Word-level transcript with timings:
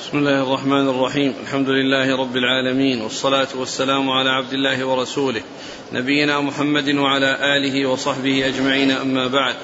بسم 0.00 0.18
الله 0.18 0.42
الرحمن 0.42 0.88
الرحيم. 0.88 1.34
الحمد 1.42 1.68
لله 1.68 2.16
رب 2.16 2.36
العالمين 2.36 3.02
والصلاة 3.02 3.48
والسلام 3.54 4.10
على 4.10 4.30
عبد 4.30 4.52
الله 4.52 4.84
ورسوله 4.84 5.42
نبينا 5.92 6.40
محمد 6.40 6.94
وعلى 6.94 7.56
آله 7.56 7.86
وصحبه 7.86 8.46
أجمعين 8.46 8.90
أما 8.90 9.26
بعد. 9.26 9.54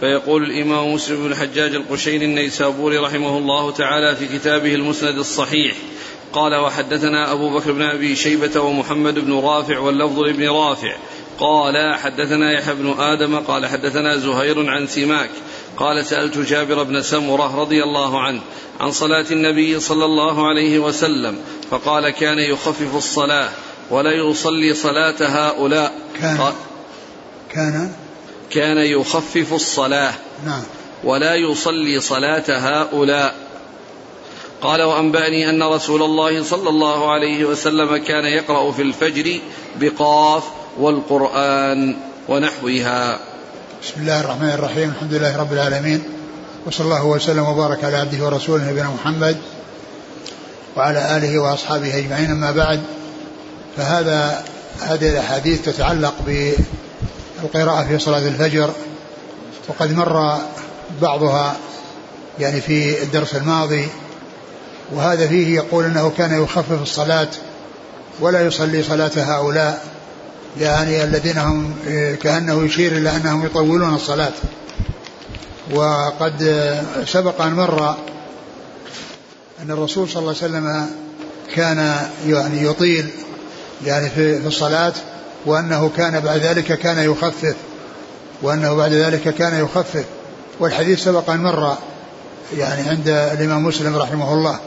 فيقول 0.00 0.42
الإمام 0.42 0.94
مسلم 0.94 1.16
بن 1.16 1.32
الحجاج 1.32 1.74
القشيري 1.74 2.24
النيسابوري 2.24 2.98
رحمه 2.98 3.38
الله 3.38 3.70
تعالى 3.70 4.16
في 4.16 4.38
كتابه 4.38 4.74
المسند 4.74 5.18
الصحيح 5.18 5.76
قال 6.32 6.54
وحدثنا 6.54 7.32
أبو 7.32 7.58
بكر 7.58 7.72
بن 7.72 7.82
أبي 7.82 8.16
شيبة 8.16 8.60
ومحمد 8.60 9.18
بن 9.18 9.32
رافع 9.32 9.78
واللفظ 9.78 10.20
لابن 10.20 10.48
رافع 10.48 10.96
قال 11.38 11.94
حدثنا 11.94 12.52
يحيى 12.52 12.74
بن 12.74 12.94
آدم 12.98 13.36
قال 13.36 13.66
حدثنا 13.66 14.16
زهير 14.16 14.70
عن 14.70 14.86
سماك 14.86 15.30
قال 15.76 16.06
سألت 16.06 16.38
جابر 16.38 16.82
بن 16.82 17.02
سمرة 17.02 17.60
رضي 17.60 17.82
الله 17.82 18.20
عنه 18.20 18.40
عن 18.80 18.92
صلاة 18.92 19.26
النبي 19.30 19.80
صلى 19.80 20.04
الله 20.04 20.48
عليه 20.48 20.78
وسلم 20.78 21.38
فقال 21.70 22.10
كان 22.10 22.38
يخفف 22.38 22.96
الصلاة 22.96 23.48
ولا 23.90 24.12
يصلي 24.12 24.74
صلاة 24.74 25.14
هؤلاء. 25.20 25.92
كان. 26.20 26.52
كان. 27.52 27.92
كان 28.50 28.78
يخفف 28.78 29.52
الصلاة 29.52 30.12
نعم. 30.46 30.62
ولا 31.04 31.34
يصلي 31.34 32.00
صلاة 32.00 32.44
هؤلاء. 32.48 33.34
قال 34.62 34.82
وأنبأني 34.82 35.50
أن 35.50 35.62
رسول 35.62 36.02
الله 36.02 36.42
صلى 36.42 36.68
الله 36.68 37.10
عليه 37.10 37.44
وسلم 37.44 37.96
كان 37.96 38.24
يقرأ 38.24 38.72
في 38.72 38.82
الفجر 38.82 39.38
بقاف 39.80 40.44
والقرآن 40.78 41.96
ونحوها. 42.28 43.33
بسم 43.84 44.00
الله 44.00 44.20
الرحمن 44.20 44.48
الرحيم. 44.48 44.88
الحمد 44.90 45.14
لله 45.14 45.36
رب 45.36 45.52
العالمين. 45.52 46.02
وصلى 46.66 46.84
الله 46.84 47.04
وسلم 47.04 47.44
وبارك 47.44 47.84
على 47.84 47.96
عبده 47.96 48.24
ورسوله 48.24 48.70
نبينا 48.70 48.88
محمد 48.88 49.36
وعلى 50.76 51.16
آله 51.16 51.38
وأصحابه 51.38 51.98
أجمعين. 51.98 52.30
أما 52.30 52.50
بعد 52.50 52.80
فهذا 53.76 54.44
هذه 54.80 55.08
الأحاديث 55.08 55.62
تتعلق 55.62 56.14
بالقراءة 56.26 57.84
في 57.84 57.98
صلاة 57.98 58.28
الفجر 58.28 58.70
وقد 59.68 59.92
مر 59.92 60.38
بعضها 61.02 61.56
يعني 62.40 62.60
في 62.60 63.02
الدرس 63.02 63.34
الماضي 63.34 63.88
وهذا 64.92 65.28
فيه 65.28 65.56
يقول 65.56 65.84
إنه 65.84 66.12
كان 66.18 66.42
يخفف 66.42 66.82
الصلاة 66.82 67.28
ولا 68.20 68.40
يصلي 68.46 68.82
صلاة 68.82 69.12
هؤلاء. 69.16 69.93
يعني 70.60 71.04
الذين 71.04 71.38
هم 71.38 71.74
كأنه 72.22 72.64
يشير 72.64 72.92
إلى 72.92 73.16
أنهم 73.16 73.46
يطولون 73.46 73.94
الصلاة. 73.94 74.32
وقد 75.74 76.42
سبق 77.06 77.40
أن 77.40 77.52
مر 77.52 77.96
أن 79.62 79.70
الرسول 79.70 80.08
صلى 80.08 80.18
الله 80.18 80.34
عليه 80.42 80.52
وسلم 80.52 80.90
كان 81.54 81.96
يعني 82.26 82.64
يطيل 82.64 83.08
يعني 83.84 84.10
في 84.10 84.46
الصلاة 84.46 84.92
وأنه 85.46 85.90
كان 85.96 86.20
بعد 86.20 86.40
ذلك 86.40 86.78
كان 86.78 86.98
يخفف 86.98 87.56
وأنه 88.42 88.74
بعد 88.74 88.92
ذلك 88.92 89.34
كان 89.34 89.64
يخفف. 89.64 90.04
والحديث 90.60 91.04
سبق 91.04 91.30
أن 91.30 91.40
مر 91.40 91.76
يعني 92.58 92.88
عند 92.88 93.08
الإمام 93.08 93.64
مسلم 93.64 93.96
رحمه 93.96 94.34
الله. 94.34 94.58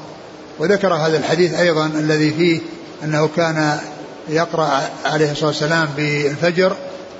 وذكر 0.59 0.93
هذا 0.93 1.17
الحديث 1.17 1.53
أيضا 1.53 1.85
الذي 1.85 2.31
فيه 2.31 2.59
أنه 3.03 3.29
كان 3.35 3.79
يقرأ 4.29 4.89
عليه 5.05 5.31
الصلاة 5.31 5.47
والسلام 5.47 5.89
بالفجر 5.97 6.75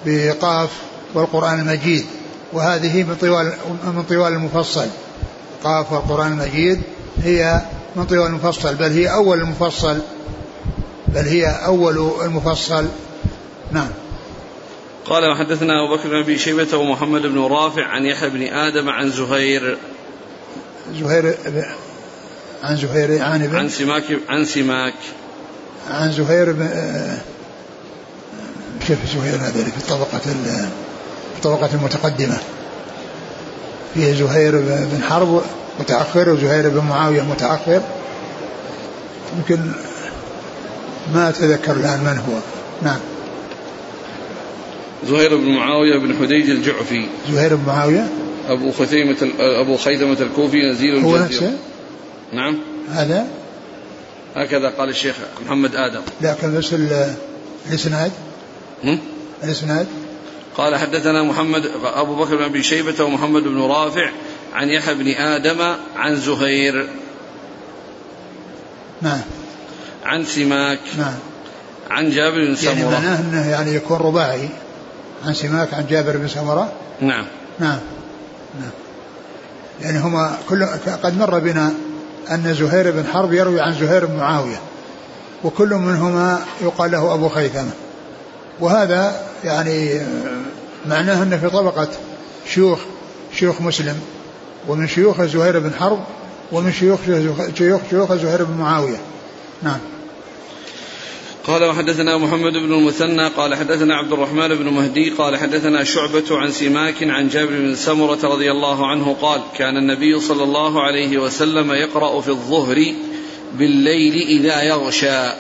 بقاف 0.06 0.70
والقرآن 1.14 1.60
المجيد 1.60 2.06
وهذه 2.54 3.04
من 3.04 3.16
طوال 3.16 3.54
من 3.84 4.04
طوال 4.04 4.34
المفصل. 4.34 4.88
قاف 5.64 5.92
والقرآن 5.92 6.32
المجيد 6.32 6.82
هي 7.24 7.62
من 7.96 8.06
طوال 8.06 8.28
المفصل 8.28 8.76
بل 8.76 8.92
هي 8.92 9.14
أول 9.14 9.40
المفصل 9.40 10.00
بل 11.08 11.28
هي 11.28 11.46
أول 11.46 12.12
المفصل. 12.22 12.86
نعم. 13.72 13.90
قال 15.06 15.32
وحدثنا 15.32 15.74
أبو 15.86 15.96
بكر 15.96 16.10
بن 16.10 16.16
أبي 16.16 16.38
شيبة 16.38 16.78
ومحمد 16.78 17.22
بن 17.22 17.40
رافع 17.40 17.84
عن 17.86 18.06
يحيى 18.06 18.30
بن 18.30 18.42
آدم 18.42 18.90
عن 18.90 19.12
زهير. 19.12 19.78
زهير 20.94 21.38
عن 22.64 22.78
زهير 22.78 23.24
عن 23.24 23.56
عن 23.56 23.70
سماك 23.70 24.04
عن 24.30 24.46
سماك. 24.46 24.94
عن 25.92 26.12
زهير 26.12 26.52
بن 26.52 26.70
كيف 28.88 28.98
زهير 29.14 29.36
هذا 29.36 29.64
في 29.64 29.78
الطبقة 29.78 30.20
في 30.20 31.38
الطبقة 31.38 31.70
المتقدمة؟ 31.74 32.38
فيه 33.94 34.14
زهير 34.14 34.52
بن 34.62 35.04
حرب 35.10 35.42
متأخر 35.80 36.30
وزهير 36.30 36.70
بن 36.70 36.78
معاوية 36.90 37.22
متأخر. 37.22 37.82
يمكن 39.38 39.72
ما 41.14 41.30
أتذكر 41.30 41.72
الآن 41.72 42.00
من 42.00 42.22
هو. 42.28 42.40
نعم. 42.82 43.00
زهير 45.08 45.38
بن 45.38 45.50
معاوية 45.56 45.98
بن 45.98 46.16
حديج 46.22 46.50
الجعفي. 46.50 47.06
زهير 47.32 47.56
بن 47.56 47.66
معاوية؟ 47.68 48.08
أبو 48.50 48.72
خثيمة 48.72 49.16
أبو 49.40 49.78
خيثمة 49.78 50.18
الكوفي 50.22 50.58
نزيل 50.72 51.04
هو 51.04 51.18
نفسه؟ 51.18 51.54
نعم. 52.34 52.58
هذا؟ 52.92 53.28
هكذا 54.36 54.70
قال 54.70 54.90
الشيخ 54.90 55.16
محمد 55.46 55.76
آدم. 55.76 56.02
لكن 56.22 56.58
بس 56.58 56.74
الإسناد. 57.70 58.12
الإسناد. 59.44 59.88
قال 60.58 60.76
حدثنا 60.76 61.24
محمد 61.24 61.72
أبو 61.84 62.16
بكر 62.16 62.36
بن 62.36 62.44
أبي 62.44 62.64
شيبة 62.64 63.04
ومحمد 63.04 63.44
بن 63.44 63.62
رافع 63.62 64.10
عن 64.54 64.70
يحيى 64.70 64.94
بن 64.94 65.08
آدم 65.08 65.76
عن 65.96 66.16
زهير. 66.16 66.90
نعم 69.02 69.22
عن 70.06 70.26
سماك. 70.26 70.80
نعم 70.98 71.16
عن 71.90 72.10
جابر 72.10 72.46
بن 72.46 72.56
سمرة. 72.56 72.74
يعني 72.74 72.86
معناه 72.86 73.20
أنه 73.20 73.50
يعني 73.50 73.76
يكون 73.76 73.98
رباعي. 73.98 74.50
عن 75.26 75.34
سماك 75.34 75.74
عن 75.74 75.86
جابر 75.90 76.18
بن 76.18 76.28
سمرة. 76.28 76.72
نعم. 77.02 77.26
نعم 77.60 77.80
نعم 78.60 78.72
يعني 79.82 80.00
هما 80.00 80.38
كل 80.50 80.66
قد 81.04 81.18
مر 81.18 81.40
بنا 81.40 81.74
أن 82.32 82.54
زهير 82.54 82.92
بن 82.92 83.06
حرب 83.08 83.34
يروي 83.34 83.62
عن 83.62 83.74
زهير 83.74 84.06
بن 84.06 84.18
معاوية 84.18 84.60
وكل 85.44 85.70
منهما 85.70 86.40
يقال 86.62 86.92
له 86.92 87.14
أبو 87.14 87.30
خيثمة. 87.30 87.72
وهذا 88.60 89.22
يعني 89.44 90.02
معناه 90.86 91.24
أنه 91.24 91.38
في 91.38 91.50
طبقة 91.50 91.88
شيوخ 92.48 92.80
شيوخ 93.34 93.62
مسلم 93.62 94.00
ومن 94.68 94.88
شيوخ 94.88 95.22
زهير 95.22 95.60
بن 95.60 95.74
حرب 95.74 96.00
ومن 96.52 96.72
شيوخ 96.72 97.00
شيوخ 97.58 97.82
شيوخ 97.90 98.14
زهير 98.14 98.44
بن 98.44 98.58
معاوية. 98.58 98.98
نعم. 99.64 99.80
قال 101.48 101.64
وحدثنا 101.64 102.18
محمد 102.18 102.54
بن 102.54 102.74
المثنى 102.74 103.28
قال 103.28 103.56
حدثنا 103.56 103.96
عبد 103.96 104.12
الرحمن 104.12 104.48
بن 104.48 104.66
مهدي 104.66 105.10
قال 105.10 105.38
حدثنا 105.38 105.84
شعبة 105.84 106.24
عن 106.32 106.52
سماك 106.52 107.04
عن 107.04 107.28
جابر 107.30 107.52
بن 107.52 107.76
سمرة 107.76 108.20
رضي 108.24 108.52
الله 108.52 108.88
عنه 108.88 109.16
قال 109.22 109.42
كان 109.58 109.78
النبي 109.78 110.20
صلى 110.20 110.44
الله 110.44 110.84
عليه 110.84 111.18
وسلم 111.18 111.72
يقرأ 111.72 112.22
في 112.22 112.30
الظهر 112.30 112.94
بالليل 113.54 114.28
إذا 114.28 114.62
يغشى 114.62 115.34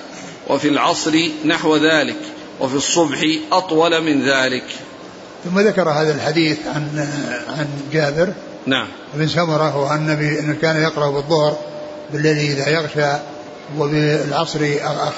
وفي 0.50 0.67
العصر 0.67 1.19
نحو 1.46 1.75
ذلك 1.75 2.19
وفي 2.59 2.75
الصبح 2.75 3.19
أطول 3.51 4.03
من 4.03 4.29
ذلك. 4.29 4.66
ثم 5.46 5.59
ذكر 5.59 5.90
هذا 5.90 6.16
الحديث 6.16 6.67
عن 6.67 7.07
عن 7.57 7.67
جابر 7.94 8.34
نعم. 8.66 8.88
بن 9.13 9.28
سمرة 9.28 9.78
وأن 9.78 9.97
النبي 9.97 10.40
أنه 10.40 10.56
كان 10.62 10.84
يقرأ 10.84 11.12
بالظهر 11.12 11.57
بالليل 12.13 12.38
إذا 12.38 12.69
يغشى 12.69 13.36
وبالعصر 13.78 14.59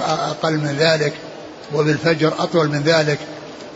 أقل 0.08 0.54
من 0.54 0.76
ذلك 0.80 1.14
وبالفجر 1.76 2.34
أطول 2.40 2.70
من 2.70 2.82
ذلك 2.82 3.20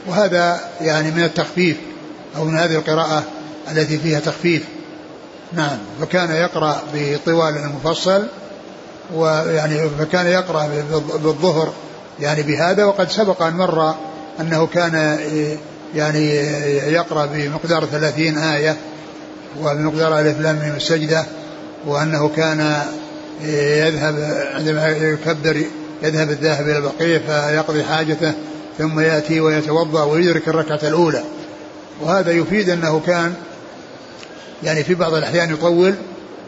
وهذا 0.07 0.59
يعني 0.81 1.11
من 1.11 1.23
التخفيف 1.23 1.77
أو 2.37 2.45
من 2.45 2.57
هذه 2.57 2.75
القراءة 2.75 3.23
التي 3.71 3.97
فيها 3.97 4.19
تخفيف. 4.19 4.63
نعم 5.53 5.77
فكان 6.01 6.31
يقرأ 6.35 6.81
بطوال 6.93 7.57
المفصل 7.57 8.27
ويعني 9.13 9.89
فكان 9.99 10.27
يقرأ 10.27 10.67
بالظهر 11.23 11.73
يعني 12.19 12.41
بهذا 12.43 12.85
وقد 12.85 13.09
سبق 13.09 13.41
أن 13.43 13.53
مر 13.53 13.95
أنه 14.39 14.67
كان 14.67 15.19
يعني 15.95 16.35
يقرأ 16.93 17.25
بمقدار 17.25 17.85
ثلاثين 17.85 18.37
آية 18.37 18.77
وبمقدار 19.61 20.19
ألف 20.19 20.39
لام 20.39 20.73
السجدة 20.75 21.25
وأنه 21.85 22.29
كان 22.35 22.81
يذهب 23.41 24.15
عندما 24.53 24.87
يكبر 24.87 25.63
يذهب 26.03 26.29
الذاهب 26.29 26.65
إلى 26.65 26.77
البقيع 26.77 27.19
فيقضي 27.19 27.83
حاجته 27.83 28.33
ثم 28.77 28.99
يأتي 28.99 29.39
ويتوضأ 29.39 30.03
ويدرك 30.03 30.47
الركعة 30.47 30.79
الأولى. 30.83 31.23
وهذا 32.01 32.31
يفيد 32.31 32.69
أنه 32.69 33.01
كان 33.05 33.33
يعني 34.63 34.83
في 34.83 34.95
بعض 34.95 35.13
الأحيان 35.13 35.53
يطول 35.53 35.95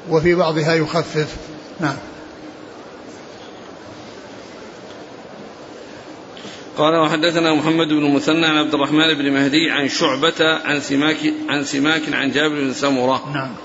وفي 0.09 0.35
بعضها 0.35 0.73
يخفف. 0.73 1.27
نعم. 1.79 1.95
قال 6.77 6.95
وحدثنا 6.95 7.53
محمد 7.53 7.87
بن 7.87 8.15
مثنى 8.15 8.45
عن 8.45 8.57
عبد 8.57 8.73
الرحمن 8.73 9.13
بن 9.13 9.31
مهدي 9.33 9.71
عن 9.71 9.89
شعبة 9.89 10.59
عن 10.65 10.81
سماك 10.81 11.17
عن 11.49 11.63
سماك 11.63 12.01
عن 12.13 12.31
جابر 12.31 12.55
بن 12.55 12.73
سمرة. 12.73 13.31
نعم. 13.33 13.55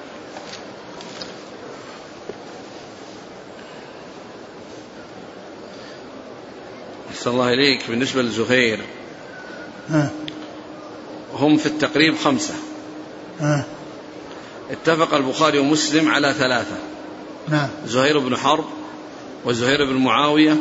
أحسن 7.20 7.30
الله 7.30 7.52
إليك 7.52 7.80
بالنسبة 7.88 8.22
لزهير. 8.22 8.80
ها. 9.88 10.10
هم 11.32 11.56
في 11.56 11.66
التقريب 11.66 12.16
خمسة. 12.16 12.54
ها. 13.40 13.64
اتفق 14.70 15.14
البخاري 15.14 15.58
ومسلم 15.58 16.08
على 16.08 16.34
ثلاثة. 16.38 16.76
نعم. 17.48 17.68
زهير 17.86 18.18
بن 18.18 18.36
حرب 18.36 18.64
وزهير 19.44 19.84
بن 19.84 19.96
معاوية 19.96 20.56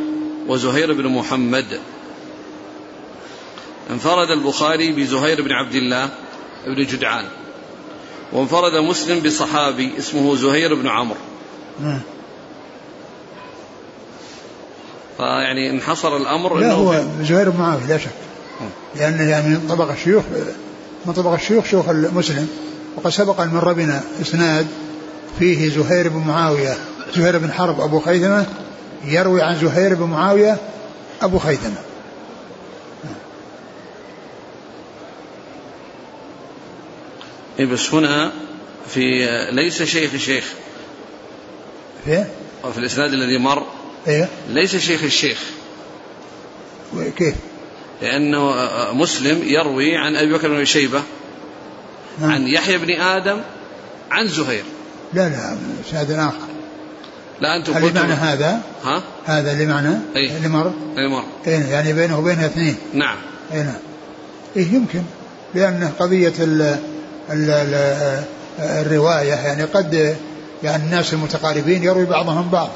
وزهير 0.48 0.94
بن 0.94 1.08
محمد. 1.08 1.80
انفرد 3.90 4.32
البخاري 4.32 4.92
بزهير 4.92 5.42
بن 5.42 5.52
عبد 5.52 5.76
الله 5.76 6.10
بن 6.68 6.86
جدعان. 6.86 7.26
وانفرد 8.34 8.76
مسلم 8.76 9.20
بصحابي 9.20 9.98
اسمه 9.98 10.36
زهير 10.36 10.76
بن 10.76 10.88
عمرو 10.88 11.20
نعم 11.82 12.02
فيعني 15.20 15.70
انحصر 15.70 16.18
الأمر 16.18 16.58
لا 16.58 16.72
هو 16.72 16.92
في- 16.92 17.26
زهير 17.26 17.50
بن 17.50 17.60
معاوية 17.60 17.86
لا 17.86 17.98
شك. 17.98 18.10
لأنه 18.96 19.24
يعني 19.30 19.48
من 19.50 19.66
طبق 19.70 19.92
الشيوخ 19.92 20.24
من 21.06 21.14
طبق 21.14 21.32
الشيوخ 21.34 21.66
شيوخ 21.66 21.90
المسلم. 21.90 22.48
وقد 22.98 23.10
سبق 23.12 23.42
أن 23.42 23.48
مر 23.50 23.74
بنا 23.74 24.02
إسناد 24.22 24.68
فيه 25.40 25.70
زهير 25.70 26.10
بن 26.10 26.18
معاوية 26.28 26.78
زهير 27.16 27.38
بن 27.38 27.52
حرب 27.52 27.82
أبو 27.82 28.00
خيثمة 28.00 28.46
يروي 29.06 29.42
عن 29.42 29.56
زهير 29.60 29.94
بن 29.96 30.04
معاوية 30.04 30.58
أبو 31.22 31.40
خيثمة. 31.40 31.76
إيه 37.60 37.66
بس 37.66 37.94
هنا 37.94 38.32
في 38.88 39.26
ليس 39.52 39.84
شيخ 39.84 40.16
شيخ. 40.16 40.54
فيه 42.06 42.28
في 42.74 42.78
الإسناد 42.78 43.14
الذي 43.14 43.38
مر 43.38 43.64
إيه؟ 44.08 44.30
ليس 44.50 44.76
شيخ 44.76 45.04
الشيخ. 45.04 45.44
كيف؟ 47.18 47.36
لأنه 48.02 48.54
مسلم 48.94 49.44
يروي 49.44 49.98
عن 49.98 50.16
أبي 50.16 50.34
بكر 50.34 50.48
بن 50.48 50.56
أبي 50.56 50.66
شيبة 50.66 51.02
نعم. 52.22 52.32
عن 52.32 52.48
يحيى 52.48 52.78
بن 52.78 53.02
آدم 53.02 53.42
عن 54.12 54.28
زهير. 54.28 54.64
لا 55.14 55.30
لا 55.30 55.58
إسناد 55.88 56.12
آخر. 56.12 56.50
لا 57.42 57.58
أنتم 57.58 57.74
هل 57.74 57.94
معنى 57.94 58.14
هذا؟ 58.14 58.62
ها؟ 58.84 59.04
هذا 59.26 59.52
اللي 59.52 59.66
معنى؟ 59.66 59.96
إيه. 60.16 60.38
اللي 60.38 60.48
مر؟ 60.48 60.74
اللي 60.98 61.10
مر. 61.10 61.24
إيه 61.48 61.66
يعني 61.66 61.94
بينه 61.94 62.20
وبينها 62.20 62.46
اثنين. 62.46 62.76
نعم. 62.94 63.18
اي 63.54 63.64
نعم. 63.64 63.80
إيه 64.56 64.74
يمكن. 64.74 65.02
لأن 65.56 65.92
قضية 66.00 66.34
ال 66.40 66.62
ال 67.30 67.50
ال 67.50 68.24
الرواية 68.60 69.34
يعني 69.34 69.64
قد 69.64 70.18
يعني 70.64 70.84
الناس 70.84 71.14
المتقاربين 71.14 71.84
يروي 71.84 72.06
بعضهم 72.06 72.50
بعض. 72.50 72.70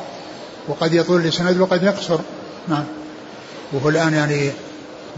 وقد 0.68 0.94
يطول 0.94 1.22
الإسناد 1.22 1.60
وقد 1.60 1.84
يقصر. 1.84 2.20
نعم. 2.68 2.84
وهو 3.74 3.90
الآن 3.90 4.14
يعني 4.14 4.52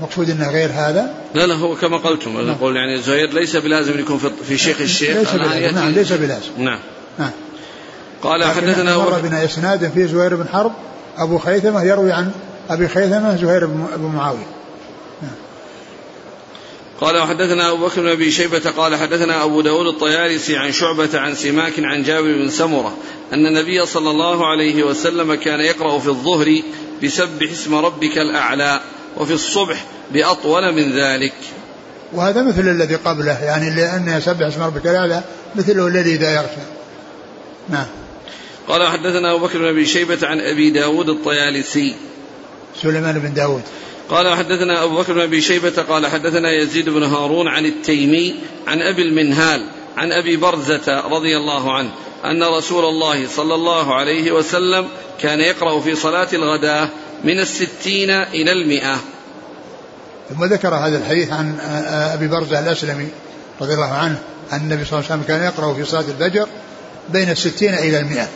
مقصود 0.02 0.30
أنه 0.30 0.50
غير 0.52 0.70
هذا؟ 0.74 1.14
لا 1.36 1.46
لا 1.48 1.56
هو 1.56 1.76
كما 1.76 1.98
قلتم. 1.98 2.50
يقول 2.50 2.76
يعني 2.76 3.02
زهير 3.02 3.34
ليس 3.34 3.56
بلازم 3.56 4.00
يكون 4.00 4.18
في- 4.18 4.32
في 4.48 4.58
شيخ 4.58 4.82
الشيخ. 4.82 5.18
ليس 5.18 5.32
بلازم. 5.34 5.76
نعم 5.76 5.90
ليس 5.90 6.14
بلازم. 6.14 6.52
نعم. 6.58 6.80
نعم. 7.20 7.32
قال 8.24 8.44
حدثنا 8.44 8.98
مر 8.98 9.20
بنا 9.20 9.46
إسناد 9.46 9.92
فيه 9.94 10.06
زهير 10.06 10.36
بن 10.36 10.48
حرب 10.54 10.72
أبو 11.18 11.38
خيثمة 11.38 11.84
يروي 11.84 12.12
عن 12.12 12.32
أبي 12.70 12.88
خيثمة 12.88 13.36
زهير 13.36 13.66
بن 13.66 14.12
معاوية. 14.16 14.55
قال 17.02 17.18
وحدثنا 17.18 17.72
أبو 17.72 17.86
بكر 17.86 18.02
بن 18.02 18.08
أبي 18.08 18.32
شيبة 18.32 18.72
قال 18.78 18.96
حدثنا 18.96 19.44
أبو 19.44 19.62
داود 19.62 19.88
الطيالسي 19.88 20.58
عن 20.58 20.72
شعبة 20.72 21.10
عن 21.20 21.36
سماك 21.36 21.74
عن 21.80 22.04
جابر 22.04 22.38
بن 22.38 22.50
سمرة 22.50 22.98
أن 23.34 23.46
النبي 23.46 23.86
صلى 23.86 24.10
الله 24.12 24.48
عليه 24.48 24.84
وسلم 24.84 25.36
كان 25.36 25.60
يقرأ 25.60 26.00
في 26.00 26.08
الظهر 26.08 26.62
بسبح 27.04 27.52
اسم 27.52 27.76
ربك 27.76 28.18
الأعلى 28.18 28.82
وفي 29.18 29.34
الصبح 29.34 29.86
بأطول 30.14 30.74
من 30.74 30.92
ذلك. 30.92 31.34
وهذا 32.14 32.44
مثل 32.44 32.70
الذي 32.70 32.96
قبله 32.96 33.44
يعني 33.44 33.76
لأن 33.76 34.18
يسبح 34.18 34.48
اسم 34.48 34.62
ربك 34.62 34.88
الأعلى 34.88 35.24
مثله 35.56 35.88
الذي 35.88 36.16
إذا 36.16 36.36
يغشى 36.36 36.66
نعم. 37.70 37.86
قال 38.68 38.88
حدثنا 38.88 39.36
أبو 39.36 39.46
بكر 39.46 39.60
بن 39.60 39.66
أبي 39.66 39.86
شيبة 39.86 40.28
عن 40.28 40.40
أبي 40.40 40.70
داود 40.70 41.10
الطيالسي. 41.10 41.96
سليمان 42.82 43.20
بن 43.20 43.34
داود. 43.34 43.62
قال 44.10 44.36
حدثنا 44.36 44.84
أبو 44.84 44.98
بكر 44.98 45.14
بن 45.14 45.22
أبي 45.22 45.42
شيبة 45.42 45.82
قال 45.82 46.08
حدثنا 46.08 46.52
يزيد 46.52 46.90
بن 46.90 47.04
هارون 47.04 47.48
عن 47.48 47.66
التيمي 47.66 48.36
عن 48.68 48.82
أبي 48.82 49.02
المنهال 49.02 49.66
عن 49.98 50.12
أبي 50.12 50.38
برزة 50.38 51.02
رضي 51.08 51.38
الله 51.38 51.74
عنه 51.74 51.90
أن 52.26 52.44
رسول 52.44 52.86
الله 52.86 53.28
صلى 53.28 53.56
الله 53.56 53.96
عليه 53.96 54.32
وسلم 54.32 54.88
كان 55.20 55.40
يقرأ 55.40 55.80
في 55.80 55.96
صلاة 55.96 56.28
الغداة 56.34 56.90
من 57.24 57.40
الستين 57.40 58.10
إلى 58.10 58.52
المئة. 58.52 58.96
ثم 60.30 60.46
ذكر 60.46 60.76
هذا 60.76 60.98
الحديث 60.98 61.32
عن 61.32 61.60
أبي 62.14 62.28
برزة 62.28 62.60
الأسلمي 62.60 63.08
رضي 63.62 63.74
الله 63.74 63.94
عنه 63.94 64.20
أن 64.54 64.58
النبي 64.58 64.86
صلى 64.86 65.00
الله 65.00 65.12
عليه 65.12 65.22
وسلم 65.22 65.24
كان 65.28 65.44
يقرأ 65.44 65.74
في 65.74 65.86
صلاة 65.86 66.06
الفجر 66.10 66.48
بين 67.10 67.30
الستين 67.30 67.74
إلى 67.74 68.00
المئة. 68.00 68.28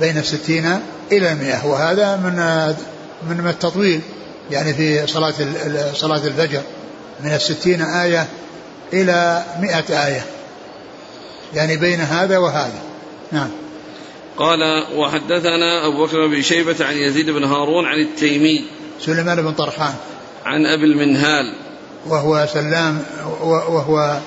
بين 0.00 0.18
الستين 0.18 0.80
إلى 1.12 1.32
المئة. 1.32 1.66
وهذا 1.66 2.16
من 2.16 2.36
من 3.36 3.48
التطويل. 3.48 4.00
يعني 4.52 4.74
في 4.74 5.06
صلاة 5.06 5.34
صلاة 5.94 6.26
الفجر 6.26 6.60
من 7.20 7.34
الستين 7.34 7.82
آية 7.82 8.26
إلى 8.92 9.44
مئة 9.60 10.06
آية. 10.06 10.24
يعني 11.54 11.76
بين 11.76 12.00
هذا 12.00 12.38
وهذا. 12.38 12.82
نعم. 13.32 13.48
قال 14.36 14.84
وحدثنا 14.96 15.86
أبو 15.86 16.06
بكر 16.06 16.26
بن 16.26 16.42
شيبة 16.42 16.84
عن 16.84 16.96
يزيد 16.96 17.30
بن 17.30 17.44
هارون 17.44 17.86
عن 17.86 18.00
التيمي 18.00 18.64
سليمان 19.00 19.42
بن 19.42 19.52
طرخان 19.52 19.94
عن 20.44 20.66
أبي 20.66 20.84
المنهال. 20.84 21.54
وهو 22.06 22.46
سلام 22.52 23.02
وهو 23.40 23.74
وهو 23.74 24.18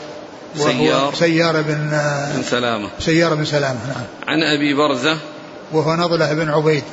سيار. 0.58 1.14
سيار 1.16 1.62
بن 1.62 2.00
بن 2.36 2.44
سلامة. 2.44 2.90
سيار 3.00 3.36
بن 3.36 3.46
سلامة 3.46 3.80
نعم. 3.88 4.06
عن 4.28 4.44
أبي 4.44 4.74
برزة. 4.74 5.18
وهو 5.72 5.96
نضلة 5.96 6.34
بن 6.34 6.50
عبيد. 6.50 6.84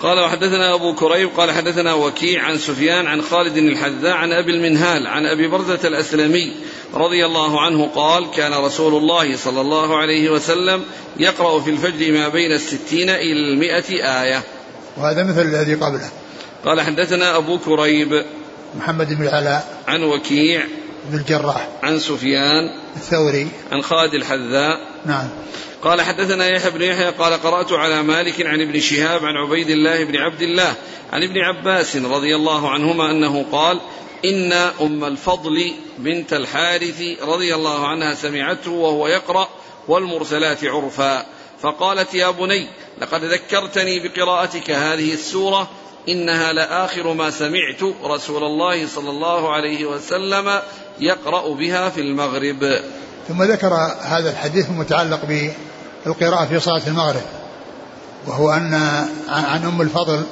قال 0.00 0.18
وحدثنا 0.18 0.74
أبو 0.74 0.94
كريب 0.94 1.30
قال 1.36 1.50
حدثنا 1.50 1.94
وكيع 1.94 2.42
عن 2.42 2.58
سفيان 2.58 3.06
عن 3.06 3.22
خالد 3.22 3.56
الحذاء 3.56 4.12
عن 4.12 4.32
أبي 4.32 4.50
المنهال 4.50 5.06
عن 5.06 5.26
أبي 5.26 5.48
برزة 5.48 5.88
الأسلمي 5.88 6.52
رضي 6.94 7.26
الله 7.26 7.60
عنه 7.60 7.86
قال 7.94 8.30
كان 8.30 8.52
رسول 8.52 8.94
الله 8.94 9.36
صلى 9.36 9.60
الله 9.60 9.96
عليه 9.96 10.30
وسلم 10.30 10.84
يقرأ 11.16 11.60
في 11.60 11.70
الفجر 11.70 12.12
ما 12.12 12.28
بين 12.28 12.52
الستين 12.52 13.10
إلى 13.10 13.52
المئة 13.52 14.22
آية. 14.22 14.42
وهذا 14.96 15.22
مثل 15.22 15.42
الذي 15.42 15.74
قبله. 15.74 16.10
قال 16.64 16.80
حدثنا 16.80 17.36
أبو 17.36 17.58
كريب 17.58 18.24
محمد 18.78 19.14
بن 19.14 19.22
العلاء. 19.22 19.82
عن 19.88 20.02
وكيع 20.04 20.66
بن 21.10 21.18
الجراح. 21.18 21.68
عن 21.82 21.98
سفيان. 21.98 22.70
الثوري. 22.96 23.48
عن 23.72 23.82
خالد 23.82 24.14
الحذاء. 24.14 24.80
نعم. 25.06 25.28
قال 25.82 26.00
حدثنا 26.00 26.48
يحيى 26.48 26.70
بن 26.70 26.82
يحيى 26.82 27.10
قال 27.10 27.32
قرأت 27.32 27.72
على 27.72 28.02
مالك 28.02 28.46
عن 28.46 28.60
ابن 28.60 28.80
شهاب 28.80 29.24
عن 29.24 29.36
عبيد 29.36 29.70
الله 29.70 30.04
بن 30.04 30.16
عبد 30.16 30.42
الله 30.42 30.74
عن 31.12 31.22
ابن 31.22 31.38
عباس 31.38 31.96
رضي 31.96 32.36
الله 32.36 32.70
عنهما 32.70 33.10
أنه 33.10 33.46
قال 33.52 33.80
إن 34.24 34.52
أم 34.52 35.04
الفضل 35.04 35.72
بنت 35.98 36.32
الحارث 36.32 37.02
رضي 37.22 37.54
الله 37.54 37.86
عنها 37.86 38.14
سمعته 38.14 38.70
وهو 38.70 39.08
يقرأ 39.08 39.48
والمرسلات 39.88 40.64
عرفا. 40.64 41.26
فقالت 41.62 42.14
يا 42.14 42.30
بني 42.30 42.66
لقد 43.00 43.24
ذكرتني 43.24 44.08
بقراءتك 44.08 44.70
هذه 44.70 45.12
السورة 45.12 45.70
إنها 46.08 46.52
لآخر 46.52 47.12
ما 47.12 47.30
سمعت 47.30 47.82
رسول 48.04 48.44
الله 48.44 48.86
صلى 48.86 49.10
الله 49.10 49.52
عليه 49.52 49.84
وسلم 49.84 50.60
يقرأ 51.00 51.54
بها 51.54 51.90
في 51.90 52.00
المغرب. 52.00 52.80
ثم 53.28 53.42
ذكر 53.42 53.74
هذا 54.02 54.30
الحديث 54.30 54.70
المتعلق 54.70 55.20
بالقراءة 56.06 56.44
في 56.44 56.60
صلاة 56.60 56.82
المغرب 56.86 57.22
وهو 58.26 58.52
أن 58.52 58.74
عن 59.28 59.64
أم 59.64 59.80
الفضل 59.80 60.22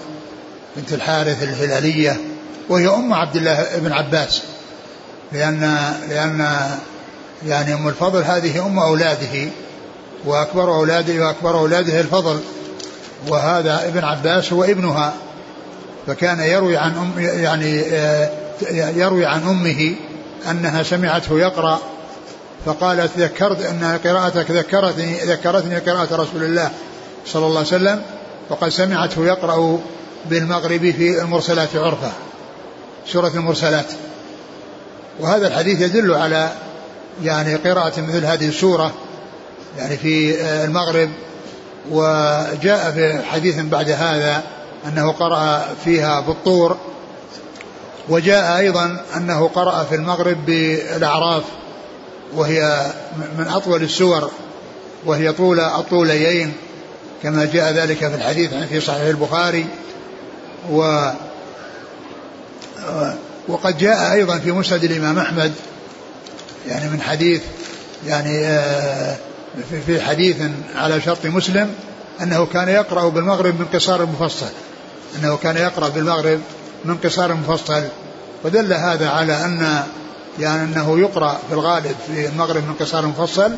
بنت 0.76 0.92
الحارث 0.92 1.42
الهلالية 1.42 2.20
وهي 2.68 2.88
أم 2.88 3.14
عبد 3.14 3.36
الله 3.36 3.66
بن 3.76 3.92
عباس 3.92 4.42
لأن 5.32 5.60
لأن 6.08 6.68
يعني 7.46 7.74
أم 7.74 7.88
الفضل 7.88 8.22
هذه 8.22 8.66
أم 8.66 8.78
أولاده 8.78 9.48
وأكبر 10.24 10.74
أولاده 10.74 11.26
وأكبر 11.26 11.58
أولاده 11.58 12.00
الفضل 12.00 12.40
وهذا 13.28 13.88
ابن 13.88 14.04
عباس 14.04 14.52
هو 14.52 14.64
ابنها 14.64 15.14
فكان 16.06 16.40
يروي 16.40 16.76
عن 16.76 16.96
أم 16.96 17.12
يعني 17.18 17.80
آه، 17.80 18.30
يروي 18.70 19.26
عن 19.26 19.42
أمه 19.42 19.94
أنها 20.50 20.82
سمعته 20.82 21.38
يقرأ 21.38 21.80
فقالت 22.66 23.18
ذكرت 23.18 23.62
أن 23.62 23.98
قراءتك 24.04 24.50
ذكرتني 24.50 25.18
ذكرتني 25.18 25.78
قراءة 25.78 26.14
رسول 26.14 26.44
الله 26.44 26.70
صلى 27.26 27.46
الله 27.46 27.58
عليه 27.58 27.68
وسلم 27.68 28.02
وقد 28.50 28.68
سمعته 28.68 29.26
يقرأ 29.26 29.78
بالمغرب 30.30 30.90
في 30.90 31.22
المرسلات 31.22 31.76
عرفا 31.76 32.12
سورة 33.06 33.32
المرسلات. 33.34 33.86
وهذا 35.20 35.46
الحديث 35.46 35.80
يدل 35.80 36.14
على 36.14 36.52
يعني 37.22 37.54
قراءة 37.54 38.00
مثل 38.00 38.24
هذه 38.24 38.48
السورة 38.48 38.92
يعني 39.78 39.96
في 39.96 40.40
المغرب. 40.64 41.10
وجاء 41.90 42.90
في 42.94 43.22
حديث 43.32 43.60
بعد 43.60 43.90
هذا 43.90 44.42
أنه 44.88 45.12
قرأ 45.12 45.66
فيها 45.84 46.20
بالطور 46.20 46.76
وجاء 48.08 48.58
أيضا 48.58 49.00
أنه 49.16 49.48
قرأ 49.48 49.84
في 49.84 49.94
المغرب 49.94 50.46
بالأعراف 50.46 51.42
وهي 52.34 52.92
من 53.38 53.46
أطول 53.48 53.82
السور 53.82 54.30
وهي 55.04 55.32
طول 55.32 55.60
الطوليين 55.60 56.52
كما 57.22 57.44
جاء 57.44 57.72
ذلك 57.72 57.98
في 57.98 58.14
الحديث 58.14 58.54
في 58.54 58.80
صحيح 58.80 59.02
البخاري. 59.02 59.66
و 60.70 61.10
وقد 63.48 63.78
جاء 63.78 64.12
أيضا 64.12 64.38
في 64.38 64.52
مسند 64.52 64.84
الإمام 64.84 65.18
أحمد 65.18 65.52
يعني 66.68 66.90
من 66.90 67.00
حديث 67.00 67.42
يعني 68.06 68.46
آه، 68.46 69.16
في 69.86 70.00
حديث 70.00 70.36
على 70.76 71.00
شرط 71.00 71.26
مسلم 71.26 71.74
أنه 72.22 72.46
كان 72.46 72.68
يقرأ 72.68 73.08
بالمغرب 73.08 73.60
من 73.60 73.66
قصار 73.74 74.02
المفصل 74.02 74.50
أنه 75.18 75.36
كان 75.36 75.56
يقرأ 75.56 75.88
بالمغرب 75.88 76.40
من 76.84 76.96
قصار 76.96 77.30
المفصل 77.30 77.82
ودل 78.44 78.72
هذا 78.72 79.08
على 79.08 79.44
أن 79.44 79.82
يعني 80.38 80.62
أنه 80.62 80.98
يقرأ 80.98 81.38
في 81.48 81.54
الغالب 81.54 81.96
في 82.06 82.26
المغرب 82.26 82.62
من 82.68 82.74
قصار 82.80 83.04
المفصل 83.04 83.52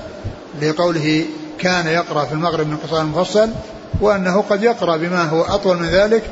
لقوله 0.63 1.25
كان 1.59 1.87
يقرأ 1.87 2.25
في 2.25 2.33
المغرب 2.33 2.67
من 2.67 2.77
قصار 2.77 3.01
المفصل 3.01 3.51
وأنه 4.01 4.43
قد 4.51 4.63
يقرأ 4.63 4.97
بما 4.97 5.25
هو 5.25 5.43
أطول 5.43 5.77
من 5.77 5.89
ذلك 5.89 6.23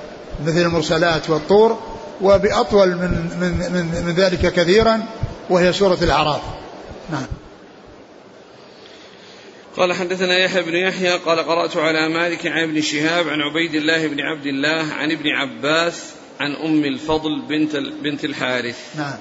مثل 0.47 0.63
المرسلات 0.63 1.31
والطور 1.31 1.79
وبأطول 2.21 2.89
من, 2.89 3.11
من, 3.41 3.73
من, 3.73 4.05
من 4.07 4.15
ذلك 4.15 4.53
كثيرا 4.53 5.03
وهي 5.51 5.73
سورة 5.73 5.99
الأعراف. 6.03 6.41
نعم. 7.11 7.27
قال 9.77 9.93
حدثنا 9.93 10.39
يحيى 10.39 10.63
بن 10.63 10.75
يحيى 10.75 11.19
قال 11.19 11.39
قرأت 11.39 11.77
على 11.77 12.09
مالك 12.09 12.47
عن 12.47 12.63
ابن 12.63 12.81
شهاب 12.81 13.29
عن 13.29 13.41
عبيد 13.41 13.75
الله 13.75 14.07
بن 14.07 14.21
عبد 14.21 14.47
الله 14.47 14.93
عن 14.93 15.11
ابن 15.11 15.29
عباس 15.29 16.13
عن 16.41 16.55
أم 16.55 16.85
الفضل 16.85 17.43
بنت 17.49 17.77
بنت 17.77 18.25
الحارث. 18.25 18.97
نعم. 18.97 19.19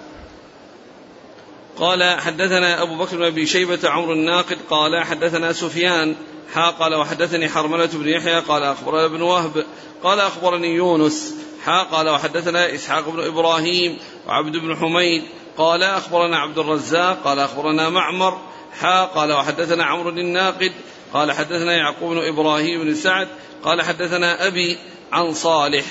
قال 1.77 2.19
حدثنا 2.21 2.81
أبو 2.81 2.97
بكر 2.97 3.17
بن 3.17 3.23
أبي 3.23 3.45
شيبة 3.45 3.79
عمرو 3.83 4.13
الناقد 4.13 4.57
قال 4.69 5.03
حدثنا 5.03 5.53
سفيان 5.53 6.15
حا 6.53 6.69
قال 6.69 6.95
وحدثني 6.95 7.49
حرملة 7.49 7.89
بن 7.93 8.09
يحيى 8.09 8.39
قال 8.39 8.63
أخبرنا 8.63 9.05
ابن 9.05 9.21
وهب 9.21 9.65
قال 10.03 10.19
أخبرني 10.19 10.75
يونس 10.75 11.35
حا 11.65 11.83
قال 11.83 12.09
وحدثنا 12.09 12.75
إسحاق 12.75 13.09
بن 13.09 13.19
إبراهيم 13.19 13.97
وعبد 14.27 14.57
بن 14.57 14.75
حميد 14.75 15.23
قال 15.57 15.83
أخبرنا 15.83 16.37
عبد 16.37 16.57
الرزاق 16.57 17.23
قال 17.23 17.39
أخبرنا 17.39 17.89
معمر 17.89 18.37
حا 18.79 19.05
قال 19.05 19.33
وحدثنا 19.33 19.85
عمرو 19.85 20.09
الناقد 20.09 20.71
قال 21.13 21.31
حدثنا 21.31 21.73
يعقوب 21.73 22.13
بن 22.13 22.27
إبراهيم 22.27 22.83
بن 22.83 22.95
سعد 22.95 23.27
قال 23.63 23.81
حدثنا 23.81 24.47
أبي 24.47 24.77
عن 25.11 25.33
صالح 25.33 25.85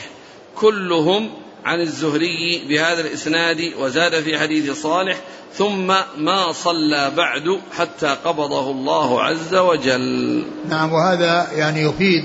كلهم 0.57 1.31
عن 1.65 1.81
الزهري 1.81 2.65
بهذا 2.69 3.01
الإسناد 3.01 3.73
وزاد 3.79 4.21
في 4.21 4.39
حديث 4.39 4.83
صالح 4.83 5.17
ثم 5.55 5.87
ما 6.17 6.53
صلى 6.53 7.13
بعد 7.17 7.61
حتى 7.79 8.17
قبضه 8.25 8.71
الله 8.71 9.23
عز 9.23 9.55
وجل. 9.55 10.45
نعم 10.69 10.93
وهذا 10.93 11.49
يعني 11.57 11.83
يفيد 11.83 12.25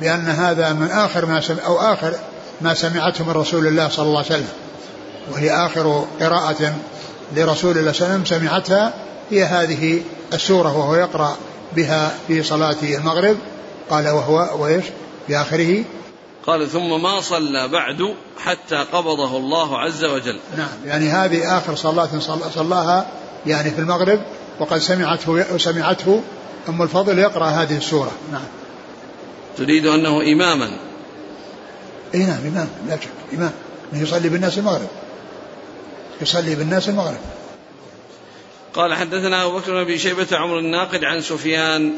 بأن 0.00 0.26
هذا 0.26 0.72
من 0.72 0.86
آخر 0.86 1.26
ما 1.26 1.40
سمع 1.40 1.66
أو 1.66 1.78
آخر 1.78 2.14
ما 2.60 2.74
سمعته 2.74 3.24
من 3.24 3.30
رسول 3.30 3.66
الله 3.66 3.88
صلى 3.88 4.06
الله 4.06 4.18
عليه 4.18 4.28
وسلم 4.28 4.48
وهي 5.32 5.50
آخر 5.50 6.06
قراءة 6.20 6.74
لرسول 7.36 7.78
الله 7.78 7.92
صلى 7.92 8.06
الله 8.06 8.14
عليه 8.14 8.22
وسلم 8.22 8.24
سمعتها 8.24 8.94
هي 9.30 9.44
هذه 9.44 10.02
السورة 10.32 10.78
وهو 10.78 10.94
يقرأ 10.94 11.36
بها 11.76 12.14
في 12.28 12.42
صلاة 12.42 12.76
المغرب 12.82 13.36
قال 13.90 14.08
وهو 14.08 14.62
وإيش؟ 14.62 14.84
في 15.26 15.36
آخره 15.36 15.84
قال 16.46 16.68
ثم 16.68 17.02
ما 17.02 17.20
صلى 17.20 17.68
بعد 17.68 18.14
حتى 18.38 18.76
قبضه 18.76 19.36
الله 19.36 19.78
عز 19.78 20.04
وجل. 20.04 20.38
نعم 20.56 20.68
يعني 20.86 21.08
هذه 21.08 21.58
آخر 21.58 21.74
صلاة 21.74 22.08
صلاها 22.54 23.06
يعني 23.46 23.70
في 23.70 23.78
المغرب 23.78 24.20
وقد 24.60 24.78
سمعته 24.78 25.58
سمعته 25.58 26.22
أم 26.68 26.82
الفضل 26.82 27.18
يقرأ 27.18 27.46
هذه 27.46 27.76
السورة. 27.76 28.12
نعم. 28.32 28.44
تريد 29.56 29.86
أنه 29.86 30.32
إماما. 30.32 30.70
إي 32.14 32.18
نعم 32.18 32.46
إمام 32.46 32.68
لا 32.88 32.96
شك 32.96 33.08
إمام. 33.34 33.52
يصلي 33.92 34.28
بالناس 34.28 34.58
المغرب. 34.58 34.88
يصلي 36.20 36.54
بالناس 36.54 36.88
المغرب. 36.88 37.20
قال 38.74 38.94
حدثنا 38.94 39.44
أبو 39.44 39.58
بكر 39.58 39.72
بن 39.72 39.80
أبي 39.80 39.98
شيبة 39.98 40.26
عمر 40.32 40.58
الناقد 40.58 41.04
عن 41.04 41.20
سفيان. 41.20 41.92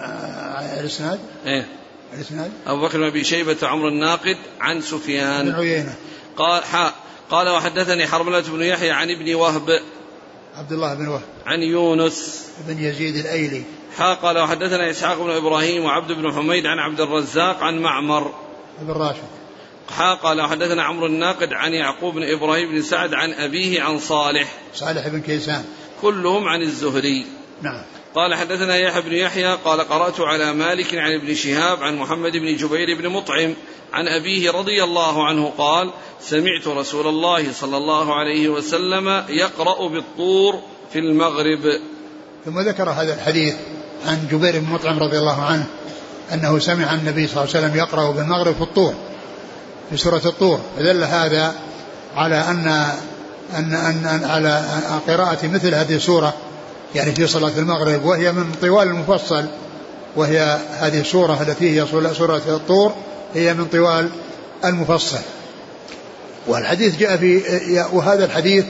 آه 0.00 0.80
الإسناد؟ 0.80 1.18
إيه. 1.46 1.66
الإسناد؟ 2.14 2.50
أبو 2.66 2.86
بكر 2.86 2.98
بن 2.98 3.04
أبي 3.04 3.24
شيبة 3.24 3.56
عمر 3.62 3.88
الناقد 3.88 4.36
عن 4.60 4.80
سفيان. 4.80 5.44
بن 5.44 5.54
عيينة. 5.54 5.94
قال 6.36 6.64
حاء 6.64 6.94
قال 7.30 7.48
وحدثني 7.48 8.06
حرملة 8.06 8.40
بن 8.40 8.62
يحيى 8.62 8.90
عن 8.90 9.10
ابن 9.10 9.34
وهب. 9.34 9.80
عبد 10.56 10.72
الله 10.72 10.94
بن 10.94 11.08
وهب. 11.08 11.22
عن 11.46 11.62
يونس. 11.62 12.48
بن 12.68 12.78
يزيد 12.78 13.16
الأيلي. 13.16 13.62
حا 13.98 14.14
قال 14.14 14.38
وحدثنا 14.38 14.90
إسحاق 14.90 15.22
بن 15.22 15.30
إبراهيم 15.30 15.84
وعبد 15.84 16.12
بن 16.12 16.32
حميد 16.32 16.66
عن 16.66 16.78
عبد 16.78 17.00
الرزاق 17.00 17.62
عن 17.62 17.78
معمر. 17.78 18.34
بن 18.80 18.92
راشد 18.92 19.22
حا 19.96 20.14
قال 20.14 20.40
وحدثنا 20.40 20.82
عمرو 20.82 21.06
الناقد 21.06 21.52
عن 21.52 21.72
يعقوب 21.72 22.14
بن 22.14 22.22
إبراهيم 22.22 22.72
بن 22.72 22.82
سعد 22.82 23.14
عن 23.14 23.32
أبيه 23.32 23.82
عن 23.82 23.98
صالح. 23.98 24.54
صالح 24.74 25.08
بن 25.08 25.20
كيسان. 25.20 25.64
كلهم 26.02 26.48
عن 26.48 26.62
الزهري. 26.62 27.26
نعم. 27.62 27.82
قال 28.14 28.34
حدثنا 28.34 28.76
يحيى 28.76 29.02
بن 29.02 29.12
يحيى 29.12 29.54
قال 29.64 29.80
قرأت 29.80 30.20
على 30.20 30.52
مالك 30.52 30.94
عن 30.94 31.14
ابن 31.14 31.34
شهاب 31.34 31.82
عن 31.82 31.96
محمد 31.96 32.32
بن 32.32 32.56
جبير 32.56 32.98
بن 32.98 33.08
مطعم 33.08 33.54
عن 33.92 34.08
أبيه 34.08 34.50
رضي 34.50 34.84
الله 34.84 35.26
عنه 35.26 35.52
قال 35.58 35.90
سمعت 36.20 36.66
رسول 36.66 37.06
الله 37.06 37.52
صلى 37.52 37.76
الله 37.76 38.14
عليه 38.14 38.48
وسلم 38.48 39.24
يقرأ 39.28 39.88
بالطور 39.88 40.60
في 40.92 40.98
المغرب. 40.98 41.80
ثم 42.44 42.60
ذكر 42.60 42.90
هذا 42.90 43.14
الحديث 43.14 43.54
عن 44.06 44.28
جبير 44.32 44.58
بن 44.58 44.66
مطعم 44.66 44.98
رضي 44.98 45.18
الله 45.18 45.42
عنه 45.42 45.66
أنه 46.32 46.58
سمع 46.58 46.94
النبي 46.94 47.26
صلى 47.26 47.42
الله 47.44 47.54
عليه 47.54 47.66
وسلم 47.66 47.76
يقرأ 47.76 48.10
بالمغرب 48.10 48.54
في 48.54 48.62
الطور 48.62 48.94
في 49.90 49.96
سورة 49.96 50.22
الطور. 50.26 50.60
فدل 50.76 51.04
هذا 51.04 51.54
على 52.16 52.36
أن 52.36 52.66
أن, 53.54 53.74
أن 53.74 54.24
على 54.24 54.64
قراءة 55.06 55.46
مثل 55.46 55.74
هذه 55.74 55.94
السورة 55.94 56.34
يعني 56.94 57.12
في 57.12 57.26
صلاة 57.26 57.52
المغرب 57.58 58.04
وهي 58.04 58.32
من 58.32 58.52
طوال 58.62 58.88
المفصل 58.88 59.44
وهي 60.16 60.58
هذه 60.78 61.00
السورة 61.00 61.42
التي 61.42 61.80
هي 61.80 61.86
سورة 62.14 62.42
الطور 62.48 62.92
هي 63.34 63.54
من 63.54 63.64
طوال 63.64 64.08
المفصل. 64.64 65.18
والحديث 66.46 66.96
جاء 66.96 67.16
في 67.16 67.42
وهذا 67.92 68.24
الحديث 68.24 68.64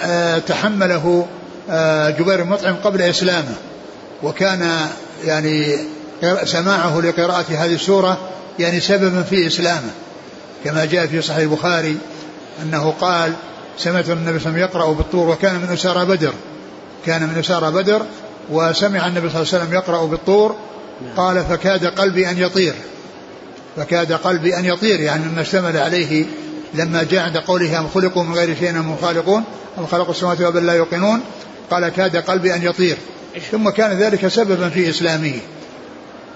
آه، 0.00 0.38
تحمله 0.38 1.26
آه، 1.70 2.10
جبير 2.10 2.42
بن 2.42 2.50
مطعم 2.50 2.74
قبل 2.84 3.02
إسلامه 3.02 3.54
وكان 4.22 4.88
يعني 5.24 5.76
سماعه 6.44 7.00
لقراءة 7.00 7.44
هذه 7.48 7.74
السورة 7.74 8.18
يعني 8.58 8.80
سببا 8.80 9.22
في 9.22 9.46
إسلامه. 9.46 9.90
كما 10.64 10.84
جاء 10.84 11.06
في 11.06 11.22
صحيح 11.22 11.38
البخاري 11.38 11.96
أنه 12.62 12.94
قال 13.00 13.32
سمعت 13.78 14.08
النبي 14.08 14.08
صلى 14.08 14.12
الله 14.12 14.30
عليه 14.30 14.40
وسلم 14.40 14.58
يقرأ 14.58 14.92
بالطور 14.92 15.28
وكان 15.28 15.54
من 15.54 15.68
أسارى 15.72 16.04
بدر. 16.04 16.32
كان 17.06 17.22
من 17.22 17.38
أسارى 17.38 17.70
بدر 17.70 18.02
وسمع 18.50 19.06
النبي 19.06 19.30
صلى 19.30 19.42
الله 19.42 19.54
عليه 19.54 19.64
وسلم 19.64 19.72
يقرأ 19.74 20.06
بالطور 20.06 20.56
قال 21.16 21.44
فكاد 21.44 21.86
قلبي 21.86 22.30
أن 22.30 22.38
يطير. 22.38 22.74
فكاد 23.76 24.12
قلبي 24.12 24.58
أن 24.58 24.64
يطير 24.64 25.00
يعني 25.00 25.24
مما 25.24 25.40
اشتمل 25.40 25.76
عليه 25.76 26.24
لما 26.74 27.02
جاء 27.02 27.22
عند 27.22 27.36
قوله 27.36 27.78
أم 27.78 27.88
خلقوا 27.88 28.22
من 28.22 28.34
غير 28.34 28.56
شيء 28.56 28.70
أم 28.70 28.96
خالقون 29.02 29.44
أم 29.78 29.86
خلقوا 29.86 30.10
السماوات 30.10 30.40
والأرض 30.40 30.56
لا 30.56 30.72
يوقنون 30.72 31.20
قال 31.70 31.88
كاد 31.88 32.16
قلبي 32.16 32.54
أن 32.54 32.62
يطير. 32.62 32.96
ثم 33.50 33.68
كان 33.70 33.98
ذلك 33.98 34.28
سببا 34.28 34.68
في 34.68 34.90
إسلامه. 34.90 35.34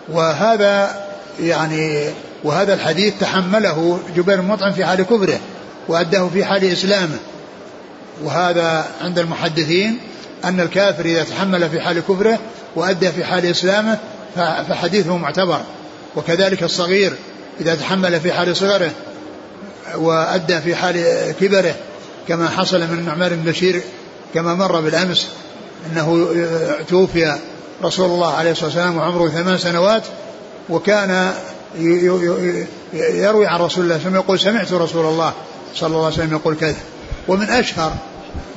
وهذا 0.09 1.05
يعني 1.41 2.11
وهذا 2.45 2.75
الحديث 2.75 3.15
تحمله 3.21 4.01
جبير 4.17 4.43
مطعم 4.43 4.73
في 4.73 4.85
حال 4.85 5.03
كبره 5.03 5.41
وأداه 5.89 6.29
في 6.33 6.45
حال 6.45 6.65
إسلامه. 6.65 7.19
وهذا 8.25 8.87
عند 9.01 9.19
المحدثين 9.19 9.99
أن 10.45 10.61
الكافر 10.61 11.05
إذا 11.05 11.25
تحمل 11.25 11.71
في 11.71 11.81
حال 11.81 12.01
كفره 12.01 12.39
وأدى 12.77 13.13
في 13.13 13.25
حال 13.25 13.47
إسلامه 13.47 13.99
فحديثه 14.69 15.17
معتبر. 15.17 15.61
وكذلك 16.17 16.63
الصغير 16.63 17.13
إذا 17.61 17.75
تحمل 17.75 18.21
في 18.21 18.33
حال 18.33 18.57
صغره 18.57 18.91
وأدى 19.95 20.61
في 20.61 20.75
حال 20.75 21.05
كبره 21.41 21.75
كما 22.29 22.49
حصل 22.49 22.81
من 22.81 22.99
النعمان 22.99 23.37
بن 23.37 23.51
بشير 23.51 23.83
كما 24.35 24.55
مر 24.55 24.81
بالأمس 24.81 25.29
أنه 25.87 26.29
توفي 26.89 27.37
رسول 27.85 28.07
الله 28.07 28.35
عليه 28.35 28.51
الصلاة 28.51 28.67
والسلام 28.67 28.97
وعمره 28.97 29.29
ثمان 29.29 29.59
سنوات 29.59 30.03
وكان 30.69 31.33
يروي 32.95 33.47
عن 33.47 33.61
رسول 33.61 33.61
الله 33.61 33.69
صلى 33.69 33.85
الله 33.85 33.95
عليه 33.95 34.01
وسلم 34.01 34.15
يقول 34.15 34.41
سمعت 34.41 34.73
رسول 34.73 35.07
الله 35.07 35.33
صلى 35.75 35.87
الله 35.87 36.05
عليه 36.05 36.15
وسلم 36.15 36.33
يقول 36.33 36.57
كذا. 36.57 36.77
ومن 37.29 37.51
أشهر 37.51 37.93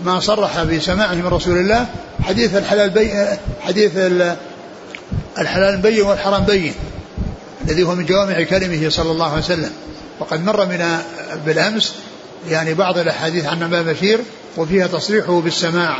ما 0.05 0.19
صرح 0.19 0.63
بسماعه 0.63 1.13
من 1.13 1.27
رسول 1.27 1.57
الله 1.57 1.85
حديث 2.23 2.55
الحلال 2.55 2.89
بي 2.89 3.11
حديث 3.61 3.91
الحلال 5.37 5.77
بين 5.77 6.01
والحرام 6.01 6.43
بين 6.43 6.73
الذي 7.67 7.83
هو 7.83 7.95
من 7.95 8.05
جوامع 8.05 8.43
كلمه 8.43 8.89
صلى 8.89 9.11
الله 9.11 9.29
عليه 9.31 9.43
وسلم. 9.43 9.71
وقد 10.19 10.45
مر 10.45 10.65
من 10.65 10.97
بالأمس 11.45 11.95
يعني 12.49 12.73
بعض 12.73 12.97
الأحاديث 12.97 13.45
عن 13.45 13.63
أبا 13.63 13.81
بشير 13.81 14.19
وفيها 14.57 14.87
تصريحه 14.87 15.41
بالسماع. 15.41 15.97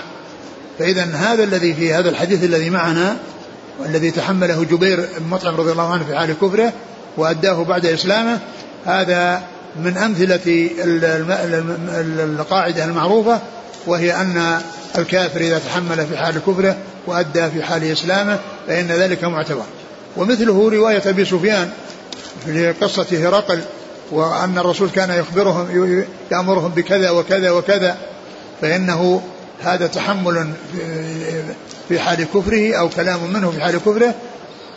فإذا 0.79 1.03
هذا 1.03 1.43
الذي 1.43 1.73
في 1.73 1.93
هذا 1.93 2.09
الحديث 2.09 2.43
الذي 2.43 2.69
معنا 2.69 3.17
والذي 3.79 4.11
تحمله 4.11 4.63
جبير 4.63 5.09
بن 5.19 5.27
مطعم 5.29 5.55
رضي 5.55 5.71
الله 5.71 5.93
عنه 5.93 6.03
في 6.03 6.15
حال 6.15 6.33
كفره 6.41 6.73
وأداه 7.17 7.63
بعد 7.63 7.85
إسلامه 7.85 8.39
هذا 8.85 9.43
من 9.83 9.97
أمثلة 9.97 10.69
القاعدة 12.39 12.85
المعروفة 12.85 13.39
وهي 13.87 14.15
أن 14.15 14.61
الكافر 14.97 15.41
إذا 15.41 15.59
تحمل 15.59 16.07
في 16.07 16.17
حال 16.17 16.39
كفره 16.47 16.77
وأدى 17.07 17.49
في 17.49 17.63
حال 17.63 17.91
إسلامه 17.91 18.39
فإن 18.67 18.87
ذلك 18.87 19.23
معتبر. 19.23 19.65
ومثله 20.17 20.69
رواية 20.69 21.01
أبي 21.05 21.25
سفيان 21.25 21.69
في 22.45 22.71
قصة 22.71 23.05
هرقل 23.11 23.61
وأن 24.11 24.57
الرسول 24.57 24.89
كان 24.89 25.09
يخبرهم 25.09 26.05
يأمرهم 26.31 26.71
بكذا 26.71 27.09
وكذا 27.09 27.51
وكذا 27.51 27.97
فإنه 28.61 29.21
هذا 29.63 29.87
تحمل 29.87 30.49
في 31.89 31.99
حال 31.99 32.23
كفره 32.33 32.75
أو 32.75 32.89
كلام 32.89 33.33
منه 33.33 33.51
في 33.51 33.61
حال 33.61 33.77
كفره 33.77 34.13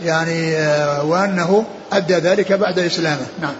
يعني 0.04 0.56
آه، 0.56 1.04
وأنه 1.04 1.64
أدى 1.92 2.14
ذلك 2.14 2.52
بعد 2.52 2.78
إسلامه. 2.78 3.26
نعم. 3.40 3.54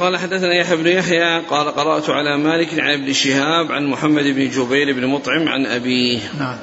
قال 0.00 0.16
حدثنا 0.16 0.54
يحيى 0.54 0.76
بن 0.76 0.86
يحيى 0.86 1.40
قال 1.40 1.68
قرأت 1.68 2.10
على 2.10 2.36
مالك 2.36 2.80
عن 2.80 2.92
ابن 2.92 3.12
شهاب 3.12 3.72
عن 3.72 3.86
محمد 3.86 4.24
بن 4.24 4.50
جبير 4.50 4.92
بن 4.92 5.06
مطعم 5.06 5.48
عن 5.48 5.66
أبيه. 5.66 6.20
نعم. 6.38 6.56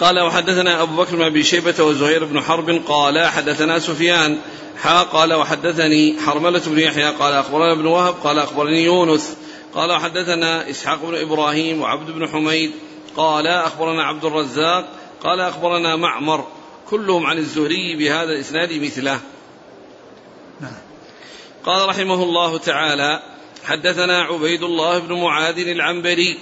قال 0.00 0.20
وحدثنا 0.20 0.82
أبو 0.82 0.96
بكر 0.96 1.16
بن 1.16 1.22
أبي 1.22 1.42
شيبة 1.42 1.84
وزهير 1.84 2.24
بن 2.24 2.40
حرب 2.40 2.70
قال 2.86 3.26
حدثنا 3.26 3.78
سفيان 3.78 4.38
حا 4.82 5.02
قال 5.02 5.34
وحدثني 5.34 6.20
حرملة 6.26 6.62
بن 6.66 6.78
يحيى 6.78 7.10
قال 7.10 7.34
أخبرنا 7.34 7.72
ابن 7.72 7.86
وهب 7.86 8.14
قال 8.24 8.38
أخبرني 8.38 8.84
يونس 8.84 9.36
قال 9.74 9.90
وحدثنا 9.90 10.70
إسحاق 10.70 11.04
بن 11.04 11.14
إبراهيم 11.14 11.80
وعبد 11.80 12.10
بن 12.10 12.28
حميد 12.28 12.70
قال 13.16 13.46
أخبرنا 13.46 14.02
عبد 14.02 14.24
الرزاق 14.24 14.88
قال 15.24 15.40
أخبرنا 15.40 15.96
معمر 15.96 16.46
كلهم 16.90 17.26
عن 17.26 17.38
الزهري 17.38 17.96
بهذا 17.96 18.32
الإسناد 18.32 18.72
مثله. 18.72 19.20
نعم. 20.60 20.85
قال 21.66 21.88
رحمه 21.88 22.22
الله 22.22 22.58
تعالى 22.58 23.22
حدثنا 23.64 24.22
عبيد 24.22 24.62
الله 24.62 24.98
بن 24.98 25.12
معاذ 25.12 25.58
العنبري 25.58 26.38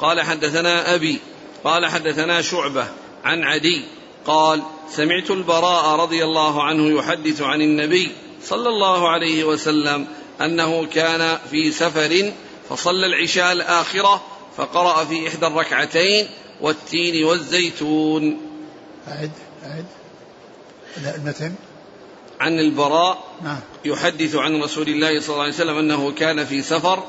قال 0.00 0.20
حدثنا 0.20 0.94
أبي 0.94 1.18
قال 1.64 1.86
حدثنا 1.86 2.42
شعبة 2.42 2.88
عن 3.24 3.44
عدي 3.44 3.84
قال 4.26 4.62
سمعت 4.90 5.30
البراء 5.30 6.00
رضي 6.00 6.24
الله 6.24 6.62
عنه 6.62 6.98
يحدث 6.98 7.42
عن 7.42 7.62
النبي 7.62 8.12
صلى 8.42 8.68
الله 8.68 9.08
عليه 9.08 9.44
وسلم 9.44 10.06
أنه 10.40 10.86
كان 10.86 11.38
في 11.50 11.70
سفر 11.70 12.32
فصلى 12.68 13.06
العشاء 13.06 13.52
الآخرة 13.52 14.24
فقرأ 14.56 15.04
في 15.04 15.28
إحدى 15.28 15.46
الركعتين 15.46 16.26
والتين 16.60 17.24
والزيتون. 17.24 18.40
أعد 19.08 19.30
أعد. 19.64 19.86
المتن. 21.16 21.54
عن 22.40 22.58
البراء 22.58 23.18
نعم. 23.44 23.60
يحدث 23.84 24.34
عن 24.34 24.62
رسول 24.62 24.88
الله 24.88 25.20
صلى 25.20 25.28
الله 25.28 25.42
عليه 25.42 25.54
وسلم 25.54 25.78
أنه 25.78 26.12
كان 26.12 26.44
في 26.44 26.62
سفر 26.62 27.02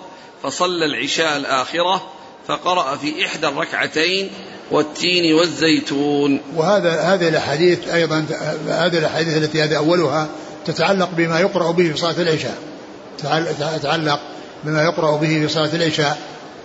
فصلى 0.44 0.86
العشاء 0.86 1.38
الآخرة 1.38 2.02
فقرأ 2.48 2.96
في 2.96 3.26
إحدى 3.26 3.48
الركعتين 3.48 4.30
والتين 4.72 5.34
والزيتون. 5.34 6.42
وهذا 6.56 7.02
هذه 7.02 7.28
الأحاديث 7.28 7.88
أيضا 7.88 8.26
هذه 8.68 8.98
الأحاديث 8.98 9.38
التي 9.38 9.64
هذا 9.64 9.78
أولها 9.78 10.28
تتعلق 10.66 11.10
بما 11.18 11.40
يقرأ 11.40 11.72
به 11.72 11.92
في 11.92 11.98
صلاة 11.98 12.22
العشاء. 12.22 12.58
تتعلق 13.78 14.20
بما 14.64 14.84
يقرأ 14.84 15.18
به 15.18 15.28
في 15.28 15.48
صلاة 15.48 15.76
العشاء. 15.76 16.18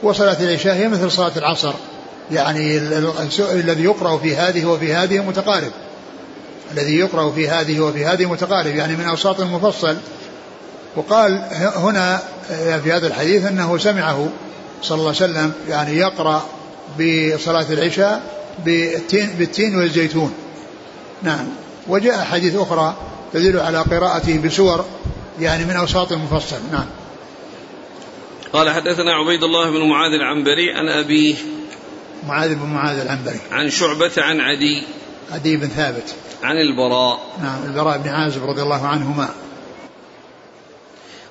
وصلاة 0.02 0.42
العشاء 0.42 0.74
هي 0.74 0.88
مثل 0.88 1.10
صلاة 1.10 1.32
العصر. 1.36 1.72
يعني 2.30 2.78
الذي 3.52 3.84
يقرأ 3.84 4.18
في 4.18 4.36
هذه 4.36 4.64
وفي 4.64 4.94
هذه 4.94 5.18
متقارب. 5.18 5.72
الذي 6.72 6.98
يقرأ 6.98 7.30
في 7.30 7.48
هذه 7.48 7.80
وفي 7.80 8.04
هذه 8.04 8.26
متقارب 8.26 8.76
يعني 8.76 8.96
من 8.96 9.04
أوساط 9.04 9.40
مفصل 9.40 9.96
وقال 10.96 11.44
هنا 11.76 12.22
في 12.84 12.92
هذا 12.92 13.06
الحديث 13.06 13.46
أنه 13.46 13.78
سمعه 13.78 14.28
صلى 14.82 14.98
الله 14.98 15.14
عليه 15.20 15.32
وسلم 15.32 15.52
يعني 15.68 15.96
يقرأ 15.96 16.46
بصلاة 16.98 17.66
العشاء 17.70 18.22
بالتين, 18.64 19.30
بالتين 19.38 19.76
والزيتون. 19.76 20.34
نعم. 21.22 21.48
وجاء 21.88 22.24
حديث 22.24 22.56
أخرى 22.56 22.96
تدل 23.32 23.60
على 23.60 23.78
قراءته 23.78 24.38
بسور 24.38 24.84
يعني 25.40 25.64
من 25.64 25.76
أوساط 25.76 26.12
المفصل. 26.12 26.56
نعم. 26.72 26.86
قال 28.52 28.70
حدثنا 28.70 29.12
عبيد 29.14 29.44
الله 29.44 29.70
بن 29.70 29.88
معاذ 29.88 30.12
العنبري 30.12 30.72
عن 30.72 30.88
أبيه 30.88 31.34
معاذ 32.28 32.54
بن 32.54 32.66
معاذ 32.66 32.98
العنبري. 32.98 33.40
عن 33.50 33.70
شعبة 33.70 34.12
عن 34.18 34.40
عدي. 34.40 34.86
عدي 35.32 35.56
بن 35.56 35.68
ثابت. 35.68 36.14
عن 36.42 36.56
البراء 36.56 37.20
نعم 37.42 37.64
البراء 37.64 37.98
بن 37.98 38.08
عازب 38.08 38.44
رضي 38.44 38.62
الله 38.62 38.86
عنهما 38.86 39.28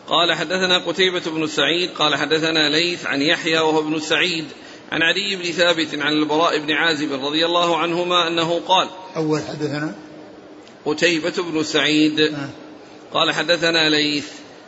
قال 0.07 0.33
حدثنا 0.33 0.77
قتيبة 0.77 1.31
بن 1.31 1.47
سعيد 1.47 1.89
قال 1.89 2.15
حدثنا 2.15 2.69
ليث 2.69 3.05
عن 3.05 3.21
يحيى 3.21 3.59
وهو 3.59 3.79
ابن 3.79 3.99
سعيد 3.99 4.45
عن 4.91 5.01
عدي 5.01 5.35
بن 5.35 5.43
ثابت 5.43 5.95
عن 5.95 6.13
البراء 6.13 6.59
بن 6.59 6.71
عازب 6.71 7.13
رضي 7.13 7.45
الله 7.45 7.77
عنهما 7.77 8.27
أنه 8.27 8.61
قال 8.67 8.87
أول 9.15 9.41
حدثنا 9.41 9.95
قتيبة 10.85 11.43
بن 11.51 11.63
سعيد 11.63 12.19
آه. 12.19 12.49
قال 13.13 13.31
حدثنا 13.31 13.89
ليث 13.89 14.27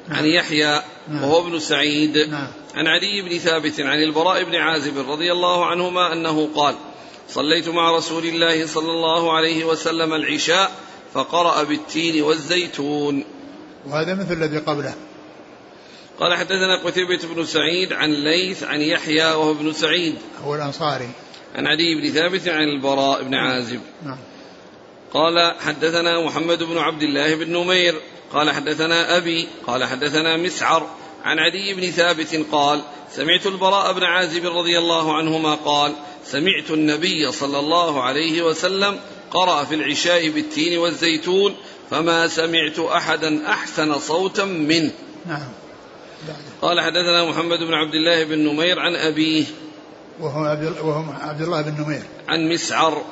عن 0.09 0.23
نعم. 0.23 0.25
يحيى 0.25 0.81
نعم. 1.07 1.23
وهو 1.23 1.47
ابن 1.47 1.59
سعيد 1.59 2.17
نعم. 2.17 2.47
عن 2.75 2.87
علي 2.87 3.21
بن 3.21 3.37
ثابت 3.37 3.79
عن 3.79 4.03
البراء 4.03 4.43
بن 4.43 4.55
عازب 4.55 5.09
رضي 5.09 5.31
الله 5.31 5.65
عنهما 5.65 6.13
أنه 6.13 6.49
قال 6.55 6.75
صليت 7.33 7.69
مع 7.69 7.97
رسول 7.97 8.25
الله 8.25 8.67
صلى 8.67 8.91
الله 8.91 9.33
عليه 9.33 9.65
وسلم 9.65 10.13
العشاء 10.13 10.71
فقرأ 11.13 11.63
بالتين 11.63 12.23
والزيتون. 12.23 13.23
وهذا 13.87 14.13
مثل 14.15 14.33
الذي 14.33 14.57
قبله. 14.57 14.93
قال 16.19 16.37
حدثنا 16.37 16.83
قتيبة 16.85 17.19
بن 17.35 17.45
سعيد 17.45 17.93
عن 17.93 18.09
ليث 18.13 18.63
عن 18.63 18.81
يحيى 18.81 19.23
وهو 19.23 19.51
ابن 19.51 19.73
سعيد. 19.73 20.15
هو 20.43 20.55
الأنصاري. 20.55 21.09
عن 21.55 21.67
علي 21.67 21.95
بن 22.01 22.09
ثابت 22.09 22.47
عن 22.47 22.63
البراء 22.63 23.23
بن 23.23 23.35
عازب. 23.35 23.79
نعم. 24.03 24.17
قال 25.13 25.55
حدثنا 25.59 26.25
محمد 26.25 26.63
بن 26.63 26.77
عبد 26.77 27.01
الله 27.03 27.35
بن 27.35 27.57
نمير. 27.57 27.95
قال 28.33 28.51
حدثنا 28.51 29.17
أبي. 29.17 29.47
قال 29.67 29.85
حدثنا 29.85 30.37
مسعر. 30.37 30.87
عن 31.23 31.39
عدي 31.39 31.73
بن 31.73 31.91
ثابت 31.91 32.45
قال 32.51 32.81
سمعت 33.11 33.45
البراء 33.45 33.93
بن 33.93 34.03
عازب 34.03 34.45
رضي 34.45 34.79
الله 34.79 35.17
عنهما 35.17 35.55
قال 35.55 35.93
سمعت 36.25 36.71
النبي 36.71 37.31
صلى 37.31 37.59
الله 37.59 38.03
عليه 38.03 38.41
وسلم 38.41 38.99
قرأ 39.31 39.63
في 39.63 39.75
العشاء 39.75 40.29
بالتين 40.29 40.79
والزيتون 40.79 41.55
فما 41.91 42.27
سمعت 42.27 42.79
أحدا 42.79 43.49
أحسن 43.49 43.99
صوتا 43.99 44.45
منه. 44.45 44.91
نعم. 45.25 45.49
قال 46.61 46.81
حدثنا 46.81 47.25
محمد 47.25 47.59
بن 47.59 47.73
عبد 47.73 47.93
الله 47.93 48.23
بن 48.23 48.39
نمير 48.39 48.79
عن 48.79 48.95
أبيه. 48.95 49.45
وهو 50.19 50.45
عبد 51.21 51.41
الله 51.41 51.61
بن 51.61 51.83
نمير. 51.83 52.03
عن 52.27 52.49
مسعر. 52.49 53.03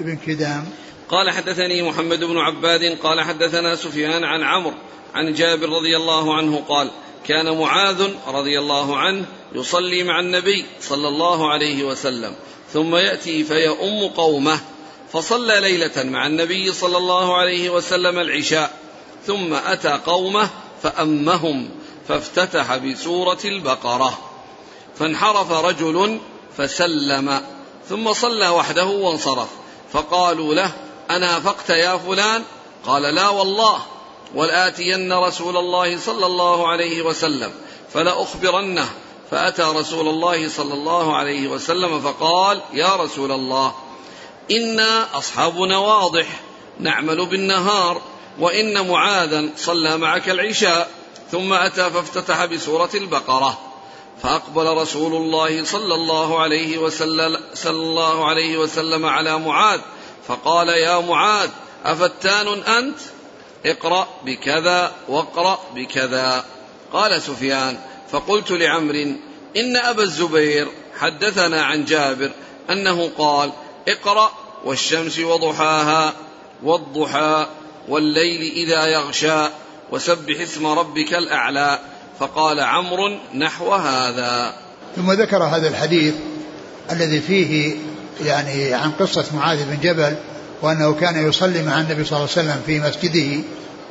بن 0.00 0.16
كدام. 0.16 0.64
قال 1.08 1.30
حدثني 1.30 1.82
محمد 1.82 2.24
بن 2.24 2.38
عباد 2.38 2.98
قال 3.02 3.20
حدثنا 3.20 3.74
سفيان 3.74 4.24
عن 4.24 4.42
عمرو 4.42 4.74
عن 5.14 5.32
جابر 5.32 5.68
رضي 5.68 5.96
الله 5.96 6.36
عنه 6.36 6.62
قال 6.68 6.90
كان 7.24 7.58
معاذ 7.58 8.10
رضي 8.26 8.58
الله 8.58 8.96
عنه 8.96 9.26
يصلي 9.54 10.02
مع 10.02 10.20
النبي 10.20 10.64
صلى 10.80 11.08
الله 11.08 11.50
عليه 11.50 11.84
وسلم 11.84 12.34
ثم 12.72 12.96
يأتي 12.96 13.44
فيؤم 13.44 14.08
قومه 14.08 14.60
فصلى 15.12 15.60
ليلة 15.60 16.02
مع 16.02 16.26
النبي 16.26 16.72
صلى 16.72 16.98
الله 16.98 17.36
عليه 17.36 17.70
وسلم 17.70 18.18
العشاء 18.18 18.70
ثم 19.26 19.54
أتى 19.54 20.00
قومه 20.06 20.48
فأمهم 20.82 21.68
فافتتح 22.08 22.76
بسورة 22.76 23.38
البقرة 23.44 24.18
فانحرف 24.98 25.52
رجل 25.52 26.20
فسلم 26.56 27.40
ثم 27.88 28.12
صلى 28.12 28.48
وحده 28.48 28.86
وانصرف 28.86 29.48
فقالوا 29.92 30.54
له 30.54 30.72
أنافقت 31.10 31.70
يا 31.70 31.96
فلان؟ 31.96 32.42
قال 32.86 33.02
لا 33.02 33.28
والله 33.28 33.82
ولآتين 34.34 35.12
رسول 35.12 35.56
الله 35.56 35.98
صلى 35.98 36.26
الله 36.26 36.68
عليه 36.68 37.02
وسلم 37.02 37.52
فلأخبرنه 37.92 38.88
فأتى 39.30 39.62
رسول 39.62 40.08
الله 40.08 40.48
صلى 40.48 40.74
الله 40.74 41.16
عليه 41.16 41.48
وسلم 41.48 42.00
فقال 42.00 42.60
يا 42.72 42.96
رسول 42.96 43.32
الله 43.32 43.74
إنا 44.50 45.18
أصحابنا 45.18 45.78
واضح 45.78 46.26
نعمل 46.80 47.26
بالنهار 47.26 48.02
وإن 48.40 48.88
معاذا 48.88 49.48
صلى 49.56 49.96
معك 49.96 50.28
العشاء. 50.28 50.90
ثم 51.32 51.52
أتى 51.52 51.90
فافتتح 51.90 52.44
بسورة 52.44 52.90
البقرة 52.94 53.58
فأقبل 54.22 54.66
رسول 54.76 55.14
الله 55.14 55.64
صلى 55.64 55.94
الله 55.94 56.40
عليه 56.40 56.78
وسلم 56.78 57.40
صلى 57.54 57.70
الله 57.70 58.28
عليه 58.28 58.58
وسلم 58.58 59.06
على 59.06 59.38
معاذ 59.38 59.80
فقال 60.28 60.68
يا 60.68 61.00
معاذ 61.00 61.50
أفتان 61.84 62.48
أنت؟ 62.48 62.98
اقرأ 63.66 64.08
بكذا 64.24 64.92
واقرأ 65.08 65.58
بكذا. 65.74 66.44
قال 66.92 67.22
سفيان 67.22 67.78
فقلت 68.10 68.50
لعمر 68.50 69.14
إن 69.56 69.76
أبا 69.76 70.02
الزبير 70.02 70.68
حدثنا 70.98 71.64
عن 71.64 71.84
جابر 71.84 72.30
أنه 72.70 73.10
قال 73.18 73.52
اقرأ 73.88 74.30
والشمس 74.64 75.18
وضحاها 75.18 76.12
والضحى 76.62 77.46
والليل 77.88 78.52
إذا 78.52 78.86
يغشى 78.86 79.48
وسبح 79.92 80.40
اسم 80.40 80.66
ربك 80.66 81.14
الأعلى. 81.14 81.78
فقال 82.20 82.60
عمرو 82.60 83.18
نحو 83.34 83.72
هذا. 83.72 84.54
ثم 84.96 85.12
ذكر 85.12 85.42
هذا 85.42 85.68
الحديث 85.68 86.14
الذي 86.90 87.20
فيه 87.20 87.76
يعني 88.24 88.74
عن 88.74 88.90
قصة 88.90 89.24
معاذ 89.34 89.64
بن 89.64 89.80
جبل 89.80 90.16
وأنه 90.62 90.94
كان 90.94 91.28
يصلي 91.28 91.62
مع 91.62 91.80
النبي 91.80 92.04
صلى 92.04 92.18
الله 92.18 92.28
عليه 92.36 92.48
وسلم 92.48 92.62
في 92.66 92.80
مسجده 92.80 93.42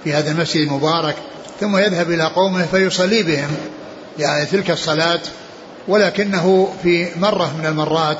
في 0.03 0.13
هذا 0.13 0.31
المسجد 0.31 0.61
المبارك 0.61 1.15
ثم 1.59 1.77
يذهب 1.77 2.11
إلى 2.11 2.23
قومه 2.23 2.65
فيصلي 2.65 3.23
بهم. 3.23 3.49
يعني 4.19 4.45
تلك 4.45 4.71
الصلاة 4.71 5.19
ولكنه 5.87 6.73
في 6.83 7.07
مرة 7.19 7.55
من 7.57 7.65
المرات 7.65 8.17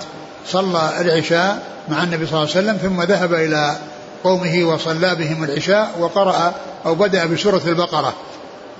صلى 0.47 0.93
العشاء 1.01 1.63
مع 1.89 2.03
النبي 2.03 2.25
صلى 2.25 2.43
الله 2.43 2.55
عليه 2.55 2.65
وسلم 2.65 2.77
ثم 2.77 3.01
ذهب 3.01 3.34
إلى 3.34 3.75
قومه 4.23 4.63
وصلى 4.65 5.15
بهم 5.15 5.43
العشاء 5.43 5.91
وقرأ 5.99 6.53
أو 6.86 6.95
بدأ 6.95 7.25
بسورة 7.25 7.62
البقرة. 7.67 8.13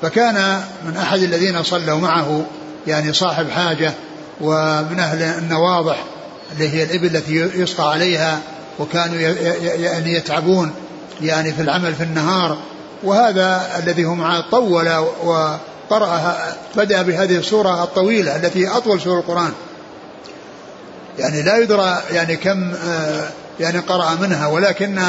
فكان 0.02 0.62
من 0.86 0.98
أحد 0.98 1.20
الذين 1.20 1.64
صلوا 1.64 2.00
معه 2.00 2.46
يعني 2.88 3.14
صاحب 3.14 3.50
حاجة 3.50 3.94
ومن 4.42 5.00
أهل 5.00 5.22
النواضح 5.22 6.04
اللي 6.52 6.70
هي 6.70 6.84
الإبل 6.84 7.16
التي 7.16 7.34
يسقى 7.36 7.92
عليها 7.92 8.40
وكانوا 8.80 9.20
يعني 9.20 10.14
يتعبون 10.14 10.72
يعني 11.22 11.54
في 11.54 11.62
العمل 11.62 11.96
في 11.96 12.04
النهار. 12.04 12.58
وهذا 13.04 13.62
الذي 13.78 14.06
هو 14.06 14.16
معه 14.16 14.50
طول 14.52 14.90
وقرأها 15.24 16.56
بدأ 16.76 17.02
بهذه 17.02 17.38
السورة 17.38 17.84
الطويلة 17.84 18.36
التي 18.36 18.68
أطول 18.68 19.02
سورة 19.02 19.20
القرآن. 19.20 19.52
يعني 21.20 21.42
لا 21.42 21.58
يدرى 21.58 21.98
يعني 22.12 22.36
كم 22.36 22.74
آه، 22.74 23.30
يعني 23.60 23.80
قرأ 23.80 24.16
منها 24.22 24.48
ولكن 24.48 25.00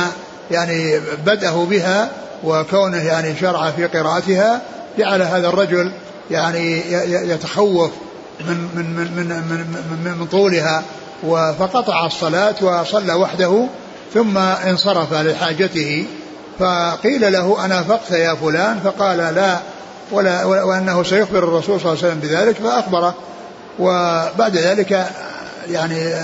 يعني 0.51 1.01
بدأه 1.27 1.65
بها 1.65 2.11
وكونه 2.45 3.03
يعني 3.03 3.37
شرع 3.41 3.71
في 3.71 3.87
قراءتها 3.87 4.63
جعل 4.99 5.23
هذا 5.23 5.49
الرجل 5.49 5.93
يعني 6.31 6.83
يتخوف 7.31 7.91
من 8.41 8.69
من 8.75 8.85
من 8.95 9.27
من 9.27 9.67
من, 10.05 10.19
من 10.19 10.27
طولها. 10.27 10.83
فقطع 11.59 12.07
الصلاة 12.07 12.55
وصلى 12.63 13.15
وحده 13.15 13.67
ثم 14.15 14.39
انصرف 14.39 15.13
لحاجته. 15.13 16.07
فقيل 16.59 17.33
له 17.33 17.65
أنا 17.65 17.83
فقت 17.83 18.11
يا 18.11 18.35
فلان؟ 18.35 18.81
فقال 18.85 19.19
لا 19.19 19.59
ولا 20.11 20.45
وأنه 20.45 21.03
سيخبر 21.03 21.39
الرسول 21.39 21.81
صلى 21.81 21.93
الله 21.93 22.05
عليه 22.05 22.15
وسلم 22.15 22.21
بذلك. 22.21 22.57
فأخبره. 22.57 23.15
وبعد 23.79 24.57
ذلك 24.57 25.07
يعني 25.71 26.15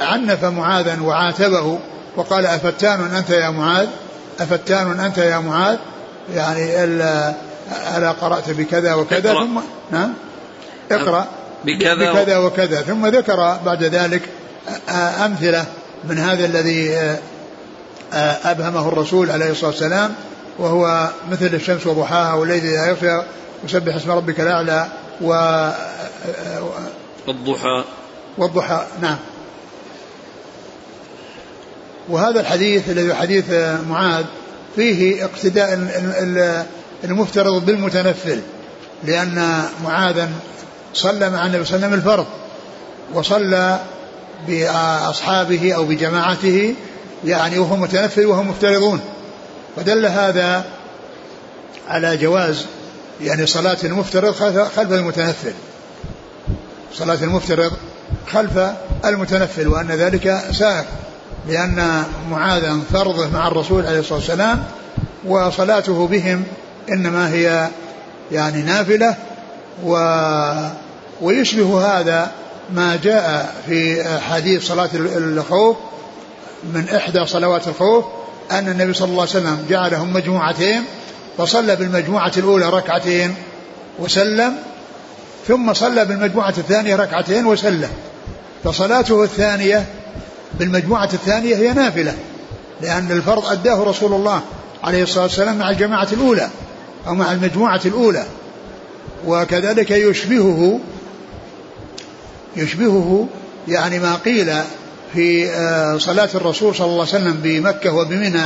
عنف 0.00 0.44
معاذا 0.44 1.00
وعاتبه 1.02 1.78
وقال 2.16 2.46
أفتان 2.46 3.14
أنت 3.16 3.30
يا 3.30 3.50
معاذ؟ 3.50 3.86
أفتان 4.40 5.00
أنت 5.00 5.18
يا 5.18 5.38
معاذ؟ 5.38 5.76
يعني 6.34 6.84
ألا 6.84 8.10
قرأت 8.20 8.50
بكذا 8.50 8.94
وكذا؟ 8.94 9.34
ثم 9.34 9.60
نعم 9.90 10.14
اقرأ. 10.92 11.26
بكذا, 11.64 12.12
بكذا 12.12 12.38
وكذا. 12.38 12.82
ثم 12.82 13.06
ذكر 13.06 13.58
بعد 13.64 13.84
ذلك 13.84 14.22
أمثلة 15.24 15.64
من 16.04 16.18
هذا 16.18 16.44
الذي 16.44 17.16
أبهمه 18.44 18.88
الرسول 18.88 19.30
عليه 19.30 19.50
الصلاة 19.50 19.70
والسلام 19.70 20.14
وهو 20.58 21.08
مثل 21.30 21.54
الشمس 21.54 21.86
وضحاها 21.86 22.34
والليل 22.34 22.64
إذا 22.64 22.86
يغشى 22.86 23.26
وسبح 23.64 23.94
اسم 23.94 24.10
ربك 24.10 24.40
الأعلى 24.40 24.88
و 25.20 25.34
الضحى 27.28 27.84
والضحى 28.38 28.86
نعم 29.02 29.18
وهذا 32.08 32.40
الحديث 32.40 32.90
الذي 32.90 33.14
حديث 33.14 33.44
معاذ 33.88 34.24
فيه 34.76 35.24
اقتداء 35.24 35.72
المفترض 37.04 37.66
بالمتنفل 37.66 38.40
لأن 39.04 39.64
معاذا 39.84 40.30
صلى 40.94 41.30
مع 41.30 41.46
النبي 41.46 41.64
صلى 41.64 41.76
الله 41.76 41.86
عليه 41.86 41.96
وسلم 41.96 42.10
الفرض. 42.10 42.26
وصلى 43.14 43.80
بأصحابه 44.48 45.72
أو 45.72 45.84
بجماعته 45.84 46.74
يعني 47.24 47.58
وهو 47.58 47.76
متنفل 47.76 48.26
وهم 48.26 48.48
مفترضون. 48.48 49.00
فدل 49.76 50.06
هذا 50.06 50.64
على 51.88 52.16
جواز 52.16 52.66
يعني 53.20 53.46
صلاة 53.46 53.78
المفترض 53.84 54.34
خلف 54.76 54.92
المتنفل. 54.92 55.52
صلاة 56.94 57.18
المفترض 57.22 57.72
خلف 58.32 58.58
المتنفل 59.04 59.68
وأن 59.68 59.90
ذلك 59.90 60.42
سائق 60.52 60.84
لأن 61.48 62.04
معاذا 62.30 62.78
فرضه 62.92 63.28
مع 63.28 63.48
الرسول 63.48 63.86
عليه 63.86 63.98
الصلاة 63.98 64.18
والسلام 64.18 64.64
وصلاته 65.26 66.06
بهم 66.06 66.44
إنما 66.88 67.32
هي 67.32 67.68
يعني 68.32 68.62
نافلة 68.62 69.16
و 69.84 69.96
ويشبه 71.22 72.00
هذا 72.00 72.30
ما 72.74 72.98
جاء 73.02 73.54
في 73.66 74.04
حديث 74.20 74.66
صلاة 74.66 74.90
الخوف 74.94 75.76
من 76.74 76.88
إحدى 76.88 77.26
صلوات 77.26 77.68
الخوف 77.68 78.04
أن 78.50 78.68
النبي 78.68 78.92
صلى 78.92 79.08
الله 79.08 79.20
عليه 79.20 79.30
وسلم 79.30 79.66
جعلهم 79.70 80.12
مجموعتين 80.12 80.84
فصلى 81.38 81.76
بالمجموعة 81.76 82.32
الأولى 82.36 82.70
ركعتين 82.70 83.34
وسلم 83.98 84.56
ثم 85.48 85.72
صلى 85.72 86.04
بالمجموعة 86.04 86.54
الثانية 86.58 86.96
ركعتين 86.96 87.46
وسلم. 87.46 87.90
فصلاته 88.64 89.24
الثانية 89.24 89.86
بالمجموعة 90.58 91.08
الثانية 91.12 91.56
هي 91.56 91.72
نافلة 91.72 92.14
لأن 92.80 93.12
الفرض 93.12 93.46
أداه 93.46 93.82
رسول 93.82 94.12
الله 94.12 94.40
عليه 94.84 95.02
الصلاة 95.02 95.22
والسلام 95.24 95.58
مع 95.58 95.70
الجماعة 95.70 96.08
الأولى 96.12 96.48
أو 97.06 97.14
مع 97.14 97.32
المجموعة 97.32 97.80
الأولى. 97.84 98.24
وكذلك 99.26 99.90
يشبهه 99.90 100.80
يشبهه 102.56 103.28
يعني 103.68 103.98
ما 103.98 104.14
قيل 104.14 104.52
في 105.14 105.50
آه، 105.50 105.98
صلاة 105.98 106.28
الرسول 106.34 106.74
صلى 106.74 106.86
الله 106.86 107.00
عليه 107.00 107.24
وسلم 107.24 107.40
بمكة 107.42 107.94
وبمنى 107.94 108.38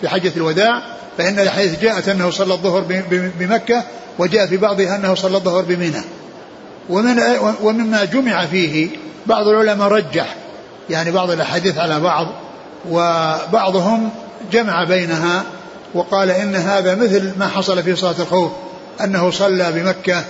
في 0.00 0.08
حجة 0.08 0.32
الوداع 0.36 0.82
فإن 1.18 1.38
الحديث 1.38 1.80
جاءت 1.80 2.08
أنه 2.08 2.30
صلى 2.30 2.54
الظهر 2.54 2.84
بمكة 3.38 3.82
وجاء 4.18 4.46
في 4.46 4.56
بعضها 4.56 4.96
أنه 4.96 5.14
صلى 5.14 5.36
الظهر 5.36 5.62
بمنى. 5.62 6.02
ومن 6.90 7.20
ومما 7.62 8.04
جمع 8.04 8.46
فيه 8.46 8.88
بعض 9.26 9.48
العلماء 9.48 9.88
رجح 9.88 10.36
يعني 10.90 11.10
بعض 11.10 11.30
الأحاديث 11.30 11.78
على 11.78 12.00
بعض 12.00 12.26
وبعضهم 12.90 14.10
جمع 14.52 14.84
بينها 14.84 15.42
وقال 15.94 16.30
إن 16.30 16.54
هذا 16.54 16.94
مثل 16.94 17.32
ما 17.38 17.48
حصل 17.48 17.82
في 17.82 17.96
صلاة 17.96 18.14
الخوف 18.18 18.52
أنه 19.04 19.30
صلى 19.30 19.72
بمكة 19.72 20.24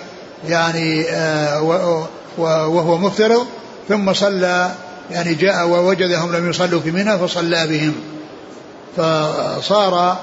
يعني 0.49 1.05
آه، 1.11 2.07
وهو 2.39 2.99
مفترض 2.99 3.47
ثم 3.89 4.13
صلى 4.13 4.71
يعني 5.11 5.35
جاء 5.35 5.67
ووجدهم 5.69 6.37
لم 6.37 6.51
يصلوا 6.51 6.81
في 6.81 6.91
منى 6.91 7.19
فصلى 7.19 7.67
بهم. 7.67 7.95
فصار 8.97 10.17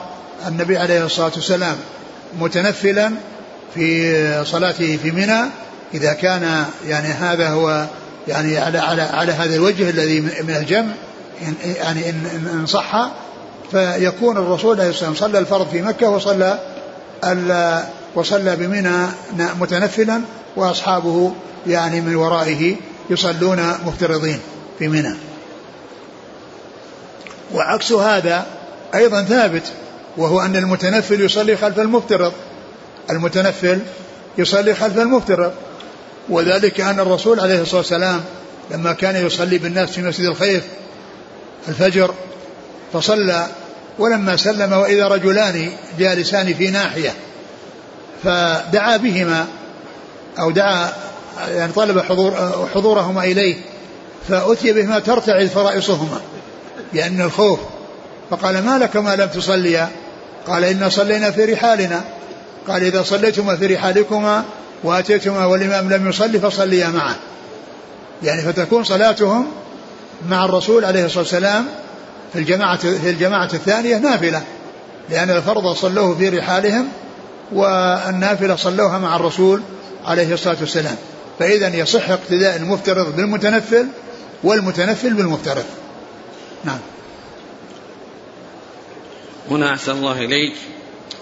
النبي 0.47 0.77
عليه 0.77 1.05
الصلاة 1.05 1.31
والسلام 1.35 1.75
متنفلا 2.39 3.11
في 3.75 4.45
صلاته 4.45 4.97
في 5.03 5.11
منى. 5.11 5.41
إذا 5.93 6.13
كان 6.13 6.65
يعني 6.87 7.07
هذا 7.07 7.49
هو 7.49 7.85
يعني 8.27 8.57
على 8.57 8.79
على 8.79 9.01
على 9.01 9.31
هذا 9.31 9.55
الوجه 9.55 9.89
الذي 9.89 10.21
من 10.21 10.55
الجمع 10.59 10.91
يعني 11.77 12.09
إن, 12.09 12.49
إن 12.53 12.65
صح 12.65 13.11
فيكون 13.71 14.37
الرسول 14.37 14.79
عليه 14.79 14.89
الصلاة 14.89 15.09
والسلام 15.09 15.31
صلى 15.31 15.39
الفرض 15.39 15.69
في 15.69 15.81
مكة 15.81 16.09
وصلى 16.09 16.59
وصلى 18.15 18.55
بمنى 18.55 19.07
متنفلا. 19.59 20.21
وأصحابه 20.57 21.33
يعني 21.67 22.01
من 22.01 22.15
ورائه 22.15 22.75
يصلون 23.09 23.73
مفترضين 23.85 24.39
في 24.79 24.87
منى. 24.87 25.15
وعكس 27.53 27.91
هذا 27.91 28.45
أيضا 28.95 29.23
ثابت 29.23 29.63
وهو 30.17 30.41
أن 30.41 30.55
المتنفل 30.55 31.21
يصلي 31.21 31.57
خلف 31.57 31.79
المفترض. 31.79 32.33
المتنفل 33.09 33.79
يصلي 34.37 34.73
خلف 34.73 34.97
المفترض. 34.97 35.51
وذلك 36.29 36.81
أن 36.81 36.99
الرسول 36.99 37.39
عليه 37.39 37.61
الصلاة 37.61 37.77
والسلام 37.77 38.23
لما 38.71 38.93
كان 38.93 39.25
يصلي 39.25 39.57
بالناس 39.57 39.89
في 39.89 40.01
مسجد 40.01 40.25
الخيف 40.25 40.63
الفجر 41.67 42.13
فصلى. 42.93 43.47
ولما 43.99 44.35
سلم 44.35 44.73
وإذا 44.73 45.07
رجلان 45.07 45.71
جالسان 45.99 46.53
في 46.53 46.69
ناحية 46.69 47.13
فدعا 48.23 48.97
بهما 48.97 49.47
أو 50.39 50.51
دعا 50.51 50.93
يعني 51.47 51.73
طلب 51.73 51.99
حضور 51.99 52.33
حضورهما 52.75 53.23
إليه 53.23 53.55
فأتي 54.29 54.73
بهما 54.73 54.99
ترتعد 54.99 55.47
فرائصهما 55.47 56.21
لأن 56.93 57.21
الخوف. 57.21 57.59
فقال 58.29 58.65
ما 58.65 58.77
لك 58.77 58.97
ما 58.97 59.15
لم 59.15 59.27
تصليا 59.27 59.89
قال 60.47 60.63
إنا 60.63 60.89
صلينا 60.89 61.31
في 61.31 61.45
رحالنا. 61.45 62.01
قال 62.67 62.83
إذا 62.83 63.03
صليتما 63.03 63.55
في 63.55 63.65
رحالكما 63.65 64.43
وأتيتما 64.83 65.45
والإمام 65.45 65.93
لم 65.93 66.09
يصلي 66.09 66.39
فصليا 66.39 66.87
معه 66.87 67.15
يعني 68.23 68.41
فتكون 68.41 68.83
صلاتهم 68.83 69.47
مع 70.29 70.45
الرسول 70.45 70.85
عليه 70.85 71.05
الصلاة 71.05 71.23
والسلام 71.23 71.65
في 72.33 72.39
الجماعة 72.39 72.77
في 72.77 73.09
الجماعة 73.09 73.49
الثانية 73.53 73.97
نافلة 73.97 74.41
لأن 75.09 75.29
الفرض 75.29 75.73
صلوه 75.73 76.15
في 76.15 76.29
رحالهم 76.29 76.87
والنافلة 77.51 78.55
صلوها 78.55 78.97
مع 78.97 79.15
الرسول 79.15 79.61
عليه 80.07 80.33
الصلاة 80.33 80.57
والسلام. 80.59 80.95
فإذا 81.39 81.75
يصح 81.75 82.09
اقتداء 82.09 82.55
المفترض 82.55 83.15
بالمتنفل 83.15 83.87
والمتنفل 84.43 85.13
بالمفترض. 85.13 85.65
نعم. 86.63 86.79
هنا 89.51 89.73
أحسن 89.73 89.91
الله 89.91 90.17
إليك. 90.17 90.53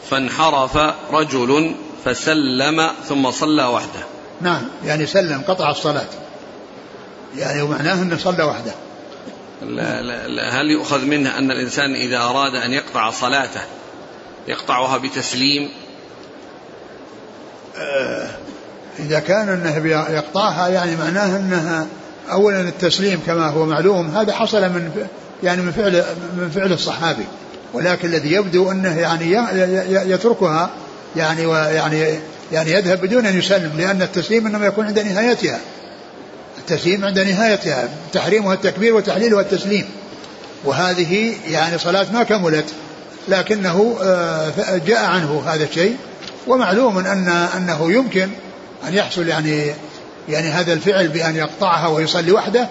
فانحرف 0.10 0.78
رجل 1.12 1.76
فسلم 2.06 2.90
ثم 3.10 3.32
صلى 3.32 3.66
وحده. 3.66 4.04
نعم. 4.42 4.62
يعني 4.86 5.06
سلم 5.06 5.42
قطع 5.48 5.72
الصلاة. 5.72 6.08
يعني 7.38 7.62
ومعناه 7.62 8.02
أنه 8.02 8.18
صلى 8.18 8.44
وحده. 8.44 8.72
لا 9.62 10.02
لا 10.02 10.28
لا. 10.28 10.62
هل 10.62 10.72
يؤخذ 10.72 11.06
منه 11.06 11.38
أن 11.38 11.52
الإنسان 11.52 11.96
إذا 11.96 12.18
أراد 12.18 12.56
أن 12.56 12.74
يقطع 12.74 13.12
صلاته 13.12 13.62
يقطعها 14.48 14.98
بتسليم؟ 14.98 15.70
آه 17.78 18.30
إذا 19.00 19.20
كان 19.20 19.50
أنه 19.50 19.88
يقطعها 20.10 20.68
يعني 20.68 20.96
معناه 20.96 21.38
أنها 21.38 21.88
أولا 22.32 22.62
التسليم 22.62 23.20
كما 23.28 23.48
هو 23.48 23.66
معلوم 23.66 24.08
هذا 24.18 24.34
حصل 24.34 24.62
من 24.62 25.08
يعني 25.44 25.62
من 25.62 25.72
فعل 25.72 26.04
من 26.38 26.50
فعل 26.50 26.74
الصحابي. 26.74 27.26
ولكن 27.74 28.08
الذي 28.08 28.32
يبدو 28.32 28.72
أنه 28.72 29.00
يعني 29.00 29.32
يتركها 30.12 30.70
يعني 31.16 31.46
ويعني 31.46 32.20
يعني 32.52 32.72
يذهب 32.72 33.02
بدون 33.02 33.26
أن 33.26 33.40
يسلم 33.40 33.72
لأن 33.78 34.02
التسليم 34.02 34.48
إنما 34.48 34.66
يكون 34.66 34.86
عند 34.86 35.00
نهايتها. 35.00 35.60
التسليم 36.58 37.06
عند 37.06 37.20
نهايتها 37.20 37.90
تحريمها 38.14 38.54
التكبير 38.54 38.96
وتحليلها 38.96 39.42
التسليم. 39.42 39.86
وهذه 40.66 41.34
يعني 41.50 41.78
صلاة 41.78 42.06
ما 42.14 42.24
كملت 42.24 42.66
لكنه 43.28 43.98
آه، 44.04 44.52
جاء 44.88 45.06
عنه 45.06 45.44
هذا 45.46 45.64
الشيء. 45.64 45.96
ومعلوم 46.48 46.98
أن 46.98 47.28
أنه 47.58 47.92
يمكن 47.92 48.30
أن 48.88 48.94
يحصل 48.94 49.28
يعني 49.28 49.74
يعني 50.30 50.48
هذا 50.48 50.74
الفعل 50.74 51.08
بأن 51.08 51.36
يقطعها 51.36 51.88
ويصلي 51.88 52.32
وحده 52.32 52.68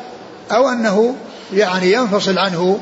أو 0.51 0.69
أنه 0.69 1.17
يعني 1.53 1.93
ينفصل 1.93 2.39
عنه 2.39 2.81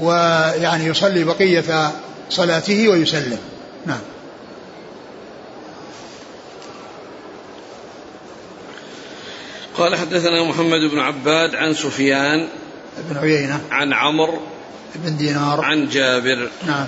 ويعني 0.00 0.86
يصلي 0.86 1.24
بقية 1.24 1.92
صلاته 2.30 2.88
ويسلم. 2.88 3.38
نعم. 3.86 4.00
قال 9.78 9.96
حدثنا 9.96 10.44
محمد 10.44 10.80
بن 10.92 10.98
عباد 10.98 11.54
عن 11.54 11.74
سفيان 11.74 12.48
بن 13.10 13.16
عيينة. 13.16 13.60
عن 13.70 13.92
عمرو 13.92 14.40
بن 14.94 15.16
دينار. 15.16 15.64
عن 15.64 15.88
جابر. 15.88 16.50
نعم. 16.66 16.86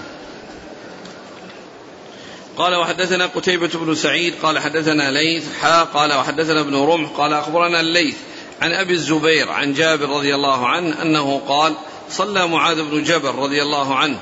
قال 2.57 2.75
وحدثنا 2.75 3.27
قتيبة 3.27 3.71
بن 3.75 3.95
سعيد 3.95 4.35
قال 4.43 4.59
حدثنا 4.59 5.11
ليث 5.11 5.45
حا 5.61 5.83
قال 5.83 6.13
وحدثنا 6.13 6.61
ابن 6.61 6.77
رمح 6.77 7.11
قال 7.11 7.33
أخبرنا 7.33 7.81
الليث 7.81 8.17
عن 8.63 8.73
أبي 8.73 8.93
الزبير 8.93 9.51
عن 9.51 9.75
جابر 9.75 10.09
رضي 10.09 10.35
الله 10.35 10.67
عنه 10.67 11.03
أنه 11.03 11.43
قال 11.49 11.75
صلى 12.11 12.47
معاذ 12.47 12.83
بن 12.83 13.03
جبل 13.03 13.29
رضي 13.29 13.63
الله 13.63 13.95
عنه 13.95 14.19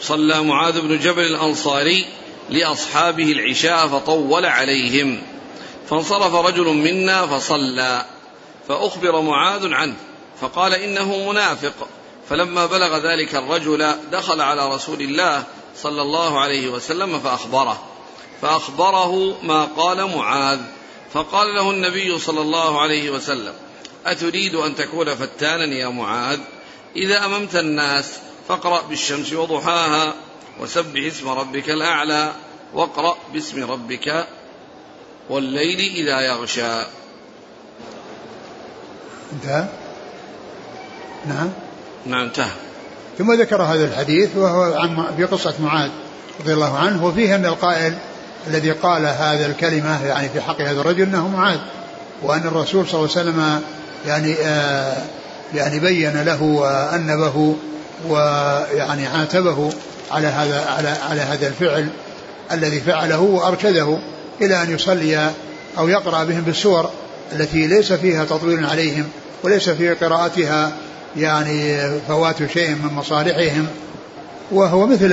صلى 0.00 0.42
معاذ 0.42 0.80
بن 0.80 0.98
جبل 0.98 1.22
الأنصاري 1.22 2.06
لأصحابه 2.50 3.32
العشاء 3.32 3.88
فطول 3.88 4.46
عليهم 4.46 5.22
فانصرف 5.90 6.34
رجل 6.34 6.66
منا 6.66 7.26
فصلى 7.26 8.04
فأخبر 8.68 9.20
معاذ 9.20 9.72
عنه 9.72 9.94
فقال 10.40 10.74
إنه 10.74 11.30
منافق 11.30 11.88
فلما 12.28 12.66
بلغ 12.66 12.98
ذلك 12.98 13.34
الرجل 13.34 13.94
دخل 14.12 14.40
على 14.40 14.68
رسول 14.74 15.00
الله 15.00 15.44
صلى 15.76 16.02
الله 16.02 16.40
عليه 16.40 16.68
وسلم 16.68 17.20
فأخبره. 17.20 17.82
فأخبره 18.42 19.36
ما 19.42 19.64
قال 19.64 20.16
معاذ. 20.16 20.60
فقال 21.12 21.54
له 21.54 21.70
النبي 21.70 22.18
صلى 22.18 22.40
الله 22.40 22.80
عليه 22.80 23.10
وسلم 23.10 23.54
أتريد 24.06 24.54
أن 24.54 24.74
تكون 24.74 25.14
فتانا 25.14 25.74
يا 25.74 25.88
معاذ؟ 25.88 26.40
إذا 26.96 27.24
أممت 27.24 27.56
الناس 27.56 28.18
فاقرأ 28.48 28.82
بالشمس 28.82 29.32
وضحاها 29.32 30.14
وسبح 30.60 31.04
اسم 31.06 31.28
ربك 31.28 31.70
الأعلى 31.70 32.32
واقرأ 32.74 33.16
باسم 33.32 33.70
ربك 33.70 34.26
والليل 35.30 35.80
إذا 35.96 36.20
يغشى. 36.20 36.82
انتهى؟ 39.32 39.68
نعم. 41.26 41.50
نعم 42.06 42.20
انتهى. 42.20 42.63
ثم 43.18 43.32
ذكر 43.32 43.62
هذا 43.62 43.84
الحديث 43.84 44.36
وهو 44.36 44.62
عن 44.62 45.04
في 45.16 45.24
قصة 45.24 45.54
معاذ 45.60 45.90
رضي 46.40 46.54
الله 46.54 46.78
عنه 46.78 47.04
وفيه 47.04 47.34
أن 47.34 47.46
القائل 47.46 47.94
الذي 48.46 48.70
قال 48.70 49.06
هذا 49.06 49.46
الكلمة 49.46 50.06
يعني 50.06 50.28
في 50.28 50.40
حق 50.40 50.60
هذا 50.60 50.80
الرجل 50.80 51.02
أنه 51.02 51.28
معاذ 51.28 51.58
وأن 52.22 52.46
الرسول 52.46 52.86
صلى 52.88 53.00
الله 53.00 53.10
عليه 53.16 53.30
وسلم 53.30 53.60
يعني 54.06 54.34
آه 54.34 54.96
يعني 55.54 55.80
بين 55.80 56.22
له 56.22 56.42
وأنبه 56.42 57.56
ويعني 58.08 59.06
عاتبه 59.06 59.72
على 60.10 60.26
هذا 60.26 60.66
على 60.66 60.88
على 60.88 61.20
هذا 61.20 61.46
الفعل 61.46 61.88
الذي 62.52 62.80
فعله 62.80 63.20
وأرشده 63.20 63.98
إلى 64.40 64.62
أن 64.62 64.74
يصلي 64.74 65.30
أو 65.78 65.88
يقرأ 65.88 66.24
بهم 66.24 66.40
بالسور 66.40 66.90
التي 67.32 67.66
ليس 67.66 67.92
فيها 67.92 68.24
تطويل 68.24 68.66
عليهم 68.66 69.04
وليس 69.42 69.70
في 69.70 69.94
قراءتها 69.94 70.72
يعني 71.16 71.90
فوات 72.00 72.50
شيء 72.52 72.70
من 72.70 72.92
مصالحهم 72.92 73.66
وهو 74.50 74.86
مثل 74.86 75.12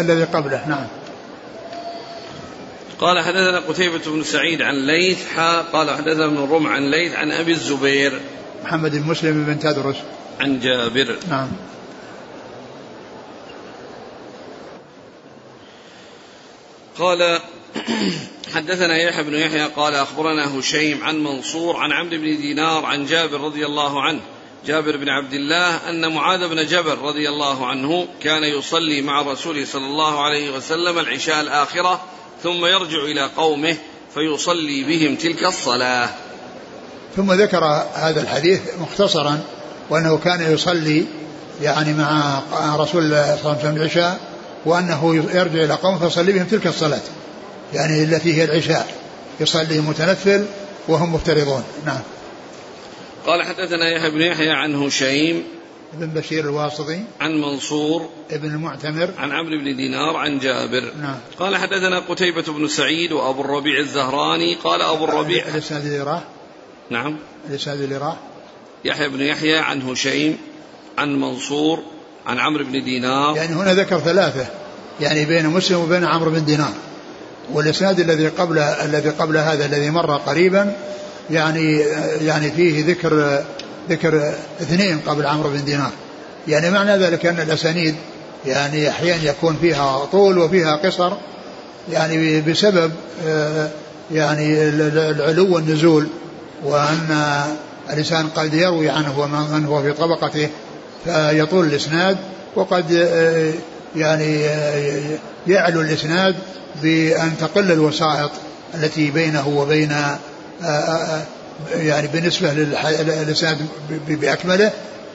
الذي 0.00 0.24
قبله. 0.24 0.68
نعم. 0.68 0.86
قال 3.00 3.24
حدثنا 3.24 3.60
قتيبة 3.60 4.00
بن 4.06 4.22
سعيد 4.22 4.62
عن 4.62 4.86
ليث 4.86 5.28
حا 5.36 5.60
قال 5.62 5.90
حدثنا 5.90 6.24
ابن 6.24 6.36
الرمح 6.36 6.70
عن 6.70 6.90
ليث 6.90 7.14
عن 7.14 7.32
أبي 7.32 7.52
الزبير 7.52 8.20
محمد 8.64 8.90
بن 8.90 9.10
مسلم 9.10 9.44
بن 9.44 9.58
تدرس. 9.58 9.96
عن 10.40 10.60
جابر. 10.60 11.16
نعم. 11.28 11.48
قال 16.98 17.40
حدثنا 18.54 18.96
يحيى 18.96 19.24
بن 19.24 19.34
يحيى 19.34 19.64
قال 19.64 19.94
أخبرنا 19.94 20.58
هشيم 20.58 21.04
عن 21.04 21.24
منصور 21.24 21.76
عن 21.76 21.92
عبد 21.92 22.14
بن 22.14 22.36
دينار 22.36 22.84
عن 22.84 23.06
جابر 23.06 23.40
رضي 23.40 23.66
الله 23.66 24.02
عنه 24.02 24.20
جابر 24.66 24.96
بن 24.96 25.08
عبد 25.08 25.32
الله 25.32 25.90
أن 25.90 26.14
معاذ 26.14 26.48
بن 26.48 26.66
جبل 26.66 26.98
رضي 26.98 27.28
الله 27.28 27.66
عنه 27.66 28.06
كان 28.22 28.44
يصلي 28.44 29.02
مع 29.02 29.20
الرسول 29.20 29.66
صلى 29.66 29.86
الله 29.86 30.24
عليه 30.24 30.56
وسلم 30.56 30.98
العشاء 30.98 31.40
الآخرة 31.40 32.00
ثم 32.42 32.66
يرجع 32.66 32.98
إلى 32.98 33.30
قومه 33.36 33.76
فيصلي 34.14 34.84
بهم 34.84 35.16
تلك 35.16 35.44
الصلاة. 35.44 36.08
ثم 37.16 37.32
ذكر 37.32 37.64
هذا 37.94 38.20
الحديث 38.20 38.60
مختصرا 38.80 39.40
وأنه 39.90 40.18
كان 40.18 40.52
يصلي 40.52 41.06
يعني 41.62 41.92
مع 41.92 42.42
رسول 42.76 43.02
الله 43.02 43.24
صلى 43.24 43.40
الله 43.40 43.50
عليه 43.50 43.60
وسلم 43.60 43.76
العشاء 43.76 44.20
وأنه 44.66 45.16
يرجع 45.16 45.64
إلى 45.64 45.74
قومه 45.74 45.98
فيصلي 45.98 46.32
بهم 46.32 46.46
تلك 46.46 46.66
الصلاة. 46.66 47.00
يعني 47.72 48.02
التي 48.02 48.34
هي 48.34 48.44
العشاء 48.44 48.94
يصلي 49.40 49.80
متنفل 49.80 50.46
وهم 50.88 51.14
مفترضون 51.14 51.64
نعم 51.86 52.00
قال 53.26 53.42
حدثنا 53.42 53.88
يحيى 53.88 54.10
بن 54.10 54.20
يحيى 54.20 54.50
عن 54.50 54.74
هشيم 54.74 55.42
بن 55.92 56.06
بشير 56.06 56.44
الواسطي 56.44 57.00
عن 57.20 57.40
منصور 57.40 58.08
ابن 58.30 58.48
المعتمر 58.48 59.10
عن 59.18 59.32
عمرو 59.32 59.58
بن 59.58 59.76
دينار 59.76 60.16
عن 60.16 60.38
جابر. 60.38 60.92
نعم. 61.00 61.16
قال 61.38 61.56
حدثنا 61.56 61.98
قتيبة 61.98 62.42
بن 62.42 62.68
سعيد 62.68 63.12
وأبو 63.12 63.40
الربيع 63.40 63.78
الزهراني. 63.78 64.54
قال 64.54 64.82
أبو 64.82 65.04
الربيع 65.04 65.44
الإسناد 65.48 65.84
اللي 65.84 66.00
راح 66.00 66.22
نعم. 66.90 67.16
الإسناد 67.50 67.80
اللي 67.80 67.96
راح 67.96 68.16
يحيى 68.84 69.08
بن 69.08 69.20
يحيى 69.20 69.58
عن 69.58 69.82
هشيم 69.82 70.38
عن 70.98 71.20
منصور 71.20 71.82
عن 72.26 72.38
عمرو 72.38 72.64
بن 72.64 72.84
دينار. 72.84 73.36
يعني 73.36 73.54
هنا 73.54 73.74
ذكر 73.74 73.98
ثلاثة. 73.98 74.46
يعني 75.00 75.24
بين 75.24 75.46
مسلم 75.46 75.78
وبين 75.78 76.04
عمرو 76.04 76.30
بن 76.30 76.44
دينار. 76.44 76.72
والإسناد 77.52 78.00
الذي 78.00 78.28
قبل 78.28 78.58
الذي 78.58 79.10
قبل 79.10 79.36
هذا 79.36 79.66
الذي 79.66 79.90
مر 79.90 80.16
قريبا 80.16 80.76
يعني 81.30 81.78
يعني 82.20 82.50
فيه 82.50 82.86
ذكر 82.86 83.44
ذكر 83.90 84.34
اثنين 84.60 84.98
قبل 85.06 85.26
عمرو 85.26 85.50
بن 85.50 85.64
دينار. 85.64 85.90
يعني 86.48 86.70
معنى 86.70 86.96
ذلك 86.96 87.26
أن 87.26 87.40
الأسانيد 87.40 87.94
يعني 88.46 88.90
أحيانا 88.90 89.22
يكون 89.22 89.56
فيها 89.60 90.04
طول 90.04 90.38
وفيها 90.38 90.76
قصر 90.76 91.12
يعني 91.92 92.40
بسبب 92.40 92.92
يعني 94.12 94.62
العلو 94.68 95.54
والنزول 95.54 96.06
وأن 96.64 97.40
الإنسان 97.90 98.28
قد 98.28 98.54
يروي 98.54 98.90
عنه 98.90 99.20
ومن 99.20 99.64
هو 99.66 99.82
في 99.82 99.92
طبقته 99.92 100.48
فيطول 101.04 101.66
الإسناد 101.66 102.16
وقد 102.56 102.90
يعني 103.96 104.40
يعلو 105.46 105.80
الإسناد 105.80 106.34
بأن 106.82 107.32
تقل 107.40 107.72
الوسائط 107.72 108.30
التي 108.74 109.10
بينه 109.10 109.48
وبين 109.48 109.92
يعني 111.74 112.06
بالنسبة 112.06 112.52
للإسناد 112.52 113.58
بأكمله 114.08 114.72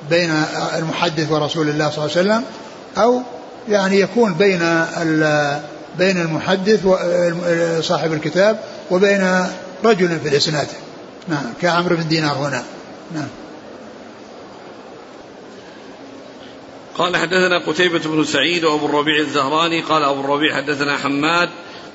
بين 0.09 0.43
المحدث 0.77 1.31
ورسول 1.31 1.69
الله 1.69 1.89
صلى 1.89 2.05
الله 2.05 2.17
عليه 2.17 2.29
وسلم 2.29 2.43
أو 2.97 3.21
يعني 3.69 3.99
يكون 3.99 4.33
بين 4.33 4.85
بين 5.97 6.21
المحدث 6.21 6.87
صاحب 7.85 8.13
الكتاب 8.13 8.59
وبين 8.91 9.45
رجل 9.85 10.19
في 10.19 10.29
الإسناد. 10.29 10.67
نعم 11.27 11.53
كعمرو 11.61 11.95
بن 11.95 12.07
دينار 12.07 12.33
هنا. 12.33 12.63
نعم. 13.15 13.27
قال 16.97 17.17
حدثنا 17.17 17.65
قتيبة 17.67 17.99
بن 17.99 18.23
سعيد 18.23 18.63
وأبو 18.63 18.85
الربيع 18.85 19.19
الزهراني 19.19 19.81
قال 19.81 20.03
أبو 20.03 20.21
الربيع 20.21 20.55
حدثنا 20.55 20.97
حماد 20.97 21.49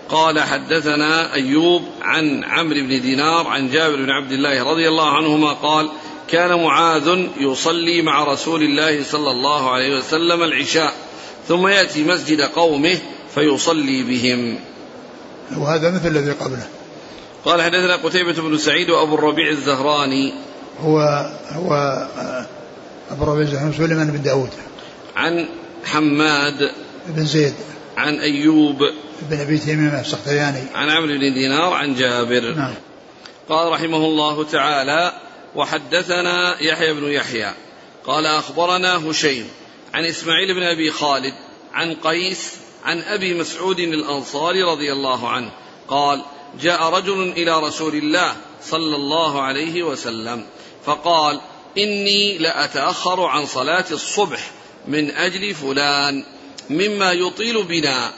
قال 0.09 0.41
حدثنا 0.41 1.35
أيوب 1.35 1.83
عن 2.03 2.45
عمرو 2.45 2.81
بن 2.81 3.01
دينار 3.01 3.47
عن 3.47 3.71
جابر 3.71 3.97
بن 3.97 4.11
عبد 4.11 4.33
الله 4.33 4.71
رضي 4.71 4.89
الله 4.89 5.17
عنهما 5.17 5.53
قال 5.53 5.89
كان 6.29 6.63
معاذ 6.63 7.27
يصلي 7.41 8.03
مع 8.03 8.25
رسول 8.25 8.63
الله 8.63 9.05
صلى 9.05 9.31
الله 9.31 9.71
عليه 9.71 9.99
وسلم 9.99 10.43
العشاء 10.43 10.95
ثم 11.49 11.67
يأتي 11.67 12.05
مسجد 12.05 12.41
قومه 12.41 12.99
فيصلي 13.35 14.03
بهم. 14.03 14.59
وهذا 15.57 15.91
مثل 15.91 16.07
الذي 16.07 16.31
قبله. 16.31 16.67
قال 17.45 17.63
حدثنا 17.63 17.97
قتيبة 17.97 18.33
بن 18.33 18.59
سعيد 18.59 18.91
وأبو 18.91 19.15
الربيع 19.15 19.51
الزهراني. 19.51 20.33
هو 20.81 20.99
هو 21.53 21.73
آه، 22.19 22.47
أبو 23.11 23.25
الربيع 23.25 23.43
الزهراني 23.43 23.73
سليمان 23.73 24.11
بن 24.11 24.23
داود. 24.23 24.51
عن 25.17 25.49
حماد 25.85 26.71
بن 27.09 27.25
زيد. 27.25 27.55
عن 27.97 28.21
أيوب 28.21 28.83
بن 29.23 29.41
أبي 29.41 29.59
تيمية 29.59 30.01
السختياني. 30.01 30.63
عن 30.75 30.91
عمرو 30.91 31.07
بن 31.07 31.35
دينار 31.35 31.73
عن 31.73 31.95
جابر. 31.95 32.55
نعم. 32.55 32.75
قال 33.49 33.73
رحمه 33.73 33.97
الله 33.97 34.45
تعالى 34.45 35.13
وحدثنا 35.55 36.63
يحيى 36.63 36.95
بن 36.95 37.13
يحيى. 37.13 37.55
قال 38.05 38.27
أخبرنا 38.27 39.11
هشيم 39.11 39.49
عن 39.95 40.05
إسماعيل 40.05 40.55
بن 40.55 40.63
أبي 40.63 40.91
خالد 40.91 41.35
عن 41.73 41.95
قيس 41.95 42.53
عن 42.85 43.01
أبي 43.01 43.35
مسعود 43.35 43.79
الأنصاري 43.79 44.63
رضي 44.63 44.93
الله 44.93 45.29
عنه. 45.29 45.51
قال 45.89 46.23
جاء 46.61 46.83
رجل 46.83 47.33
إلى 47.37 47.61
رسول 47.61 47.95
الله 47.95 48.37
صلى 48.63 48.97
الله 48.97 49.43
عليه 49.43 49.83
وسلم 49.83 50.47
فقال 50.85 51.41
إني 51.79 52.39
لأتأخر 52.39 53.25
عن 53.25 53.47
صلاة 53.47 53.85
الصبح 53.91 54.51
من 54.89 55.11
أجل 55.11 55.55
فلان 55.55 56.25
مما 56.71 57.13
يطيل 57.13 57.63
بنا. 57.63 58.13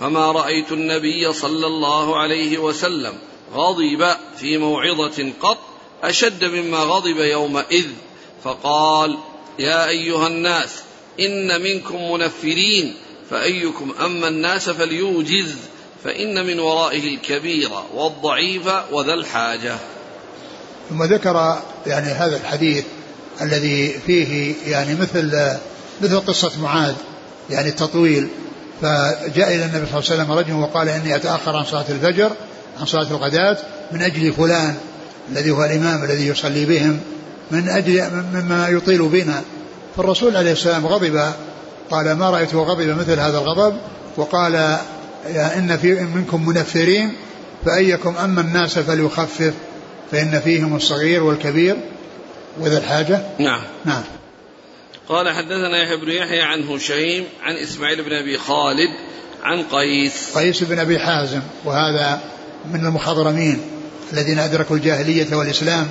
فما 0.00 0.32
رأيت 0.32 0.72
النبي 0.72 1.32
صلى 1.32 1.66
الله 1.66 2.18
عليه 2.18 2.58
وسلم 2.58 3.12
غضب 3.54 4.06
في 4.36 4.58
موعظة 4.58 5.32
قط 5.40 5.58
أشد 6.02 6.44
مما 6.44 6.78
غضب 6.78 7.16
يومئذ. 7.16 7.86
فقال 8.44 9.18
يا 9.58 9.88
أيها 9.88 10.26
الناس 10.26 10.70
إن 11.20 11.62
منكم 11.62 12.12
منفرين 12.12 12.94
فأيكم 13.30 13.94
أما 14.04 14.28
الناس 14.28 14.70
فليوجز 14.70 15.54
فإن 16.04 16.46
من 16.46 16.60
ورائه 16.60 17.14
الكبير 17.14 17.70
والضعيف 17.94 18.66
وذا 18.92 19.14
الحاجة. 19.14 19.76
ثم 20.90 21.02
ذكر 21.02 21.62
يعني 21.86 22.06
هذا 22.06 22.36
الحديث 22.36 22.84
الذي 23.40 24.00
فيه 24.06 24.54
يعني 24.66 24.94
مثل 24.94 25.56
مثل 26.00 26.20
قصة 26.20 26.52
معاذ 26.62 26.94
يعني 27.50 27.68
التطويل. 27.68 28.28
فجاء 28.82 29.54
إلى 29.54 29.64
النبي 29.64 29.86
صلى 29.86 29.98
الله 29.98 30.10
عليه 30.10 30.22
وسلم 30.22 30.32
رجل 30.32 30.52
وقال 30.52 30.88
إني 30.88 31.16
أتأخر 31.16 31.56
عن 31.56 31.64
صلاة 31.64 31.84
الفجر 31.88 32.30
عن 32.80 32.86
صلاة 32.86 33.10
الغداة 33.10 33.56
من 33.92 34.02
أجل 34.02 34.32
فلان 34.32 34.74
الذي 35.32 35.50
هو 35.50 35.64
الإمام 35.64 36.04
الذي 36.04 36.26
يصلي 36.26 36.64
بهم 36.64 37.00
من 37.50 37.68
أجل 37.68 38.10
مما 38.34 38.68
يطيل 38.68 39.08
بنا. 39.08 39.42
فالرسول 39.96 40.36
عليه 40.36 40.52
السلام 40.52 40.86
غضب 40.86 41.32
قال 41.90 42.12
ما 42.12 42.30
رأيته 42.30 42.58
غضب 42.58 42.98
مثل 42.98 43.20
هذا 43.20 43.38
الغضب؟ 43.38 43.76
وقال 44.16 44.54
يا 45.34 45.58
إن 45.58 45.76
في 45.76 45.94
منكم 45.94 46.48
منفرين 46.48 47.12
فأيكم 47.64 48.14
أما 48.16 48.40
الناس 48.40 48.78
فليخفف 48.78 49.54
فإن 50.12 50.40
فيهم 50.40 50.76
الصغير 50.76 51.22
والكبير. 51.22 51.76
وذا 52.60 52.78
الحاجة؟ 52.78 53.20
نعم. 53.38 53.62
نعم. 53.84 54.02
قال 55.08 55.28
حدثنا 55.28 55.82
يحيى 55.82 55.96
بن 55.96 56.10
يحيى 56.10 56.42
عن 56.42 56.62
هشيم 56.62 57.24
عن 57.42 57.56
إسماعيل 57.56 58.02
بن 58.02 58.12
أبي 58.12 58.38
خالد 58.38 58.90
عن 59.42 59.62
قيس. 59.62 60.36
قيس 60.36 60.62
بن 60.62 60.78
أبي 60.78 60.98
حازم 60.98 61.40
وهذا 61.64 62.20
من 62.72 62.86
المخضرمين 62.86 63.60
الذين 64.12 64.38
أدركوا 64.38 64.76
الجاهلية 64.76 65.36
والإسلام 65.36 65.88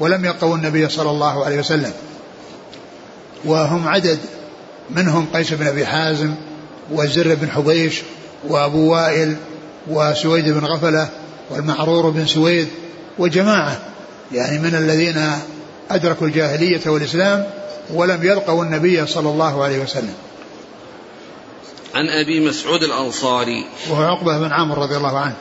ولم 0.00 0.24
يلقوا 0.24 0.56
النبي 0.56 0.88
صلى 0.88 1.10
الله 1.10 1.44
عليه 1.44 1.58
وسلم. 1.58 1.92
وهم 3.44 3.88
عدد 3.88 4.18
منهم 4.90 5.26
قيس 5.34 5.52
بن 5.52 5.66
أبي 5.66 5.86
حازم 5.86 6.34
وزر 6.90 7.34
بن 7.34 7.50
حبيش 7.50 8.02
وأبو 8.48 8.92
وائل 8.92 9.36
وسويد 9.90 10.48
بن 10.48 10.64
غفلة 10.64 11.08
والمعرور 11.50 12.10
بن 12.10 12.26
سويد 12.26 12.68
وجماعة 13.18 13.80
يعني 14.32 14.58
من 14.58 14.74
الذين 14.74 15.32
أدركوا 15.90 16.26
الجاهلية 16.26 16.80
والإسلام 16.86 17.59
ولم 17.94 18.24
يلقوا 18.24 18.64
النبي 18.64 19.06
صلى 19.06 19.28
الله 19.28 19.64
عليه 19.64 19.78
وسلم. 19.78 20.14
عن 21.94 22.08
أبي 22.08 22.40
مسعود 22.40 22.82
الأنصاري. 22.82 23.64
وهو 23.90 24.02
عقبة 24.02 24.38
بن 24.38 24.52
عامر 24.52 24.78
رضي 24.78 24.96
الله 24.96 25.18
عنه. 25.18 25.36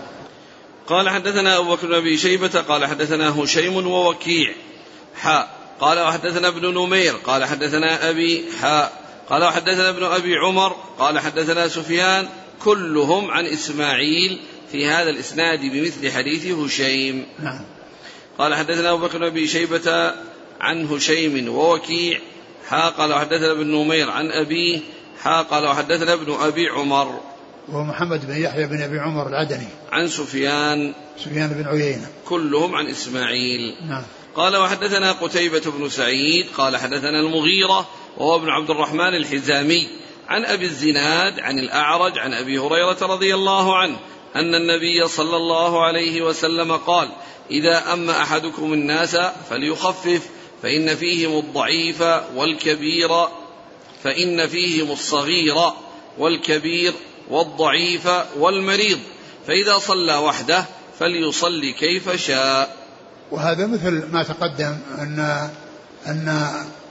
قال 0.87 1.09
حدثنا 1.09 1.57
أبو 1.57 1.75
بكر 1.75 1.87
بن 1.87 1.93
أبي 1.93 2.17
شيبة 2.17 2.61
قال 2.61 2.85
حدثنا 2.85 3.43
هشيم 3.43 3.87
ووكيع. 3.87 4.53
حاء 5.15 5.49
قال 5.81 5.99
وحدثنا 5.99 6.47
ابن 6.47 6.73
نمير 6.73 7.13
قال 7.13 7.45
حدثنا 7.45 8.09
أبي 8.09 8.45
حاء 8.61 8.93
قال 9.29 9.43
وحدثنا 9.43 9.89
ابن 9.89 10.03
أبي 10.03 10.35
عمر 10.35 10.75
قال 10.99 11.19
حدثنا 11.19 11.67
سفيان. 11.67 12.27
كلهم 12.63 13.31
عن 13.31 13.45
إسماعيل 13.45 14.39
في 14.71 14.85
هذا 14.87 15.09
الإسناد 15.09 15.59
بمثل 15.59 16.11
حديث 16.11 16.45
هشيم. 16.45 17.25
نعم. 17.43 17.61
قال 18.37 18.55
حدثنا 18.55 18.91
أبو 18.91 19.05
بكر 19.05 19.17
بن 19.17 19.25
أبي 19.25 19.47
شيبة 19.47 20.13
عن 20.59 20.85
هشيم 20.85 21.49
ووكيع. 21.49 22.19
حا 22.69 22.89
قال 22.89 23.13
وحدثنا 23.13 23.51
ابن 23.51 23.67
نمير 23.67 24.09
عن 24.09 24.31
أبيه 24.31 24.79
حا 25.21 25.41
قال 25.41 25.65
وحدثنا 25.65 26.13
ابن 26.13 26.33
أبي 26.33 26.69
عمر. 26.69 27.19
وهو 27.69 27.83
محمد 27.83 28.27
بن 28.27 28.37
يحيى 28.37 28.67
بن 28.67 28.81
أبي 28.81 28.99
عمر 28.99 29.27
العدني. 29.27 29.67
عن 29.91 30.07
سفيان. 30.07 30.93
سفيان 31.17 31.47
بن 31.47 31.67
عيينة. 31.67 32.07
كلهم 32.25 32.75
عن 32.75 32.87
إسماعيل. 32.87 33.75
نعم. 33.89 34.03
قال 34.35 34.57
وحدثنا 34.57 35.11
قتيبة 35.11 35.71
بن 35.77 35.89
سعيد 35.89 36.45
قال 36.57 36.77
حدثنا 36.77 37.19
المغيرة 37.19 37.87
وهو 38.17 38.35
ابن 38.35 38.49
عبد 38.49 38.69
الرحمن 38.69 39.15
الحزامي. 39.15 39.87
عن 40.27 40.45
أبي 40.45 40.65
الزناد 40.65 41.39
عن 41.39 41.59
الأعرج 41.59 42.19
عن 42.19 42.33
أبي 42.33 42.57
هريرة 42.57 42.97
رضي 43.01 43.35
الله 43.35 43.77
عنه 43.77 43.97
أن 44.35 44.55
النبي 44.55 45.07
صلى 45.07 45.37
الله 45.37 45.85
عليه 45.85 46.21
وسلم 46.21 46.77
قال 46.77 47.09
إذا 47.51 47.93
أما 47.93 48.21
أحدكم 48.21 48.73
الناس 48.73 49.17
فليخفف 49.49 50.29
فإن 50.63 50.95
فيهم 50.95 51.39
الضعيف 51.39 52.01
والكبير 52.35 53.09
فإن 54.03 54.47
فيهم 54.47 54.91
الصغير 54.91 55.55
والكبير 56.17 56.93
والضعيف 57.29 58.09
والمريض. 58.37 58.99
فإذا 59.47 59.77
صلى 59.77 60.15
وحده 60.15 60.65
فليصلي 60.99 61.73
كيف 61.73 62.15
شاء. 62.15 62.75
وهذا 63.31 63.67
مثل 63.67 64.05
ما 64.11 64.23
تقدم 64.23 64.77
أن 64.97 65.49
أن 66.07 66.27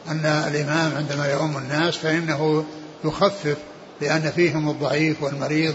أن 0.08 0.26
الإمام 0.26 0.94
عندما 0.96 1.32
يؤم 1.32 1.56
الناس 1.56 1.96
فإنه 1.96 2.64
يخفف 3.04 3.56
لأن 4.00 4.32
فيهم 4.36 4.70
الضعيف 4.70 5.22
والمريض 5.22 5.74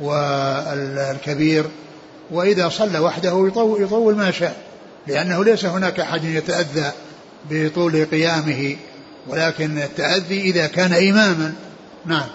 والكبير. 0.00 1.64
وإذا 2.30 2.68
صلى 2.68 2.98
وحده 2.98 3.50
يطول, 3.78 4.14
ما 4.14 4.30
شاء 4.30 4.62
لأنه 5.06 5.44
ليس 5.44 5.64
هناك 5.64 6.00
أحد 6.00 6.24
يتأذى. 6.24 6.92
بطول 7.50 8.04
قيامه 8.04 8.76
ولكن 9.28 9.78
التأذي 9.78 10.40
إذا 10.40 10.66
كان 10.66 10.92
إماما. 10.92 11.54
نعم. 12.06 12.26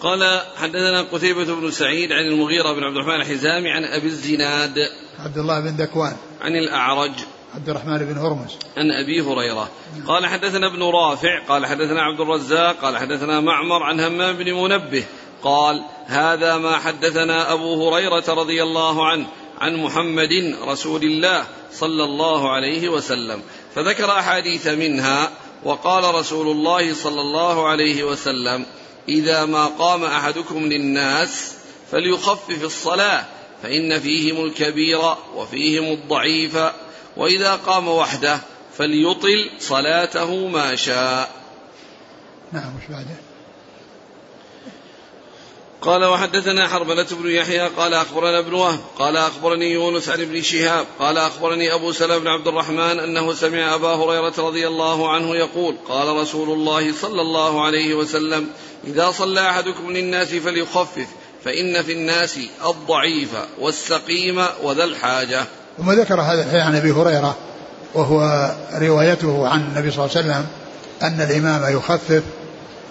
قال 0.00 0.40
حدثنا 0.56 1.02
قتيبة 1.02 1.54
بن 1.54 1.70
سعيد 1.70 2.12
عن 2.12 2.24
المغيرة 2.24 2.72
بن 2.72 2.84
عبد 2.84 2.96
الرحمن 2.96 3.20
الحزامي 3.20 3.70
عن 3.70 3.84
أبي 3.84 4.06
الزناد 4.06 4.74
عبد 5.24 5.38
الله 5.38 5.60
بن 5.60 5.76
ذكوان 5.76 6.16
عن 6.40 6.56
الأعرج 6.56 7.12
عبد 7.54 7.68
الرحمن 7.68 7.98
بن 7.98 8.18
هرمز. 8.18 8.56
عن 8.76 8.90
أبي 8.90 9.20
هريرة. 9.20 9.68
قال 10.06 10.26
حدثنا 10.26 10.66
ابن 10.66 10.82
رافع 10.82 11.44
قال 11.48 11.66
حدثنا 11.66 12.02
عبد 12.02 12.20
الرزاق 12.20 12.76
قال 12.76 12.98
حدثنا 12.98 13.40
معمر 13.40 13.82
عن 13.82 14.00
همام 14.00 14.36
بن 14.36 14.52
منبه 14.52 15.04
قال 15.42 15.84
هذا 16.06 16.56
ما 16.56 16.78
حدثنا 16.78 17.52
أبو 17.52 17.88
هريرة 17.88 18.24
رضي 18.28 18.62
الله 18.62 19.06
عنه 19.06 19.26
عن 19.58 19.76
محمد 19.76 20.56
رسول 20.62 21.02
الله 21.02 21.46
صلى 21.72 22.04
الله 22.04 22.50
عليه 22.50 22.88
وسلم 22.88 23.42
فذكر 23.74 24.10
أحاديث 24.18 24.66
منها 24.66 25.30
وقال 25.64 26.14
رسول 26.14 26.48
الله 26.48 26.94
صلى 26.94 27.20
الله 27.20 27.68
عليه 27.68 28.04
وسلم 28.04 28.66
إذا 29.08 29.44
ما 29.44 29.66
قام 29.66 30.04
أحدكم 30.04 30.66
للناس 30.66 31.54
فليخفف 31.90 32.64
الصلاة 32.64 33.24
فإن 33.62 34.00
فيهم 34.00 34.44
الكبير 34.44 35.00
وفيهم 35.36 35.84
الضعيف 35.92 36.58
وإذا 37.16 37.54
قام 37.54 37.88
وحده 37.88 38.40
فليطل 38.78 39.50
صلاته 39.58 40.48
ما 40.48 40.76
شاء. 40.76 41.30
نعم 42.52 42.76
وش 42.76 42.82
بعده؟ 42.90 43.27
قال 45.82 46.04
وحدثنا 46.04 46.68
حرملة 46.68 47.06
بن 47.10 47.30
يحيى 47.30 47.60
قال 47.60 47.94
أخبرنا 47.94 48.38
ابن 48.38 48.52
وهب 48.52 48.78
قال 48.98 49.16
أخبرني 49.16 49.72
يونس 49.72 50.08
عن 50.08 50.20
ابن 50.20 50.42
شهاب 50.42 50.86
قال 50.98 51.18
أخبرني 51.18 51.74
أبو 51.74 51.92
سلمة 51.92 52.18
بن 52.18 52.28
عبد 52.28 52.48
الرحمن 52.48 53.00
أنه 53.00 53.34
سمع 53.34 53.74
أبا 53.74 53.88
هريرة 53.88 54.34
رضي 54.38 54.68
الله 54.68 55.10
عنه 55.10 55.36
يقول 55.36 55.76
قال 55.88 56.16
رسول 56.16 56.50
الله 56.50 56.92
صلى 56.92 57.20
الله 57.20 57.64
عليه 57.64 57.94
وسلم 57.94 58.46
إذا 58.86 59.10
صلى 59.10 59.50
أحدكم 59.50 59.90
للناس 59.90 60.28
فليخفف 60.28 61.06
فإن 61.44 61.82
في 61.82 61.92
الناس 61.92 62.38
الضعيف 62.66 63.30
والسقيم 63.58 64.44
وذا 64.62 64.84
الحاجة. 64.84 65.44
ثم 65.78 65.92
ذكر 65.92 66.20
هذا 66.20 66.42
الحديث 66.42 66.62
عن 66.62 66.76
أبي 66.76 66.90
هريرة 66.90 67.36
وهو 67.94 68.50
روايته 68.74 69.48
عن 69.48 69.60
النبي 69.60 69.90
صلى 69.90 70.04
الله 70.04 70.16
عليه 70.16 70.26
وسلم 70.26 70.46
أن 71.02 71.20
الإمام 71.20 71.76
يخفف 71.76 72.22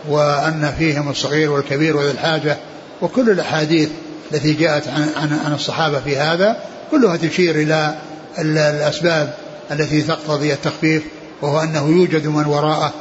وأن 0.10 0.76
فيهم 0.78 1.10
الصغير 1.10 1.52
والكبير 1.52 1.98
وذا 1.98 2.12
الحاجة 2.12 2.58
وكل 3.02 3.30
الأحاديث 3.30 3.90
التي 4.34 4.54
جاءت 4.54 4.88
عن, 4.88 5.10
عن, 5.16 5.40
عن 5.46 5.54
الصحابة 5.54 6.00
في 6.00 6.18
هذا 6.18 6.58
كلها 6.92 7.18
تشير 7.18 7.56
إلى 7.56 7.96
الأسباب 8.40 9.34
التي 9.72 10.02
تقتضي 10.02 10.54
التخفيف 10.54 11.04
وهو 11.42 11.60
أنه 11.60 11.90
يوجد 11.90 12.28
من 12.28 12.46
وراءه 12.46 12.94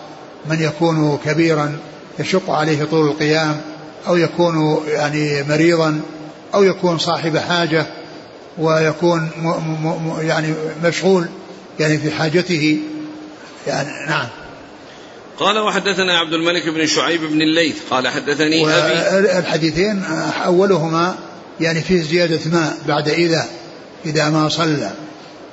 من 0.51 0.63
يكون 0.63 1.19
كبيرا 1.25 1.79
يشق 2.19 2.51
عليه 2.51 2.85
طول 2.85 3.09
القيام 3.09 3.61
أو 4.09 4.17
يكون 4.17 4.85
يعني 4.87 5.43
مريضا 5.43 6.01
أو 6.55 6.63
يكون 6.63 6.99
صاحب 6.99 7.37
حاجة 7.37 7.87
ويكون 8.59 9.31
م 9.43 9.49
م 9.87 10.21
يعني 10.21 10.55
مشغول 10.85 11.27
يعني 11.81 11.99
في 11.99 12.11
حاجته. 12.11 12.79
يعني 13.67 13.89
نعم. 14.09 14.27
قال 15.39 15.59
وحدثنا 15.59 16.19
عبد 16.19 16.33
الملك 16.33 16.69
بن 16.69 16.87
شعيب 16.87 17.21
بن 17.21 17.43
الليث 17.43 17.77
قال 17.91 18.09
حدثني 18.09 18.69
أبي 18.69 19.39
الحديثين 19.39 20.05
أولهما 20.45 21.19
يعني 21.61 21.81
فيه 21.81 22.03
زيادة 22.03 22.51
ماء 22.51 22.79
بعد 22.89 23.09
إذا 23.09 23.49
إذا 24.07 24.31
ما 24.31 24.49
صلى 24.49 24.91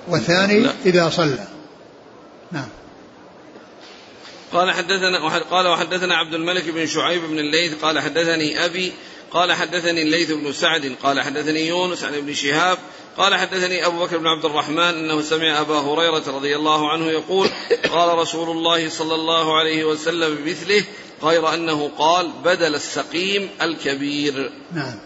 والثاني 0.08 0.60
لا. 0.60 0.74
إذا 0.86 1.10
صلى 1.10 1.48
نعم 2.52 2.68
قال 4.54 4.72
حدثنا 4.72 5.30
قال 5.52 5.68
وحدثنا 5.68 6.16
عبد 6.16 6.34
الملك 6.34 6.70
بن 6.70 6.86
شعيب 6.86 7.22
بن 7.22 7.40
الليث 7.40 7.74
قال 7.82 8.00
حدثني 8.00 8.66
أبي 8.66 8.94
قال 9.32 9.54
حدثني 9.54 10.02
الليث 10.02 10.32
بن 10.32 10.54
سعد 10.54 10.96
قال 11.04 11.22
حدثني 11.22 11.68
يونس 11.68 12.04
عن 12.04 12.16
ابن 12.16 12.34
شهاب 12.34 12.78
قال 13.18 13.36
حدثني 13.36 13.86
أبو 13.86 14.05
بكر 14.05 14.18
بن 14.18 14.28
عبد 14.28 14.45
الرحمن 14.45 14.80
أنه 14.80 15.22
سمع 15.22 15.61
أبا 15.61 15.80
هريرة 15.80 16.24
رضي 16.28 16.55
الله 16.55 16.91
عنه 16.91 17.05
يقول 17.05 17.49
قال 17.91 18.18
رسول 18.18 18.49
الله 18.49 18.89
صلى 18.89 19.16
الله 19.16 19.57
عليه 19.57 19.84
وسلم 19.84 20.36
بمثله 20.36 20.84
غير 21.24 21.53
أنه 21.53 21.91
قال 21.97 22.32
بدل 22.45 22.76
السقيم 22.76 23.49
الكبير. 23.61 24.51
نعم. 24.72 24.99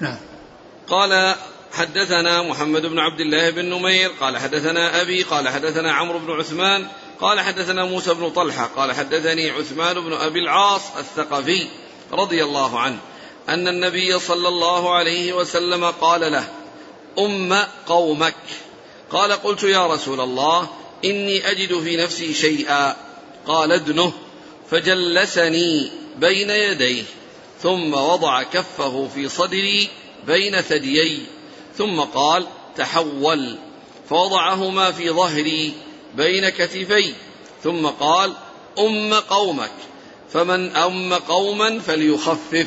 نعم. 0.00 0.18
قال 0.88 1.34
حدثنا 1.72 2.42
محمد 2.42 2.86
بن 2.86 2.98
عبد 2.98 3.20
الله 3.20 3.50
بن 3.50 3.64
نمير 3.64 4.10
قال 4.20 4.38
حدثنا 4.38 5.00
أبي 5.00 5.22
قال 5.22 5.48
حدثنا 5.48 5.92
عمرو 5.92 6.18
بن 6.18 6.30
عثمان 6.30 6.86
قال 7.20 7.40
حدثنا 7.40 7.84
موسى 7.84 8.14
بن 8.14 8.30
طلحة 8.30 8.70
قال 8.76 8.92
حدثني 8.92 9.50
عثمان 9.50 10.00
بن 10.00 10.12
أبي 10.12 10.38
العاص 10.38 10.82
الثقفي 10.98 11.66
رضي 12.12 12.44
الله 12.44 12.80
عنه 12.80 12.98
أن 13.48 13.68
النبي 13.68 14.18
صلى 14.18 14.48
الله 14.48 14.94
عليه 14.94 15.32
وسلم 15.32 15.84
قال 15.84 16.32
له 16.32 16.48
أم 17.18 17.66
قومك. 17.86 18.34
قال 19.10 19.32
قلت 19.32 19.62
يا 19.62 19.86
رسول 19.86 20.20
الله 20.20 20.68
إني 21.04 21.50
أجد 21.50 21.80
في 21.80 21.96
نفسي 21.96 22.34
شيئا. 22.34 22.96
قال 23.46 23.72
ادنه 23.72 24.12
فجلسني 24.70 25.90
بين 26.18 26.50
يديه 26.50 27.02
ثم 27.62 27.94
وضع 27.94 28.42
كفه 28.42 29.08
في 29.14 29.28
صدري 29.28 29.88
بين 30.26 30.60
ثديي 30.60 31.18
ثم 31.78 32.00
قال 32.00 32.46
تحول. 32.76 33.56
فوضعهما 34.10 34.92
في 34.92 35.10
ظهري 35.10 35.72
بين 36.16 36.48
كتفي 36.48 37.12
ثم 37.64 37.86
قال 37.86 38.32
أم 38.78 39.14
قومك. 39.14 39.72
فمن 40.32 40.76
أم 40.76 41.14
قوما 41.14 41.80
فليخفف. 41.80 42.66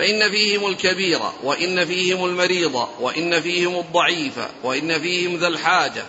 فإن 0.00 0.30
فيهم 0.30 0.66
الكبير 0.66 1.18
وإن 1.44 1.84
فيهم 1.84 2.24
المريض 2.24 2.74
وإن 3.00 3.40
فيهم 3.40 3.78
الضعيف 3.78 4.34
وإن 4.64 5.00
فيهم 5.00 5.36
ذا 5.36 5.48
الحاجة. 5.48 6.02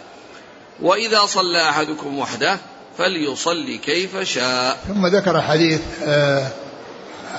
وإذا 0.82 1.26
صلى 1.26 1.70
أحدكم 1.70 2.20
وحده 2.20 2.58
فليصلي 2.98 3.78
كيف 3.78 4.18
شاء. 4.20 4.80
ثم 4.88 5.08
ذكر 5.08 5.42
حديث 5.42 5.80
آه 6.04 6.48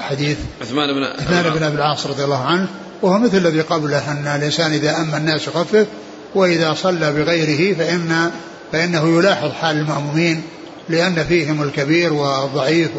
حديث 0.00 0.38
عثمان 0.60 0.92
بن 0.92 1.04
عثمان 1.04 1.50
بن 1.50 1.62
أبي 1.62 1.76
العاص 1.76 2.06
رضي 2.06 2.24
الله 2.24 2.44
عنه 2.44 2.68
وهو 3.02 3.18
مثل 3.18 3.36
الذي 3.36 3.60
قبله 3.60 4.12
أن 4.12 4.26
الإنسان 4.26 4.72
إذا 4.72 4.96
أما 4.96 5.16
الناس 5.16 5.48
يخفف 5.48 5.86
وإذا 6.34 6.74
صلى 6.74 7.12
بغيره 7.12 7.76
فإن 7.76 8.30
فإنه 8.72 9.18
يلاحظ 9.18 9.52
حال 9.52 9.76
المأمومين 9.76 10.42
لأن 10.88 11.24
فيهم 11.24 11.62
الكبير 11.62 12.12
والضعيف 12.12 12.90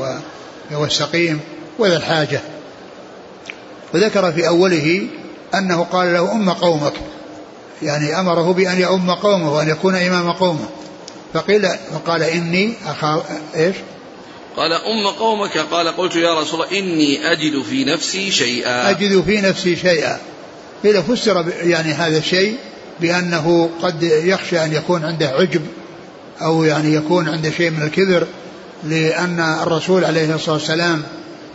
والسقيم 0.71 1.39
وذا 1.79 1.97
الحاجة. 1.97 2.41
وذكر 3.93 4.31
في 4.31 4.47
أوله 4.47 5.07
أنه 5.55 5.83
قال 5.83 6.13
له 6.13 6.31
أم 6.31 6.49
قومك 6.49 6.93
يعني 7.81 8.19
أمره 8.19 8.53
بأن 8.53 8.79
يؤم 8.79 9.11
قومه 9.11 9.53
وأن 9.53 9.69
يكون 9.69 9.95
إمام 9.95 10.31
قومه. 10.31 10.65
فقيل 11.33 11.67
فقال 11.93 12.23
إني 12.23 12.73
أخاف 12.85 13.21
إيش؟ 13.55 13.75
قال 14.57 14.73
أم 14.73 15.07
قومك 15.19 15.57
قال 15.57 15.87
قلت 15.87 16.15
يا 16.15 16.39
رسول 16.39 16.61
الله 16.61 16.79
إني 16.79 17.31
أجد 17.31 17.61
في 17.61 17.85
نفسي 17.85 18.31
شيئا. 18.31 18.89
أجد 18.89 19.21
في 19.21 19.41
نفسي 19.41 19.75
شيئا. 19.75 20.17
قيل 20.83 21.03
فسر 21.03 21.45
يعني 21.61 21.93
هذا 21.93 22.17
الشيء 22.17 22.55
بأنه 23.01 23.69
قد 23.81 24.03
يخشى 24.03 24.63
أن 24.63 24.73
يكون 24.73 25.05
عنده 25.05 25.27
عجب 25.27 25.61
أو 26.41 26.63
يعني 26.63 26.93
يكون 26.93 27.29
عنده 27.29 27.49
شيء 27.49 27.69
من 27.69 27.83
الكبر 27.83 28.27
لأن 28.83 29.39
الرسول 29.39 30.05
عليه 30.05 30.35
الصلاة 30.35 30.55
والسلام 30.55 31.03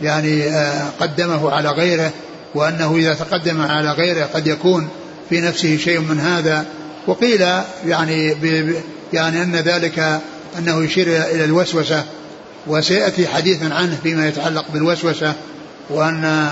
يعني 0.01 0.43
آه، 0.43 0.89
قدمه 0.99 1.51
على 1.51 1.69
غيره. 1.69 2.11
وأنه 2.55 2.95
إذا 2.95 3.13
تقدم 3.13 3.61
على 3.61 3.91
غيره 3.91 4.29
قد 4.33 4.47
يكون 4.47 4.89
في 5.29 5.41
نفسه 5.41 5.77
شيء 5.77 5.99
من 5.99 6.19
هذا 6.19 6.65
وقيل 7.07 7.41
يعني 7.85 8.35
يعني 9.13 9.43
أن 9.43 9.55
ذلك 9.55 10.19
أنه 10.57 10.83
يشير 10.83 11.07
إلى 11.07 11.45
الوسوسة. 11.45 12.03
وسيأتي 12.67 13.27
حديثا 13.27 13.65
عنه 13.65 13.97
فيما 14.03 14.27
يتعلق 14.27 14.65
بالوسوسة 14.73 15.33
وأن 15.89 16.49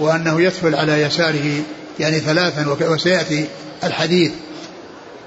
وأنه 0.00 0.42
يدخل 0.42 0.74
على 0.74 1.02
يساره 1.02 1.62
يعني 2.00 2.20
ثلاثا 2.20 2.76
وسيأتي 2.80 3.46
الحديث. 3.84 4.32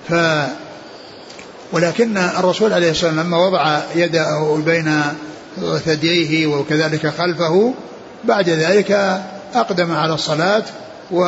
ف 0.10 0.14
ولكن 1.72 2.18
الرسول 2.18 2.74
عليه 2.74 2.92
الصلاة 2.92 3.10
والسلام 3.10 3.28
لما 3.28 3.38
وضع 3.38 3.80
يده 3.96 4.62
بين 4.66 5.02
ثدييه 5.86 6.48
وكذلك 6.48 7.08
خلفه 7.08 7.74
بعد 8.24 8.50
ذلك 8.50 9.22
أقدم 9.54 9.92
على 9.92 10.14
الصلاة 10.14 10.64
و 11.12 11.24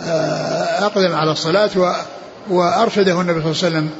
آه، 0.00 0.86
أقدم 0.86 1.14
على 1.14 1.32
الصلاة 1.32 1.70
و 1.76 1.92
وأرشده 2.50 3.20
النبي 3.20 3.40
صلى 3.40 3.68
الله 3.68 3.78
عليه 3.78 3.88
وسلم 3.88 3.90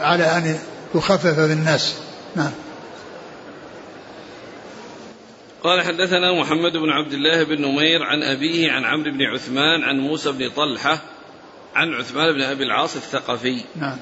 على 0.00 0.24
أن 0.24 0.58
يخفف 0.94 1.38
بالناس 1.38 1.94
نعم. 2.36 2.50
قال 5.62 5.82
حدثنا 5.82 6.40
محمد 6.40 6.72
بن 6.72 6.90
عبد 6.90 7.12
الله 7.12 7.44
بن 7.44 7.62
نمير 7.62 8.02
عن 8.02 8.22
أبيه 8.22 8.72
عن 8.72 8.84
عمرو 8.84 9.10
بن 9.10 9.22
عثمان 9.22 9.82
عن 9.82 9.98
موسى 9.98 10.32
بن 10.32 10.50
طلحة 10.50 10.98
عن 11.74 11.94
عثمان 11.94 12.32
بن 12.32 12.42
أبي 12.42 12.64
العاص 12.64 12.96
الثقفي. 12.96 13.64
نعم. 13.76 13.98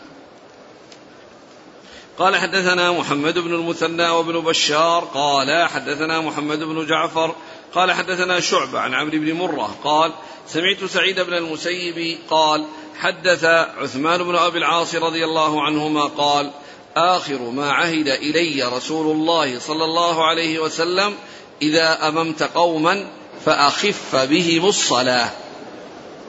قال 2.18 2.36
حدثنا 2.36 2.92
محمد 2.92 3.38
بن 3.38 3.54
المثنى 3.54 4.08
وابن 4.08 4.40
بشار 4.40 5.04
قال 5.14 5.68
حدثنا 5.68 6.20
محمد 6.20 6.58
بن 6.58 6.86
جعفر 6.86 7.34
قال 7.74 7.92
حدثنا 7.92 8.40
شعبة 8.40 8.78
عن 8.78 8.94
عمرو 8.94 9.18
بن 9.18 9.32
مرة 9.32 9.76
قال 9.84 10.12
سمعت 10.48 10.84
سعيد 10.84 11.20
بن 11.20 11.34
المسيب 11.34 12.18
قال 12.30 12.64
حدث 12.98 13.44
عثمان 13.82 14.22
بن 14.22 14.36
أبي 14.36 14.58
العاص 14.58 14.94
رضي 14.94 15.24
الله 15.24 15.62
عنهما 15.62 16.04
قال 16.04 16.50
آخر 16.96 17.50
ما 17.50 17.72
عهد 17.72 18.08
إلي 18.08 18.62
رسول 18.76 19.16
الله 19.16 19.58
صلى 19.58 19.84
الله 19.84 20.26
عليه 20.26 20.58
وسلم 20.58 21.14
إذا 21.62 22.08
أممت 22.08 22.42
قوما 22.42 23.06
فأخف 23.44 24.16
بهم 24.16 24.66
الصلاة. 24.66 25.30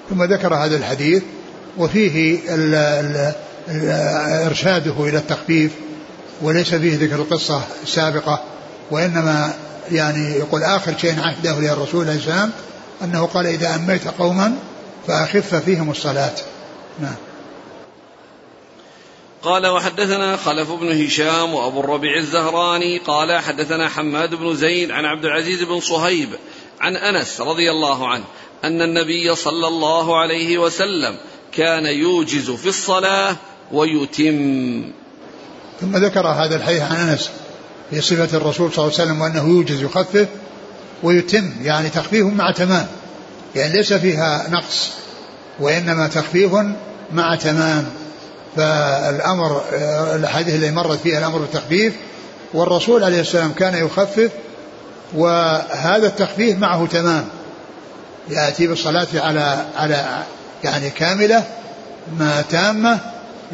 ثم 0.09 0.23
ذكر 0.23 0.53
هذا 0.53 0.77
الحديث 0.77 1.23
وفيه 1.77 2.39
ال 2.55 2.75
ال 2.75 3.33
ال 3.67 3.89
إرشاده 4.45 4.93
إلى 4.99 5.17
التخفيف 5.17 5.71
وليس 6.41 6.75
فيه 6.75 6.97
ذكر 6.97 7.15
القصة 7.15 7.61
السابقة 7.83 8.43
وإنما 8.91 9.53
يعني 9.91 10.31
يقول 10.31 10.63
آخر 10.63 10.97
شيء 10.97 11.19
عهده 11.19 11.59
للرسول 11.59 11.73
الرسول 11.73 12.07
عليه 12.07 12.19
السلام 12.19 12.51
أنه 13.03 13.25
قال 13.25 13.45
إذا 13.45 13.75
أميت 13.75 14.07
قوما 14.07 14.57
فأخف 15.07 15.55
فيهم 15.55 15.91
الصلاة. 15.91 16.35
نعم. 16.99 17.15
قال 19.43 19.67
وحدثنا 19.67 20.37
خلف 20.37 20.71
بن 20.71 21.05
هشام 21.05 21.53
وأبو 21.53 21.79
الربيع 21.79 22.17
الزهراني 22.17 22.97
قال 22.97 23.39
حدثنا 23.39 23.89
حماد 23.89 24.35
بن 24.35 24.55
زيد 24.55 24.91
عن 24.91 25.05
عبد 25.05 25.25
العزيز 25.25 25.63
بن 25.63 25.79
صهيب 25.79 26.29
عن 26.81 26.95
أنس 26.95 27.41
رضي 27.41 27.71
الله 27.71 28.07
عنه 28.07 28.23
أن 28.63 28.81
النبي 28.81 29.35
صلى 29.35 29.67
الله 29.67 30.19
عليه 30.19 30.57
وسلم 30.57 31.17
كان 31.51 31.85
يوجز 31.85 32.51
في 32.51 32.69
الصلاة 32.69 33.35
ويتم. 33.71 34.91
ثم 35.81 35.97
ذكر 35.97 36.27
هذا 36.27 36.55
الحديث 36.55 36.81
عن 36.81 36.95
أنس. 36.95 37.31
صفة 37.99 38.37
الرسول 38.37 38.73
صلى 38.73 38.85
الله 38.85 38.99
عليه 38.99 39.03
وسلم 39.03 39.21
وأنه 39.21 39.49
يوجز 39.49 39.81
يخفف 39.81 40.27
ويتم 41.03 41.51
يعني 41.63 41.89
تخفيف 41.89 42.25
مع 42.25 42.51
تمام 42.51 42.87
يعني 43.55 43.73
ليس 43.73 43.93
فيها 43.93 44.45
نقص 44.49 44.89
وإنما 45.59 46.07
تخفيف 46.07 46.51
مع 47.11 47.35
تمام. 47.35 47.85
فالأمر 48.55 49.61
الاحاديث 50.15 50.55
اللي 50.55 50.71
مرت 50.71 50.99
فيها 50.99 51.19
الأمر 51.19 51.37
بالتخفيف 51.37 51.93
والرسول 52.53 53.03
عليه 53.03 53.21
السلام 53.21 53.51
كان 53.53 53.85
يخفف 53.85 54.31
وهذا 55.13 56.07
التخفيف 56.07 56.57
معه 56.57 56.85
تمام. 56.85 57.25
يأتي 58.29 58.67
بالصلاة 58.67 59.07
على 59.15 59.65
على 59.75 60.23
يعني 60.63 60.89
كاملة 60.89 61.43
ما 62.19 62.43
تامة 62.49 62.99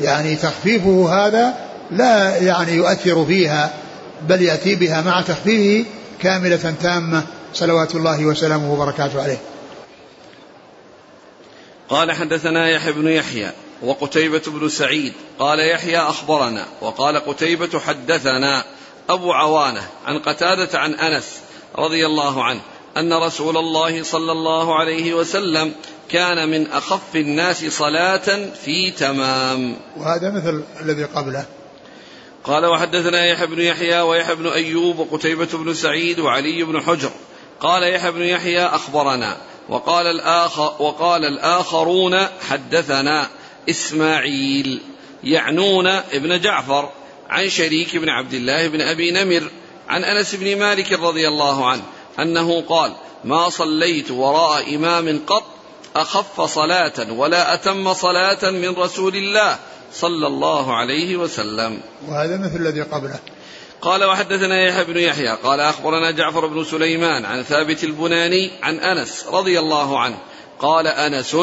يعني 0.01 0.35
تخفيفه 0.35 1.09
هذا 1.09 1.53
لا 1.91 2.37
يعني 2.37 2.71
يؤثر 2.71 3.25
فيها. 3.25 3.69
بل 4.21 4.41
يأتي 4.41 4.75
بها 4.75 5.01
مع 5.01 5.21
تخفيفه 5.21 5.89
كاملة 6.21 6.75
تامة 6.81 7.23
صلوات 7.53 7.95
الله 7.95 8.25
وسلامه 8.25 8.73
وبركاته 8.73 9.21
عليه. 9.21 9.41
قال 11.89 12.11
حدثنا 12.11 12.69
يحيى 12.69 12.91
بن 12.93 13.07
يحيى 13.07 13.51
وقتيبة 13.81 14.41
بن 14.47 14.69
سعيد. 14.69 15.13
قال 15.39 15.59
يحيى 15.59 15.97
أخبرنا 15.97 16.65
وقال 16.81 17.17
قتيبة 17.17 17.79
حدثنا 17.79 18.63
أبو 19.09 19.33
عوانة 19.33 19.81
عن 20.05 20.19
قتادة 20.19 20.79
عن 20.79 20.93
أنس 20.93 21.39
رضي 21.75 22.05
الله 22.05 22.43
عنه 22.43 22.61
أن 22.97 23.13
رسول 23.13 23.57
الله 23.57 24.03
صلى 24.03 24.31
الله 24.31 24.79
عليه 24.79 25.13
وسلم 25.13 25.71
كان 26.09 26.49
من 26.49 26.67
أخف 26.67 27.15
الناس 27.15 27.65
صلاة 27.65 28.51
في 28.65 28.91
تمام. 28.91 29.75
وهذا 29.97 30.31
مثل 30.31 30.63
الذي 30.81 31.03
قبله. 31.03 31.45
قال 32.47 32.65
وحدثنا 32.65 33.25
يحيى 33.25 33.47
بن 33.47 33.61
يحيى 33.61 34.01
ويحيى 34.01 34.35
بن 34.35 34.47
أيوب 34.47 34.99
وقتيبة 34.99 35.49
بن 35.53 35.73
سعيد 35.73 36.19
وعلي 36.19 36.63
بن 36.63 36.81
حجر. 36.81 37.11
قال 37.59 37.83
يحيى 37.83 38.11
بن 38.11 38.21
يحيى 38.21 38.65
أخبرنا. 38.65 39.37
وقال 39.69 40.07
الآخر 40.07 40.75
وقال 40.79 41.25
الآخرون 41.25 42.27
حدثنا 42.49 43.27
إسماعيل 43.69 44.81
يعنون 45.23 45.87
ابن 45.87 46.39
جعفر 46.39 46.89
عن 47.29 47.49
شريك 47.49 47.97
بن 47.97 48.09
عبد 48.09 48.33
الله 48.33 48.67
بن 48.67 48.81
أبي 48.81 49.11
نمر 49.11 49.51
عن 49.89 50.03
أنس 50.03 50.35
بن 50.35 50.59
مالك 50.59 50.93
رضي 50.93 51.27
الله 51.27 51.65
عنه 51.65 51.83
أنه 52.19 52.61
قال 52.61 52.93
ما 53.23 53.49
صليت 53.49 54.11
وراء 54.11 54.75
إمام 54.75 55.19
قط 55.27 55.43
أخف 55.95 56.41
صلاة 56.41 57.11
ولا 57.11 57.53
أتم 57.53 57.93
صلاة 57.93 58.51
من 58.51 58.75
رسول 58.75 59.15
الله 59.15 59.57
صلى 59.99 60.27
الله 60.27 60.75
عليه 60.75 61.17
وسلم. 61.17 61.79
وهذا 62.07 62.37
مثل 62.37 62.55
الذي 62.55 62.81
قبله. 62.81 63.19
قال 63.81 64.03
وحدثنا 64.03 64.67
يحيى 64.67 64.83
بن 64.85 64.97
يحيى. 64.97 65.35
قال 65.43 65.59
أخبرنا 65.59 66.11
جعفر 66.11 66.47
بن 66.47 66.63
سليمان 66.63 67.25
عن 67.25 67.43
ثابت 67.43 67.83
البناني 67.83 68.51
عن 68.63 68.79
أنس 68.79 69.25
رضي 69.31 69.59
الله 69.59 69.99
عنه. 69.99 70.17
قال 70.59 70.87
أنس 70.87 71.37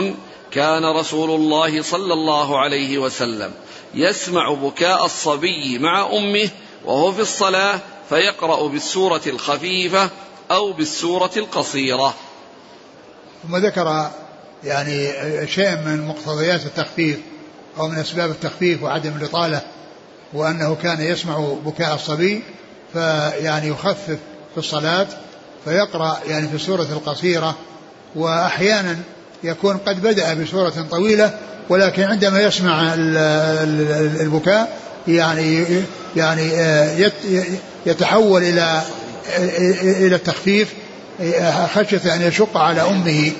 كان 0.50 0.84
رسول 0.84 1.30
الله 1.30 1.82
صلى 1.82 2.12
الله 2.12 2.58
عليه 2.58 2.98
وسلم 2.98 3.52
يسمع 3.94 4.54
بكاء 4.54 5.04
الصبي 5.04 5.78
مع 5.78 6.06
أمه 6.12 6.48
وهو 6.84 7.12
في 7.12 7.20
الصلاة 7.20 7.80
فيقرأ 8.08 8.68
بالسورة 8.68 9.22
الخفيفة 9.26 10.10
أو 10.50 10.72
بالسورة 10.72 11.30
القصيرة. 11.36 12.14
ثم 13.42 13.56
ذكر 13.56 14.10
يعني 14.64 15.12
شيء 15.48 15.76
من 15.76 16.08
مقتضيات 16.08 16.66
التخفيف. 16.66 17.18
أو 17.78 17.88
من 17.88 17.98
أسباب 17.98 18.30
التخفيف 18.30 18.82
وعدم 18.82 19.12
الإطالة 19.16 19.60
وأنه 20.32 20.76
كان 20.82 21.00
يسمع 21.00 21.38
بكاء 21.64 21.94
الصبي 21.94 22.42
فيعني 22.92 23.68
يخفف 23.68 24.18
في 24.52 24.58
الصلاة 24.58 25.06
فيقرأ 25.64 26.18
يعني 26.28 26.48
في 26.48 26.54
السوره 26.54 26.82
القصيرة 26.82 27.56
وأحيانا 28.14 28.96
يكون 29.44 29.76
قد 29.76 30.02
بدأ 30.02 30.34
بسورة 30.34 30.86
طويلة 30.90 31.38
ولكن 31.68 32.02
عندما 32.02 32.40
يسمع 32.40 32.94
البكاء 34.20 34.78
يعني 35.08 35.64
يعني 36.16 36.50
آه، 36.52 37.12
يتحول 37.86 38.42
إلى 38.42 38.82
إلى 39.82 40.16
التخفيف 40.16 40.74
خشية 41.74 42.14
أن 42.14 42.22
يشق 42.22 42.56
على 42.56 42.80
أمه 42.80 43.32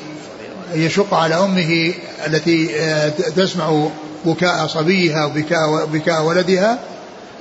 يشق 0.74 1.14
على 1.14 1.34
أمه 1.34 1.94
التي 2.26 2.80
آه، 2.80 3.08
تسمع 3.08 3.88
بكاء 4.24 4.66
صبيها 4.66 5.26
وبكاء 5.26 5.86
بكاء 5.86 6.22
ولدها 6.22 6.78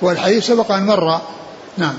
والحديث 0.01 0.47
سبق 0.47 0.71
أن 0.71 0.85
مر. 0.85 1.21
نعم. 1.77 1.95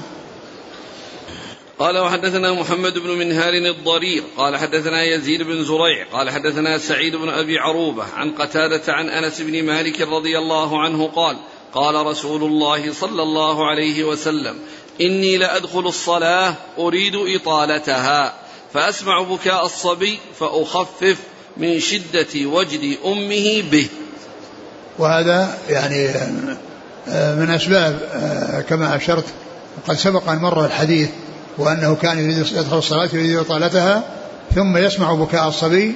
قال 1.79 1.99
وحدثنا 1.99 2.53
محمد 2.53 2.99
بن 2.99 3.11
منهار 3.11 3.55
الضرير 3.55 4.23
قال 4.37 4.57
حدثنا 4.57 5.05
يزيد 5.05 5.43
بن 5.43 5.65
زريع 5.65 6.07
قال 6.13 6.31
حدثنا 6.31 6.79
سعيد 6.79 7.17
بن 7.17 7.29
أبي 7.29 7.59
عروبة 7.59 8.05
عن 8.17 8.31
قتادة 8.31 8.93
عن 8.93 9.09
أنس 9.09 9.41
بن 9.41 9.63
مالك 9.63 10.01
رضي 10.01 10.39
الله 10.39 10.81
عنه 10.81 11.07
قال 11.07 11.37
قال 11.75 12.07
رسول 12.07 12.43
الله 12.43 12.93
صلى 12.93 13.23
الله 13.23 13.67
عليه 13.67 14.05
وسلم 14.05 14.59
إني 15.01 15.37
لأدخل 15.37 15.87
الصلاة 15.87 16.55
أريد 16.79 17.17
إطالتها 17.17 18.35
فأسمع 18.73 19.23
بكاء 19.23 19.67
الصبي 19.67 20.19
فأخفف 20.39 21.19
من 21.57 21.81
شدة 21.81 22.47
وجد 22.47 22.99
أمه 23.05 23.63
به. 23.71 23.89
وهذا 24.99 25.55
يعني 25.69 26.09
آه، 27.09 27.35
من 27.35 27.51
أسباب 27.51 27.99
آه، 28.15 28.61
كما 28.61 28.97
أشرت 28.97 29.25
وقد 29.77 29.97
سبق 29.97 30.29
أن 30.29 30.39
مر 30.39 30.65
الحديث 30.65 31.09
وأنه 31.59 31.95
كان 31.95 32.19
يريد 32.19 32.39
يدخل 32.39 32.79
الصلاة 32.79 33.09
يريد 33.13 33.37
إطالتها 33.37 34.03
ثم 34.55 34.77
يسمع 34.77 35.15
بكاء 35.15 35.49
الصبي 35.49 35.95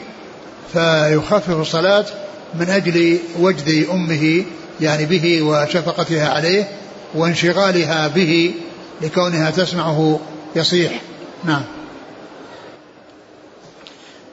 فيخفف 0.73 1.61
الصلاة 1.61 2.05
من 2.55 2.71
أجل 2.71 3.19
وجد 3.41 3.87
أمه 3.93 4.45
يعني 4.81 5.07
به 5.07 5.43
وشفقتها 5.43 6.29
عليه 6.29 6.69
وانشغالها 7.15 8.09
به 8.09 8.55
لكونها 9.01 9.51
تسمعه 9.51 10.21
يصيح. 10.57 11.01
نعم. 11.45 11.63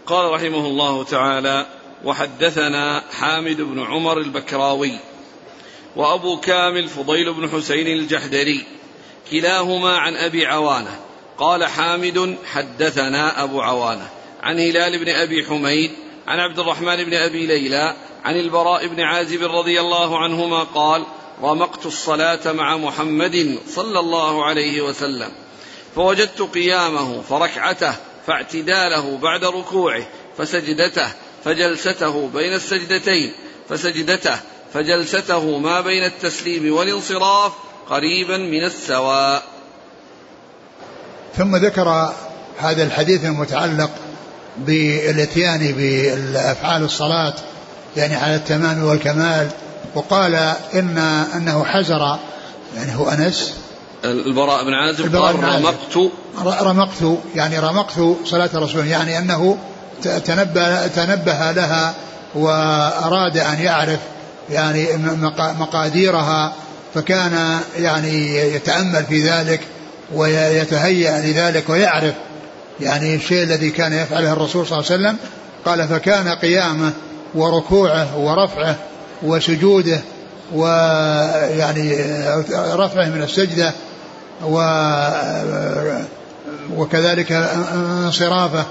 قال 0.08 0.32
رحمه 0.32 0.66
الله 0.68 1.04
تعالى 1.04 1.66
وحدثنا 2.06 3.04
حامد 3.20 3.62
بن 3.62 3.84
عمر 3.84 4.18
البكراوي 4.18 5.00
وأبو 5.96 6.40
كامل 6.40 6.88
فضيل 6.88 7.34
بن 7.34 7.50
حسين 7.50 7.88
الجحدري 7.88 8.66
كلاهما 9.32 9.98
عن 9.98 10.16
أبي 10.16 10.46
عوانة. 10.46 11.00
قال 11.38 11.66
حامد 11.66 12.38
حدثنا 12.46 13.44
أبو 13.44 13.62
عوانة. 13.62 14.10
عن 14.44 14.60
هلال 14.60 15.00
بن 15.00 15.10
أبي 15.10 15.46
حميد 15.46 15.92
عن 16.28 16.40
عبد 16.40 16.60
الرحمن 16.60 17.04
بن 17.04 17.14
أبي 17.14 17.46
ليلى 17.46 17.96
عن 18.26 18.40
البراء 18.40 18.88
بن 18.88 19.02
عازب 19.02 19.44
رضي 19.44 19.80
الله 19.80 20.20
عنهما 20.20 20.64
قال 20.64 21.04
رمقت 21.42 21.86
الصلاة 21.86 22.52
مع 22.52 22.78
محمد 22.78 23.60
صلى 23.68 24.00
الله 24.00 24.46
عليه 24.46 24.82
وسلم. 24.82 25.32
فوجدت 25.96 26.42
قيامه 26.42 27.22
فركعته 27.22 27.96
فاعتداله 28.28 29.18
بعد 29.18 29.46
ركوعه 29.46 30.08
فسجدته 30.38 31.12
فجلسته 31.46 32.30
بين 32.34 32.54
السجدتين 32.54 33.32
فسجدته 33.70 34.36
فجلسته 34.74 35.58
ما 35.58 35.82
بين 35.82 36.04
التسليم 36.04 36.74
والانصراف 36.74 37.52
قريبا 37.90 38.38
من 38.38 38.64
السواء. 38.64 39.44
ثم 41.38 41.56
ذكر 41.56 42.14
هذا 42.58 42.84
الحديث 42.84 43.26
المتعلق 43.26 43.90
بالاتيان 44.58 45.72
بافعال 45.78 46.84
الصلاة 46.84 47.34
يعني 47.98 48.16
على 48.16 48.36
التمام 48.36 48.84
والكمال 48.84 49.50
وقال 49.96 50.36
إن 50.74 50.98
أنه 51.36 51.66
حزر 51.66 52.20
يعني 52.76 52.96
هو 52.96 53.10
أنس. 53.10 53.54
البراء 54.06 54.66
بن 54.66 54.74
عازب 54.74 55.16
قال 55.16 55.36
رمقت. 55.44 56.12
رمقت 56.64 57.20
يعني 57.36 57.60
رمقت 57.60 57.94
صلاة 58.26 58.50
الرسول 58.54 58.88
يعني 58.88 59.18
أنه 59.18 59.58
تنبه, 60.04 60.88
تنبه 60.88 61.52
لها 61.52 61.94
وأراد 62.36 63.38
أن 63.38 63.60
يعرف 63.60 64.00
يعني 64.50 64.88
مقاديرها 65.60 66.54
فكان 66.94 67.60
يعني 67.80 68.36
يتأمل 68.36 69.04
في 69.10 69.30
ذلك 69.30 69.60
ويتهيأ 70.14 71.22
لذلك 71.22 71.70
ويعرف 71.70 72.14
يعني 72.80 73.16
الشيء 73.16 73.44
الذي 73.44 73.70
كان 73.70 73.94
يفعله 73.94 74.34
الرسول 74.34 74.68
صلى 74.68 74.80
الله 74.80 74.92
عليه 74.92 75.02
وسلم. 75.02 75.18
قال 75.66 75.88
فكان 75.88 76.28
قيامه 76.28 76.92
وركوعه 77.36 78.18
ورفعه 78.18 78.76
وسجوده 79.24 80.00
ويعني 80.54 81.98
رفعه 82.54 83.06
من 83.06 83.24
السجدة 83.24 83.74
و 84.44 84.60
وكذلك 86.76 87.32
انصرافه 87.32 88.66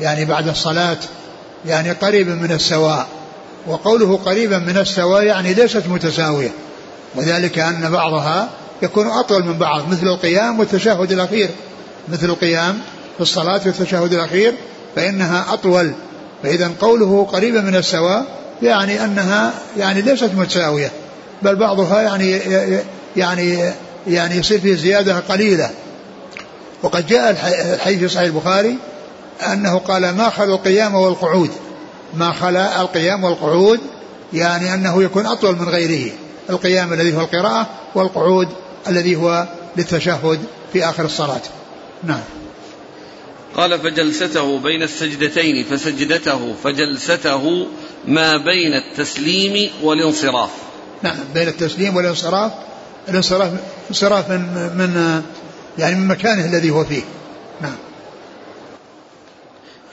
يعني 0.00 0.24
بعد 0.24 0.48
الصلاة 0.48 0.96
يعني 1.66 1.90
قريبا 1.90 2.34
من 2.34 2.52
السواء. 2.52 3.06
وقوله 3.66 4.16
قريبا 4.16 4.58
من 4.58 4.78
السواء 4.78 5.22
يعني 5.22 5.54
ليست 5.54 5.82
متساوية. 5.88 6.50
وذلك 7.14 7.58
أن 7.58 7.90
بعضها 7.90 8.48
يكون 8.82 9.06
أطول 9.06 9.44
من 9.44 9.58
بعض 9.58 9.88
مثل 9.88 10.06
القيام 10.06 10.60
والتشهد 10.60 11.12
الأخير. 11.12 11.50
مثل 12.08 12.26
القيام 12.26 12.78
في 13.16 13.20
الصلاة 13.20 13.60
والتشهد 13.66 14.12
الأخير 14.12 14.54
فإنها 14.96 15.46
أطول. 15.52 15.92
فإذا 16.42 16.70
قوله 16.80 17.28
قريبا 17.32 17.60
من 17.60 17.76
السواء 17.76 18.26
يعني 18.62 19.04
أنها 19.04 19.52
يعني 19.78 20.02
ليست 20.02 20.30
متساوية. 20.36 20.90
بل 21.42 21.56
بعضها 21.56 22.02
يعني 22.02 22.40
يعني 23.16 23.72
يعني 24.06 24.36
يصير 24.36 24.60
فيه 24.60 24.76
زيادة 24.76 25.18
قليلة. 25.18 25.70
وقد 26.82 27.06
جاء 27.06 27.30
الحديث 27.74 27.98
في 27.98 28.08
صحيح 28.08 28.26
البخاري 28.26 28.76
أنه 29.40 29.78
قال 29.78 30.10
ما 30.16 30.30
خلا 30.30 30.54
القيام 30.54 30.94
والقعود. 30.94 31.50
ما 32.14 32.32
خلا 32.32 32.80
القيام 32.80 33.24
والقعود 33.24 33.80
يعني 34.32 34.74
أنه 34.74 35.02
يكون 35.02 35.26
أطول 35.26 35.56
من 35.56 35.68
غيره. 35.68 36.12
القيام 36.50 36.92
الذي 36.92 37.16
هو 37.16 37.20
القراءة 37.20 37.66
والقعود 37.94 38.48
الذي 38.88 39.16
هو 39.16 39.46
للتشهد 39.76 40.40
في 40.72 40.84
آخر 40.84 41.04
الصلاة. 41.04 41.42
نعم. 42.02 42.20
قال 43.56 43.80
فجلسته 43.80 44.58
بين 44.58 44.82
السجدتين 44.82 45.64
فسجدته 45.64 46.54
فجلسته 46.64 47.66
ما 48.08 48.36
بين 48.36 48.74
التسليم 48.74 49.70
والانصراف. 49.82 50.50
نعم 51.02 51.16
بين 51.34 51.48
التسليم 51.48 51.96
والانصراف. 51.96 52.52
الانصراف 53.08 53.52
انصراف 53.90 54.30
من, 54.30 54.40
من 54.76 55.22
يعني 55.78 55.94
من 55.94 56.08
مكانه 56.08 56.44
الذي 56.44 56.70
هو 56.70 56.84
فيه. 56.84 57.02
نعم. 57.62 57.76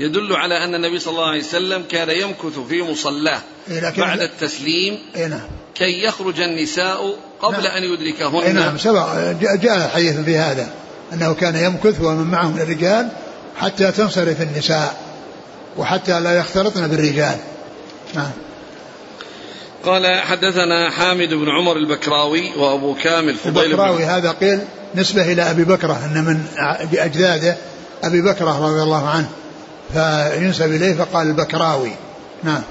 يدل 0.02 0.36
على 0.36 0.64
أن 0.64 0.76
النبي 0.76 1.00
صلى 1.00 1.12
الله 1.12 1.28
عليه 1.28 1.40
وسلم 1.40 1.84
كان 1.90 2.10
يمكث 2.10 2.60
في 2.70 2.82
مصلاه 2.82 3.40
إيه 3.72 3.94
بعد 3.98 4.22
التسليم 4.22 5.00
إيه 5.16 5.28
نعم. 5.28 5.42
كي 5.76 6.04
يخرج 6.04 6.42
النساء 6.42 7.16
قبل 7.42 7.64
نعم. 7.64 7.78
أن 7.78 7.84
يدركهن. 7.84 8.42
إيه 8.42 8.52
نعم. 8.52 8.78
سبق 8.78 9.16
جاء 9.62 9.90
حديث 9.90 10.20
في 10.20 10.38
هذا 10.38 10.70
أنه 11.14 11.34
كان 11.34 11.56
يمكث 11.56 12.02
ومن 12.02 12.32
معه 12.32 12.48
من 12.48 12.62
الرجال 12.62 13.10
حتى 13.58 13.92
تنصرف 13.92 14.42
النساء 14.42 14.98
وحتى 15.78 16.20
لا 16.20 16.40
يختلطن 16.40 16.88
بالرجال. 16.88 17.38
نعم. 18.16 18.32
قال 19.86 20.22
حدثنا 20.22 20.92
حامد 20.92 21.30
بن 21.30 21.50
عمر 21.50 21.78
البكراوي 21.78 22.56
وأبو 22.58 22.96
كامل 22.96 23.36
فضيل 23.36 23.66
البكراوي 23.66 24.04
هذا 24.04 24.32
قيل 24.32 24.60
نسبة 24.96 25.32
إلى 25.32 25.42
أبي 25.52 25.64
بكرة 25.64 26.06
أن 26.06 26.24
من 26.24 26.46
اجداده 26.94 27.58
أبي 28.04 28.22
بكرة 28.22 28.66
رضي 28.66 28.82
الله 28.84 29.10
عنه. 29.10 29.30
فينسب 29.94 30.72
إليه 30.72 30.94
فقال 30.94 31.28
البكراوي. 31.28 31.92
نعم. 32.44 32.62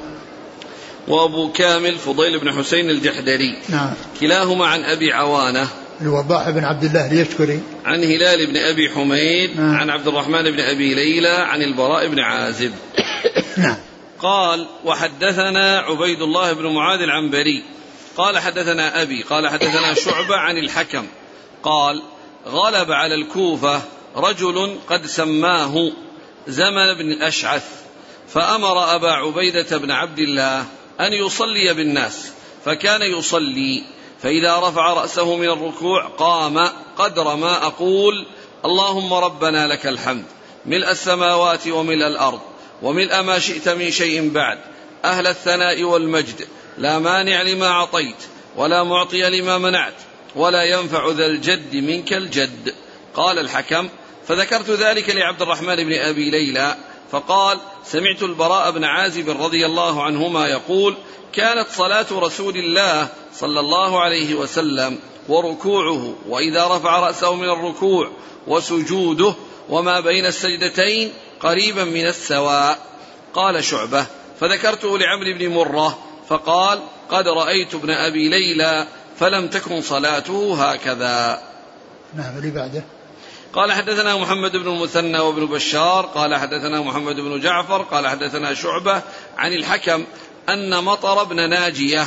وأبو 1.08 1.52
كامل 1.52 1.98
فضيل 1.98 2.38
بن 2.40 2.52
حسين 2.52 2.90
الجحدري. 2.90 3.58
نعم. 3.68 3.90
كلاهما 4.20 4.66
عن 4.66 4.84
أبي 4.84 5.12
عوانة. 5.12 5.68
الوضاح 6.00 6.50
بن 6.50 6.64
عبد 6.64 6.84
الله 6.84 7.06
اليشكري 7.06 7.60
عن 7.84 8.04
هلال 8.04 8.46
بن 8.46 8.56
أبي 8.56 8.90
حميد. 8.90 9.60
نعم. 9.60 9.74
عن 9.74 9.90
عبد 9.90 10.08
الرحمن 10.08 10.42
بن 10.42 10.60
أبي 10.60 10.94
ليلى. 10.94 11.28
عن 11.28 11.62
البراء 11.62 12.08
بن 12.08 12.20
عازب. 12.20 12.72
نعم. 13.56 13.76
قال 14.18 14.66
وحدثنا 14.84 15.78
عبيد 15.78 16.22
الله 16.22 16.52
بن 16.52 16.66
معاذ 16.74 17.00
العنبري. 17.00 17.64
قال 18.16 18.38
حدثنا 18.38 19.02
أبي. 19.02 19.22
قال 19.22 19.48
حدثنا 19.48 19.94
شعبة 20.04 20.36
عن 20.36 20.56
الحكم. 20.56 21.06
قال 21.62 22.02
غلب 22.46 22.92
على 22.92 23.14
الكوفة 23.14 23.82
رجل 24.16 24.76
قد 24.88 25.06
سماه. 25.06 25.92
زمن 26.48 26.94
بن 26.94 27.12
الاشعث 27.12 27.64
فأمر 28.28 28.94
أبا 28.94 29.12
عبيدة 29.12 29.78
بن 29.78 29.90
عبد 29.90 30.18
الله 30.18 30.64
أن 31.00 31.12
يصلي 31.12 31.74
بالناس 31.74 32.30
فكان 32.64 33.02
يصلي 33.02 33.82
فإذا 34.22 34.58
رفع 34.58 34.92
رأسه 34.92 35.36
من 35.36 35.50
الركوع 35.50 36.08
قام 36.08 36.68
قدر 36.98 37.36
ما 37.36 37.66
أقول 37.66 38.26
اللهم 38.64 39.14
ربنا 39.14 39.66
لك 39.66 39.86
الحمد 39.86 40.24
ملء 40.66 40.90
السماوات 40.90 41.68
وملء 41.68 42.06
الأرض 42.06 42.40
وملء 42.82 43.22
ما 43.22 43.38
شئت 43.38 43.68
من 43.68 43.90
شيء 43.90 44.30
بعد 44.30 44.58
أهل 45.04 45.26
الثناء 45.26 45.82
والمجد 45.82 46.48
لا 46.78 46.98
مانع 46.98 47.42
لما 47.42 47.66
أعطيت 47.66 48.16
ولا 48.56 48.82
معطي 48.84 49.40
لما 49.40 49.58
منعت 49.58 49.94
ولا 50.36 50.62
ينفع 50.62 51.10
ذا 51.10 51.26
الجد 51.26 51.76
منك 51.76 52.12
الجد. 52.12 52.74
قال 53.14 53.38
الحكم 53.38 53.88
فذكرت 54.30 54.70
ذلك 54.70 55.10
لعبد 55.10 55.42
الرحمن 55.42 55.76
بن 55.76 55.92
أبي 55.92 56.30
ليلى 56.30 56.76
فقال 57.10 57.58
سمعت 57.84 58.22
البراء 58.22 58.70
بن 58.70 58.84
عازب 58.84 59.30
رضي 59.30 59.66
الله 59.66 60.02
عنهما 60.02 60.46
يقول 60.46 60.96
كانت 61.32 61.66
صلاة 61.68 62.06
رسول 62.12 62.56
الله 62.56 63.08
صلى 63.34 63.60
الله 63.60 64.00
عليه 64.00 64.34
وسلم 64.34 64.98
وركوعه 65.28 66.14
وإذا 66.28 66.66
رفع 66.66 66.98
رأسه 67.00 67.34
من 67.34 67.50
الركوع 67.50 68.10
وسجوده 68.46 69.34
وما 69.68 70.00
بين 70.00 70.26
السجدتين 70.26 71.12
قريبا 71.40 71.84
من 71.84 72.06
السواء. 72.06 72.78
قال 73.34 73.64
شعبة 73.64 74.06
فذكرته 74.40 74.98
لعمرو 74.98 75.38
بن 75.38 75.48
مرة 75.48 75.98
فقال 76.28 76.80
قد 77.10 77.28
رأيت 77.28 77.74
ابن 77.74 77.90
أبي 77.90 78.28
ليلى 78.28 78.86
فلم 79.18 79.48
تكن 79.48 79.80
صلاته 79.80 80.64
هكذا. 80.64 81.42
نعم 82.16 82.38
اللي 82.38 82.50
بعده. 82.50 82.84
قال 83.54 83.72
حدثنا 83.72 84.16
محمد 84.16 84.52
بن 84.52 84.68
المثنى 84.68 85.18
وابن 85.18 85.46
بشار 85.46 86.06
قال 86.06 86.34
حدثنا 86.34 86.80
محمد 86.80 87.16
بن 87.16 87.40
جعفر 87.40 87.82
قال 87.82 88.08
حدثنا 88.08 88.54
شعبة 88.54 89.02
عن 89.38 89.52
الحكم 89.52 90.04
أن 90.48 90.84
مطر 90.84 91.24
بن 91.24 91.50
ناجية 91.50 92.06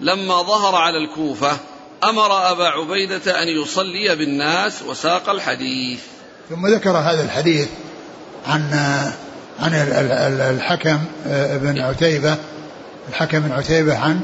لما 0.00 0.42
ظهر 0.42 0.74
على 0.74 0.98
الكوفة 0.98 1.56
أمر 2.04 2.50
أبا 2.50 2.68
عبيدة 2.68 3.42
أن 3.42 3.48
يصلي 3.48 4.16
بالناس 4.16 4.82
وساق 4.82 5.28
الحديث. 5.28 6.00
ثم 6.50 6.66
ذكر 6.66 6.90
هذا 6.90 7.22
الحديث 7.22 7.68
عن 8.46 8.62
عن 9.60 9.74
الحكم 10.54 10.98
آه، 11.26 11.56
بن 11.56 11.80
عتيبة 11.80 12.36
الحكم 13.08 13.40
بن 13.40 13.52
عتيبة 13.52 13.98
عن 13.98 14.20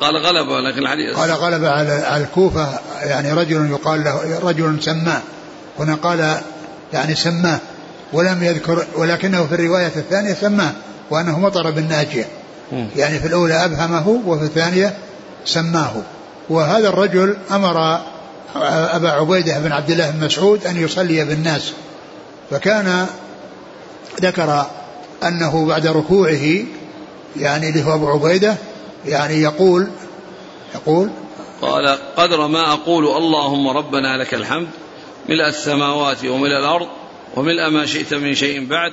قال 0.00 0.16
غلب 0.16 0.48
لكن 0.50 0.82
الحديث 0.82 1.16
قال 1.16 1.30
غلب 1.30 1.64
على 1.64 2.16
الكوفة 2.16 2.78
يعني 3.02 3.32
رجل 3.32 3.70
يقال 3.70 4.04
له 4.04 4.38
رجل 4.42 4.82
سماه. 4.82 5.22
هنا 5.78 5.94
قال 5.94 6.40
يعني 6.92 7.14
سماه 7.14 7.58
ولم 8.12 8.42
يذكر 8.42 8.86
ولكنه 8.96 9.46
في 9.46 9.54
الرواية 9.54 9.86
الثانية 9.86 10.34
سماه 10.34 10.72
وأنه 11.10 11.38
مطر 11.38 11.70
بالناجية. 11.70 12.28
يعني 12.96 13.18
في 13.18 13.26
الأولى 13.26 13.64
أبهمه 13.64 14.08
وفي 14.26 14.44
الثانية 14.44 14.98
سماه. 15.44 15.92
وهذا 16.48 16.88
الرجل 16.88 17.36
أمر 17.50 18.00
أبا 18.96 19.10
عبيدة 19.10 19.58
بن 19.58 19.72
عبد 19.72 19.90
الله 19.90 20.10
بن 20.10 20.24
مسعود 20.24 20.66
أن 20.66 20.76
يصلي 20.76 21.24
بالناس. 21.24 21.72
فكان 22.50 23.06
ذكر 24.20 24.66
أنه 25.22 25.66
بعد 25.66 25.86
ركوعه 25.86 26.64
يعني 27.36 27.68
اللي 27.68 27.84
هو 27.84 27.94
أبو 27.94 28.08
عبيدة 28.08 28.56
يعني 29.06 29.42
يقول 29.42 29.88
يقول 30.74 31.10
قال 31.62 31.98
قدر 32.16 32.46
ما 32.46 32.72
أقول 32.72 33.06
اللهم 33.06 33.68
ربنا 33.68 34.16
لك 34.16 34.34
الحمد 34.34 34.68
ملء 35.28 35.48
السماوات 35.48 36.24
وملء 36.24 36.58
الأرض 36.58 36.88
وملء 37.36 37.70
ما 37.70 37.86
شئت 37.86 38.14
من 38.14 38.34
شيء 38.34 38.66
بعد 38.66 38.92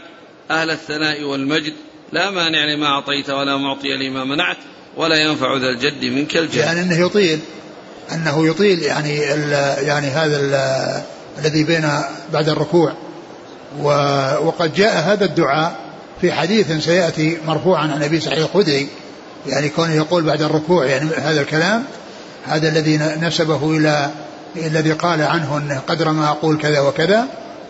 أهل 0.51 0.71
الثناء 0.71 1.23
والمجد. 1.23 1.73
لا 2.11 2.31
مانع 2.31 2.65
لما 2.65 2.87
أعطيت 2.87 3.29
ولا 3.29 3.57
معطي 3.57 3.97
لما 3.97 4.23
منعت 4.23 4.57
ولا 4.97 5.15
ينفع 5.15 5.57
ذا 5.57 5.69
الجد 5.69 6.05
منك 6.05 6.37
الجد. 6.37 6.55
يعني 6.55 6.81
أنه 6.81 7.05
يطيل 7.05 7.39
أنه 8.11 8.47
يطيل 8.47 8.83
يعني 8.83 9.17
يعني 9.87 10.07
هذا 10.07 10.37
الذي 11.39 11.63
بين 11.63 11.89
بعد 12.33 12.49
الركوع. 12.49 12.93
وقد 14.41 14.73
جاء 14.73 15.13
هذا 15.13 15.25
الدعاء 15.25 15.79
في 16.21 16.31
حديث 16.31 16.71
سيأتي 16.71 17.37
مرفوعا 17.47 17.81
عن 17.81 18.03
أبي 18.03 18.19
سعيد 18.19 18.39
الخدري. 18.39 18.87
يعني 19.47 19.69
كونه 19.69 19.93
يقول 19.93 20.23
بعد 20.23 20.41
الركوع 20.41 20.85
يعني 20.85 21.09
هذا 21.17 21.41
الكلام 21.41 21.83
هذا 22.45 22.69
الذي 22.69 22.97
نسبه 22.97 23.77
إلى 23.77 24.09
الذي 24.55 24.91
قال 24.91 25.21
عنه 25.21 25.57
أنه 25.57 25.81
قدر 25.87 26.11
ما 26.11 26.29
أقول 26.29 26.57
كذا 26.57 26.79
وكذا 26.79 27.27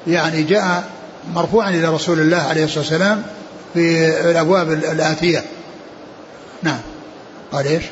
يعني 0.07 0.43
جاء 0.43 0.89
مرفوعا 1.33 1.69
إلى 1.69 1.87
رسول 1.87 2.19
الله 2.19 2.37
عليه 2.37 2.63
الصلاة 2.63 2.79
والسلام 2.79 3.23
في 3.73 4.07
الأبواب 4.31 4.71
الآتية. 4.71 5.43
نعم. 6.63 6.79
قال 7.51 7.67
إيش؟ 7.67 7.83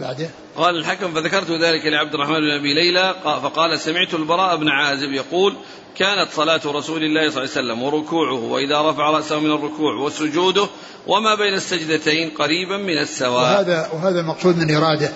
بعده. 0.00 0.28
قال 0.56 0.76
الحكم 0.76 1.14
فذكرت 1.14 1.50
ذلك 1.50 1.86
لعبد 1.86 2.14
الرحمن 2.14 2.34
بن 2.34 2.50
أبي 2.58 2.74
ليلى 2.74 3.14
فقال 3.24 3.80
سمعت 3.80 4.14
البراء 4.14 4.56
بن 4.56 4.68
عازب 4.68 5.12
يقول 5.12 5.56
كانت 5.98 6.28
صلاة 6.32 6.60
رسول 6.66 7.04
الله 7.04 7.30
صلى 7.30 7.42
الله 7.42 7.50
عليه 7.56 7.72
وسلم 7.72 7.82
وركوعه 7.82 8.42
وإذا 8.42 8.90
رفع 8.90 9.10
رأسه 9.10 9.40
من 9.40 9.50
الركوع 9.50 9.94
وسجوده 9.94 10.66
وما 11.06 11.34
بين 11.34 11.54
السجدتين 11.54 12.30
قريبا 12.30 12.76
من 12.76 12.98
السواء. 12.98 13.42
وهذا 13.42 13.88
وهذا 13.92 14.20
المقصود 14.20 14.58
من 14.58 14.74
إرادة 14.74 15.12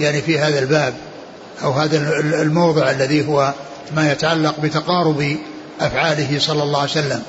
يعني 0.00 0.22
في 0.22 0.38
هذا 0.38 0.58
الباب. 0.58 0.94
أو 1.62 1.70
هذا 1.70 2.20
الموضع 2.42 2.90
الذي 2.90 3.28
هو 3.28 3.54
ما 3.94 4.12
يتعلق 4.12 4.60
بتقارب 4.60 5.36
أفعاله 5.80 6.38
صلى 6.38 6.62
الله 6.62 6.80
عليه 6.80 6.90
وسلم 6.90 7.22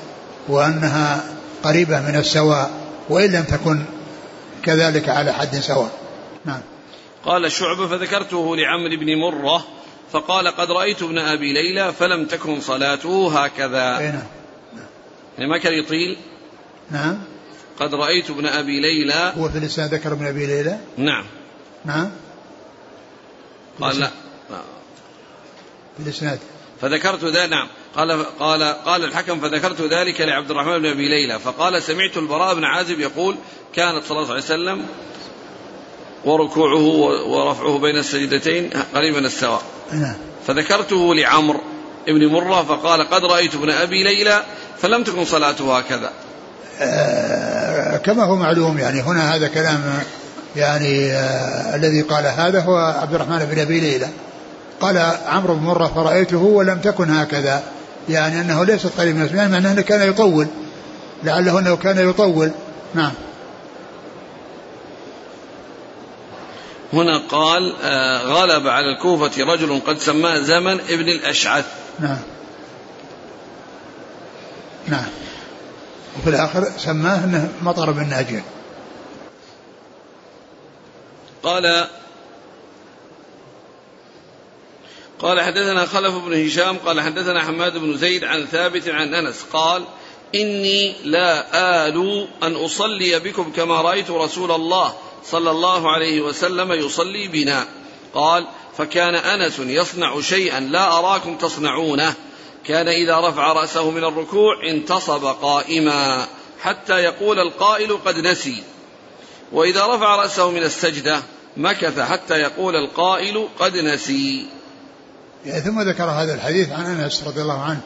وأنها 0.48 1.24
قريبة 1.62 2.00
من 2.00 2.16
السواء 2.16 2.70
وإن 3.08 3.32
لم 3.32 3.44
تكن 3.44 3.84
كذلك 4.62 5.08
على 5.08 5.32
حد 5.32 5.56
سواء. 5.56 5.90
نعم. 6.44 6.60
قال 7.24 7.44
الشعبة 7.44 7.88
فذكرته 7.88 8.56
لعمرو 8.56 8.96
بن 8.96 9.16
مرة 9.16 9.64
فقال 10.12 10.48
قد 10.48 10.70
رأيت 10.70 11.02
ابن 11.02 11.18
أبي 11.18 11.52
ليلى 11.52 11.92
فلم 11.92 12.24
تكن 12.26 12.60
صلاته 12.60 13.44
هكذا. 13.44 13.98
أي 13.98 14.06
نعم. 14.06 14.22
يعني 15.38 15.50
ما 15.50 15.58
كان 15.58 15.72
يطيل؟ 15.72 16.16
نعم. 16.90 17.18
قد 17.80 17.94
رأيت 17.94 18.30
ابن 18.30 18.46
أبي 18.46 18.80
ليلى. 18.80 19.32
هو 19.38 19.48
في 19.48 19.58
الإسناد 19.58 19.94
ذكر 19.94 20.12
ابن 20.12 20.26
أبي 20.26 20.46
ليلى؟ 20.46 20.78
نعم. 20.96 21.24
نعم. 21.84 22.10
قال 23.80 24.00
لا. 24.00 24.10
في 25.96 26.02
الإسناد 26.02 26.38
فذكرت 26.80 27.24
ذا 27.24 27.46
نعم. 27.46 27.68
قال 27.96 28.26
قال 28.38 28.62
قال 28.62 29.04
الحكم 29.04 29.40
فذكرت 29.40 29.80
ذلك 29.80 30.20
لعبد 30.20 30.50
الرحمن 30.50 30.78
بن 30.78 30.86
أبي 30.86 31.08
ليلى. 31.08 31.38
فقال 31.38 31.82
سمعت 31.82 32.16
البراء 32.16 32.54
بن 32.54 32.64
عازب 32.64 33.00
يقول 33.00 33.36
كانت 33.74 34.04
صلى 34.04 34.18
الله 34.18 34.30
عليه 34.30 34.42
وسلم 34.42 34.86
وركوعه 36.24 36.86
ورفعه 37.26 37.78
بين 37.78 37.96
السجدتين 37.96 38.70
قريبا 38.94 39.18
السواء 39.18 39.62
نعم. 39.92 40.16
فذكرته 40.46 41.14
لعمرو 41.14 41.60
بن 42.06 42.26
مرة 42.26 42.62
فقال 42.62 43.10
قد 43.10 43.24
رأيت 43.24 43.54
ابن 43.54 43.70
أبي 43.70 44.02
ليلى 44.02 44.44
فلم 44.78 45.04
تكن 45.04 45.24
صلاته 45.24 45.78
هكذا. 45.78 46.12
آه 46.80 47.96
كما 47.96 48.24
هو 48.24 48.36
معلوم 48.36 48.78
يعني 48.78 49.00
هنا 49.00 49.34
هذا 49.34 49.48
كلام 49.48 50.02
يعني 50.56 51.12
آه 51.12 51.76
الذي 51.76 52.02
قال 52.02 52.26
هذا 52.26 52.60
هو 52.60 52.76
عبد 52.76 53.14
الرحمن 53.14 53.38
بن 53.38 53.58
أبي 53.58 53.80
ليلى. 53.80 54.08
قال 54.80 54.98
عمرو 55.26 55.54
بن 55.54 55.62
مرة 55.62 55.86
فرأيته 55.86 56.42
ولم 56.42 56.78
تكن 56.78 57.10
هكذا 57.10 57.62
يعني 58.08 58.40
أنه 58.40 58.64
ليست 58.64 58.90
قريب 58.98 59.16
من 59.16 59.30
يعني 59.34 59.52
معناه 59.52 59.72
أنه 59.72 59.82
كان 59.82 60.08
يطول. 60.08 60.46
لعله 61.24 61.58
أنه 61.58 61.76
كان 61.76 62.08
يطول. 62.08 62.50
نعم. 62.94 63.12
هنا 66.92 67.18
قال 67.28 67.76
آه 67.82 68.22
غلب 68.22 68.66
على 68.66 68.86
الكوفة 68.96 69.44
رجل 69.44 69.80
قد 69.86 69.98
سماه 69.98 70.38
زمن 70.38 70.80
ابن 70.80 71.08
الأشعث. 71.08 71.64
نعم. 72.00 72.18
نعم. 74.88 75.06
وفي 76.18 76.30
الآخر 76.30 76.68
سماه 76.78 77.24
أنه 77.24 77.48
مطر 77.62 77.90
بن 77.90 78.08
ناجين. 78.08 78.42
قال 81.44 81.86
قال 85.18 85.40
حدثنا 85.40 85.86
خلف 85.86 86.14
بن 86.14 86.46
هشام 86.46 86.78
قال 86.78 87.00
حدثنا 87.00 87.42
حماد 87.42 87.78
بن 87.78 87.96
زيد 87.96 88.24
عن 88.24 88.46
ثابت 88.46 88.88
عن 88.88 89.14
أنس 89.14 89.44
قال 89.52 89.84
إني 90.34 90.94
لا 91.04 91.46
آل 91.86 92.28
أن 92.42 92.54
أصلي 92.54 93.18
بكم 93.18 93.52
كما 93.52 93.80
رأيت 93.80 94.10
رسول 94.10 94.50
الله 94.50 94.94
صلى 95.24 95.50
الله 95.50 95.90
عليه 95.90 96.20
وسلم 96.20 96.72
يصلي 96.72 97.28
بنا. 97.28 97.66
قال 98.14 98.46
فكان 98.78 99.14
أنس 99.14 99.58
يصنع 99.58 100.20
شيئا 100.20 100.60
لا 100.60 100.98
أراكم 100.98 101.36
تصنعونه 101.36 102.14
كان 102.66 102.88
إذا 102.88 103.20
رفع 103.20 103.52
رأسه 103.52 103.90
من 103.90 104.04
الركوع 104.04 104.68
انتصب 104.68 105.24
قائما 105.24 106.26
حتى 106.60 106.94
يقول 106.94 107.38
القائل 107.38 107.98
قد 108.04 108.18
نسي 108.18 108.62
وإذا 109.52 109.86
رفع 109.86 110.16
رأسه 110.16 110.50
من 110.50 110.62
السجدة 110.62 111.22
مكث 111.56 112.00
حتى 112.00 112.34
يقول 112.34 112.76
القائل 112.76 113.48
قد 113.58 113.76
نسي 113.76 114.46
يعني 115.46 115.60
ثم 115.60 115.80
ذكر 115.80 116.04
هذا 116.04 116.34
الحديث 116.34 116.72
عن 116.72 116.84
أنس 116.84 117.24
رضي 117.26 117.42
الله 117.42 117.60
عنه 117.60 117.80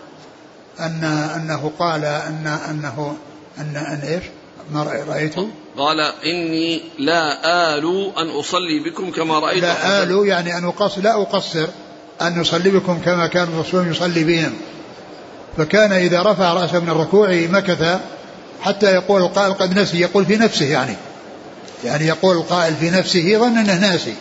أن 0.80 1.04
أنه 1.36 1.72
قال 1.78 2.04
أن 2.04 2.46
أنه 2.70 3.16
أن 3.58 3.76
أن 3.76 4.00
إيش؟ 4.08 4.24
ما 4.72 4.82
رأيته؟ 5.08 5.48
قال 5.78 6.00
إني 6.00 6.80
لا 6.98 7.44
آل 7.76 8.12
أن 8.18 8.28
أصلي 8.28 8.80
بكم 8.90 9.10
كما 9.10 9.38
رأيت 9.38 9.62
لا 9.62 10.02
آل 10.02 10.26
يعني 10.26 10.58
أن 10.58 10.64
اقصر 10.64 11.00
لا 11.00 11.22
أقصر 11.22 11.66
أن 12.20 12.40
أصلي 12.40 12.70
بكم 12.70 13.00
كما 13.04 13.26
كان 13.26 13.48
الرسول 13.48 13.88
يصلي 13.88 14.24
بهم 14.24 14.54
فكان 15.56 15.92
إذا 15.92 16.22
رفع 16.22 16.52
رأسه 16.52 16.80
من 16.80 16.90
الركوع 16.90 17.28
مكث 17.30 18.00
حتى 18.62 18.86
يقول 18.86 19.22
القائل 19.22 19.52
قد 19.52 19.78
نسي 19.78 20.00
يقول 20.00 20.24
في 20.24 20.36
نفسه 20.36 20.66
يعني 20.66 20.96
يعني 21.84 22.06
يقول 22.06 22.36
القائل 22.36 22.74
في 22.80 22.90
نفسه 22.90 23.38
ظن 23.38 23.58
أنه 23.58 23.78
ناسي. 23.78 24.14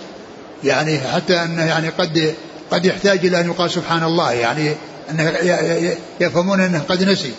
يعني 0.63 0.99
حتى 0.99 1.43
أنه 1.43 1.65
يعني 1.65 1.89
قد 1.89 2.35
قد 2.71 2.85
يحتاج 2.85 3.25
إلى 3.25 3.39
أن 3.39 3.45
يقال 3.45 3.71
سبحان 3.71 4.03
الله 4.03 4.31
يعني 4.31 4.73
أنه 5.11 5.33
يفهمون 6.19 6.59
أنه 6.59 6.81
قد 6.89 7.03
نسي. 7.03 7.31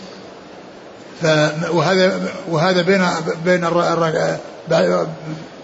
وهذا 1.73 2.31
وهذا 2.49 2.83
بين 2.83 3.07
بين 3.45 3.65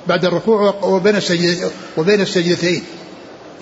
بعد 0.07 0.24
الركوع 0.24 0.74
وبين 0.82 1.20
وبين 1.96 2.20
السجدتين. 2.20 2.82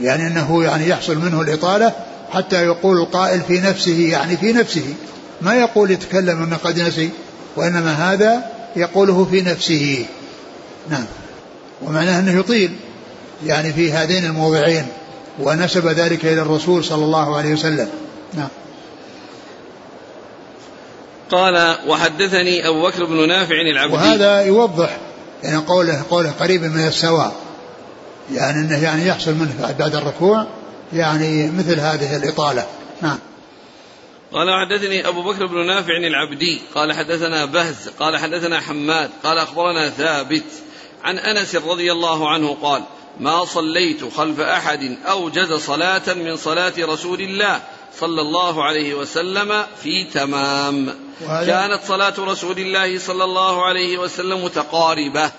يعني 0.01 0.27
أنه 0.27 0.65
يعني 0.65 0.89
يحصل 0.89 1.19
منه 1.19 1.41
الإطالة 1.41 1.93
حتى 2.33 2.65
يقول 2.65 2.97
القائل 2.97 3.41
في 3.41 3.61
نفسه 3.61 4.09
يعني 4.11 4.37
في 4.37 4.53
نفسه. 4.53 4.95
ما 5.43 5.55
يقول 5.55 5.91
يتكلم 5.91 6.43
أنه 6.43 6.57
قد 6.57 6.81
نسي 6.81 7.11
وإنما 7.57 8.13
هذا 8.13 8.45
يقوله 8.77 9.25
في 9.31 9.43
نفسه. 9.43 10.07
نعم. 10.91 11.05
ومعناه 11.83 12.19
أنه 12.19 12.39
يطيل 12.39 12.77
يعني 13.47 13.73
في 13.73 13.93
هذين 13.93 14.25
الموضعين 14.25 14.87
ونسب 15.39 15.87
ذلك 15.87 16.25
إلى 16.25 16.43
الرسول 16.43 16.85
صلى 16.85 17.05
الله 17.05 17.37
عليه 17.37 17.53
وسلم. 17.53 17.89
نعم. 18.35 18.49
قال 21.31 21.77
وحدثني 21.87 22.69
أبو 22.69 22.83
بكر 22.83 23.05
بن 23.05 23.29
نافع 23.29 23.55
العبدي. 23.55 23.95
وهذا 23.95 24.43
يوضح 24.43 24.97
يعني 25.43 25.57
قوله 25.57 26.05
قوله 26.11 26.31
قريب 26.31 26.63
من 26.63 26.87
السواء. 26.87 27.35
يعني 28.33 28.61
إنه 28.61 28.83
يعني 28.83 29.07
يحصل 29.07 29.35
منه 29.35 29.75
بعد 29.79 29.95
الركوع 29.95 30.47
يعني 30.93 31.51
مثل 31.51 31.81
هذه 31.81 32.17
الإطالة. 32.17 32.67
نعم. 33.03 33.19
قال 34.33 34.49
حدثني 34.51 35.09
أبو 35.09 35.23
بكر 35.23 35.47
بن 35.47 35.67
نافع 35.67 35.97
العبدي. 35.97 36.61
قال 36.75 36.93
حدثنا 36.93 37.45
بهز 37.45 37.89
قال 38.01 38.17
حدثنا 38.17 38.61
حماد 38.61 39.11
قال 39.25 39.39
أخبرنا 39.39 39.91
ثابت. 39.91 40.45
عن 41.05 41.19
أنس 41.19 41.57
رضي 41.57 41.93
الله 41.93 42.31
عنه 42.31 42.57
قال 42.63 42.83
ما 43.21 43.45
صليت 43.45 44.15
خلف 44.15 44.41
أحد 44.41 44.99
اوجز 45.07 45.53
صلاة 45.53 46.15
من 46.15 46.37
صلاة 46.37 46.73
رسول 46.79 47.21
الله 47.21 47.61
صلى 47.99 48.21
الله 48.21 48.65
عليه 48.65 48.95
وسلم 48.95 49.65
في 49.83 50.05
تمام. 50.05 50.95
كانت 51.47 51.81
صلاة 51.89 52.15
رسول 52.19 52.59
الله 52.59 52.99
صلى 52.99 53.25
الله 53.25 53.65
عليه 53.65 53.99
وسلم 53.99 54.45
متقاربة 54.45 55.31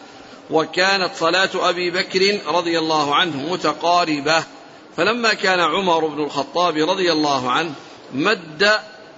وكانت 0.49 1.09
صلاة 1.16 1.49
أبي 1.55 1.91
بكر 1.91 2.39
رضي 2.47 2.80
الله 2.80 3.16
عنه 3.16 3.38
متقاربة. 3.38 4.43
فلما 4.97 5.34
كان 5.34 5.59
عمر 5.59 6.07
بن 6.07 6.24
الخطاب 6.24 6.78
رضي 6.89 7.11
الله 7.11 7.51
عنه 7.51 7.74
مد 8.14 8.72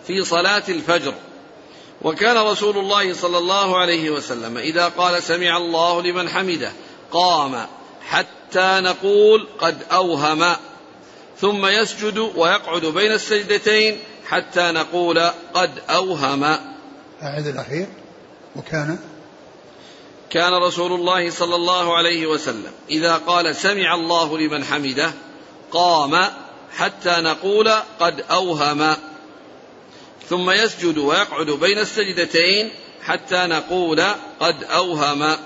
في 0.08 0.24
صلاة 0.24 0.64
الفجر 0.70 1.14
وكان 2.02 2.38
رسول 2.38 2.78
الله 2.78 3.14
صلى 3.14 3.38
الله 3.38 3.78
عليه 3.78 4.10
وسلم 4.10 4.58
إذا 4.58 4.88
قال 4.88 5.24
سمع 5.24 5.58
الله 5.58 6.02
لمن 6.02 6.30
حمده 6.30 6.72
قام 7.12 7.66
حتى 8.08 8.80
نقول 8.80 9.48
قد 9.60 9.78
أوهم. 9.92 10.56
ثم 11.42 11.66
يسجد 11.66 12.18
ويقعد 12.18 12.86
بين 12.86 13.12
السجدتين 13.12 14.00
حتى 14.28 14.72
نقول 14.72 15.20
قد 15.54 15.72
أوهم. 15.90 16.44
أعد 17.24 17.48
الأخير. 17.48 17.88
وكان 18.56 19.00
كان 20.30 20.54
رسول 20.54 20.94
الله 20.94 21.30
صلى 21.30 21.56
الله 21.56 21.98
عليه 21.98 22.28
وسلم 22.28 22.72
إذا 22.90 23.18
قال 23.18 23.56
سمع 23.56 23.96
الله 23.96 24.38
لمن 24.38 24.64
حمده 24.64 25.12
قام 25.72 26.30
حتى 26.78 27.16
نقول 27.22 27.72
قد 28.00 28.26
أوهم. 28.32 28.96
ثم 30.30 30.52
يسجد 30.52 30.98
ويقعد 30.98 31.46
بين 31.46 31.80
السجدتين 31.80 32.70
حتى 33.04 33.46
نقول 33.48 34.02
قد 34.40 34.64
أوهم. 34.64 35.38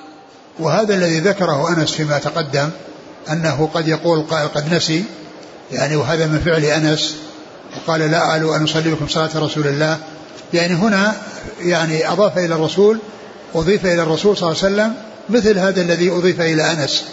وهذا 0.60 0.96
الذي 0.96 1.20
ذكره 1.20 1.78
أنس 1.78 1.92
فيما 1.92 2.18
تقدم 2.18 2.70
أنه 3.32 3.70
قد 3.74 3.88
يقول 3.88 4.22
قائل 4.22 4.48
قد 4.48 4.74
نسي 4.74 5.04
يعني 5.72 5.96
وهذا 5.96 6.28
من 6.28 6.40
فعل 6.40 6.66
أنس 6.66 7.16
وقال 7.78 8.02
لا 8.02 8.18
أعلو 8.18 8.56
أن 8.56 8.64
أصلي 8.64 8.92
بكم 8.92 9.08
صلاة 9.08 9.30
رسول 9.36 9.68
الله. 9.68 9.98
يعني 10.54 10.74
هنا 10.74 11.16
يعني 11.62 12.12
أضاف 12.12 12.38
إلى 12.38 12.56
الرسول 12.56 13.00
أضيف 13.56 13.86
إلى 13.86 14.04
الرسول 14.04 14.38
صلى 14.38 14.52
الله 14.52 14.64
عليه 14.64 14.74
وسلم 14.74 14.94
مثل 15.30 15.58
هذا 15.58 15.82
الذي 15.82 16.10
أضيف 16.10 16.42
إلى 16.42 16.72
أنس 16.72 17.04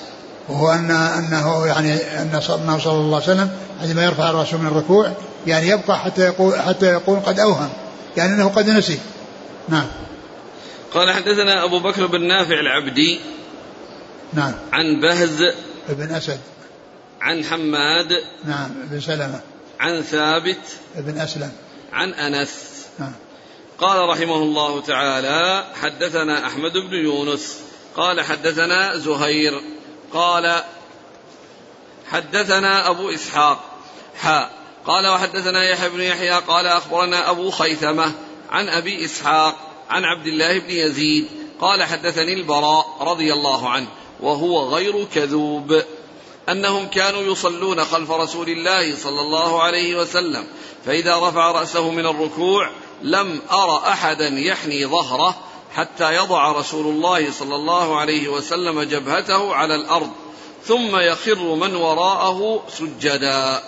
وهو 0.48 0.72
أن 0.72 0.90
أنه 0.90 1.66
يعني 1.66 1.94
أن 1.94 2.40
صلى 2.40 2.92
الله 2.92 3.14
عليه 3.14 3.16
وسلم 3.16 3.50
عندما 3.82 4.04
يرفع 4.04 4.30
رأسه 4.30 4.56
من 4.56 4.66
الركوع 4.66 5.12
يعني 5.46 5.68
يبقى 5.68 5.98
حتى 5.98 6.22
يقول 6.22 6.60
حتى 6.60 6.86
يقول 6.86 7.20
قد 7.20 7.40
أوهم 7.40 7.72
يعني 8.16 8.34
أنه 8.34 8.48
قد 8.48 8.70
نسي. 8.70 8.98
نعم. 9.68 9.86
قال 10.94 11.12
حدثنا 11.12 11.64
أبو 11.64 11.78
بكر 11.78 12.06
بن 12.06 12.26
نافع 12.26 12.60
العبدي 12.60 13.20
نعم. 14.32 14.52
عن 14.72 15.00
بهز 15.00 15.44
بن 15.88 16.14
أسد. 16.14 16.40
عن 17.20 17.44
حماد 17.44 18.12
نعم 18.44 18.70
بن 18.90 19.00
سلمة. 19.00 19.40
عن 19.80 20.02
ثابت 20.02 20.60
بن 20.96 21.18
أسلم. 21.18 21.52
عن 21.92 22.14
أنس. 22.14 22.86
نعم. 22.98 23.12
قال 23.78 24.08
رحمه 24.08 24.36
الله 24.36 24.80
تعالى 24.80 25.64
حدثنا 25.82 26.46
أحمد 26.46 26.72
بن 26.72 26.94
يونس. 27.04 27.56
قال 27.96 28.20
حدثنا 28.20 28.96
زهير. 28.96 29.60
قال 30.12 30.62
حدثنا 32.10 32.90
أبو 32.90 33.10
إسحاق. 33.10 33.64
حاء. 34.16 34.65
قال 34.86 35.06
وحدثنا 35.06 35.70
يحيى 35.70 35.88
بن 35.88 36.00
يحيى 36.00 36.30
قال 36.30 36.66
أخبرنا 36.66 37.30
أبو 37.30 37.50
خيثمة 37.50 38.12
عن 38.50 38.68
أبي 38.68 39.04
إسحاق 39.04 39.56
عن 39.90 40.04
عبد 40.04 40.26
الله 40.26 40.58
بن 40.58 40.70
يزيد 40.70 41.28
قال 41.60 41.82
حدثني 41.82 42.32
البراء 42.32 42.96
رضي 43.00 43.32
الله 43.32 43.68
عنه 43.68 43.86
وهو 44.20 44.74
غير 44.74 45.04
كذوب 45.14 45.82
أنهم 46.48 46.86
كانوا 46.86 47.22
يصلون 47.22 47.84
خلف 47.84 48.10
رسول 48.10 48.48
الله 48.48 48.96
صلى 48.96 49.20
الله 49.20 49.62
عليه 49.62 49.96
وسلم 49.96 50.46
فإذا 50.86 51.18
رفع 51.18 51.50
رأسه 51.50 51.90
من 51.90 52.06
الركوع 52.06 52.70
لم 53.02 53.40
أر 53.52 53.76
أحدا 53.78 54.28
يحني 54.28 54.86
ظهره 54.86 55.34
حتى 55.74 56.14
يضع 56.14 56.52
رسول 56.52 56.86
الله 56.86 57.30
صلى 57.30 57.54
الله 57.54 57.96
عليه 57.96 58.28
وسلم 58.28 58.82
جبهته 58.82 59.54
على 59.54 59.74
الأرض 59.74 60.10
ثم 60.64 60.96
يخر 60.96 61.54
من 61.54 61.74
وراءه 61.74 62.62
سجدا 62.68 63.62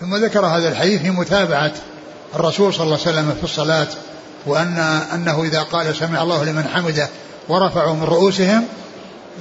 ثم 0.00 0.16
ذكر 0.16 0.46
هذا 0.46 0.68
الحديث 0.68 1.02
في 1.02 1.10
متابعة 1.10 1.72
الرسول 2.34 2.74
صلى 2.74 2.84
الله 2.84 2.98
عليه 3.06 3.08
وسلم 3.08 3.34
في 3.38 3.44
الصلاة 3.44 3.88
وان 4.46 4.78
أنه 5.14 5.42
إذا 5.42 5.62
قال 5.62 5.96
سمع 5.96 6.22
الله 6.22 6.44
لمن 6.44 6.64
حمده 6.64 7.08
ورفعوا 7.48 7.94
من 7.94 8.02
رؤوسهم 8.02 8.64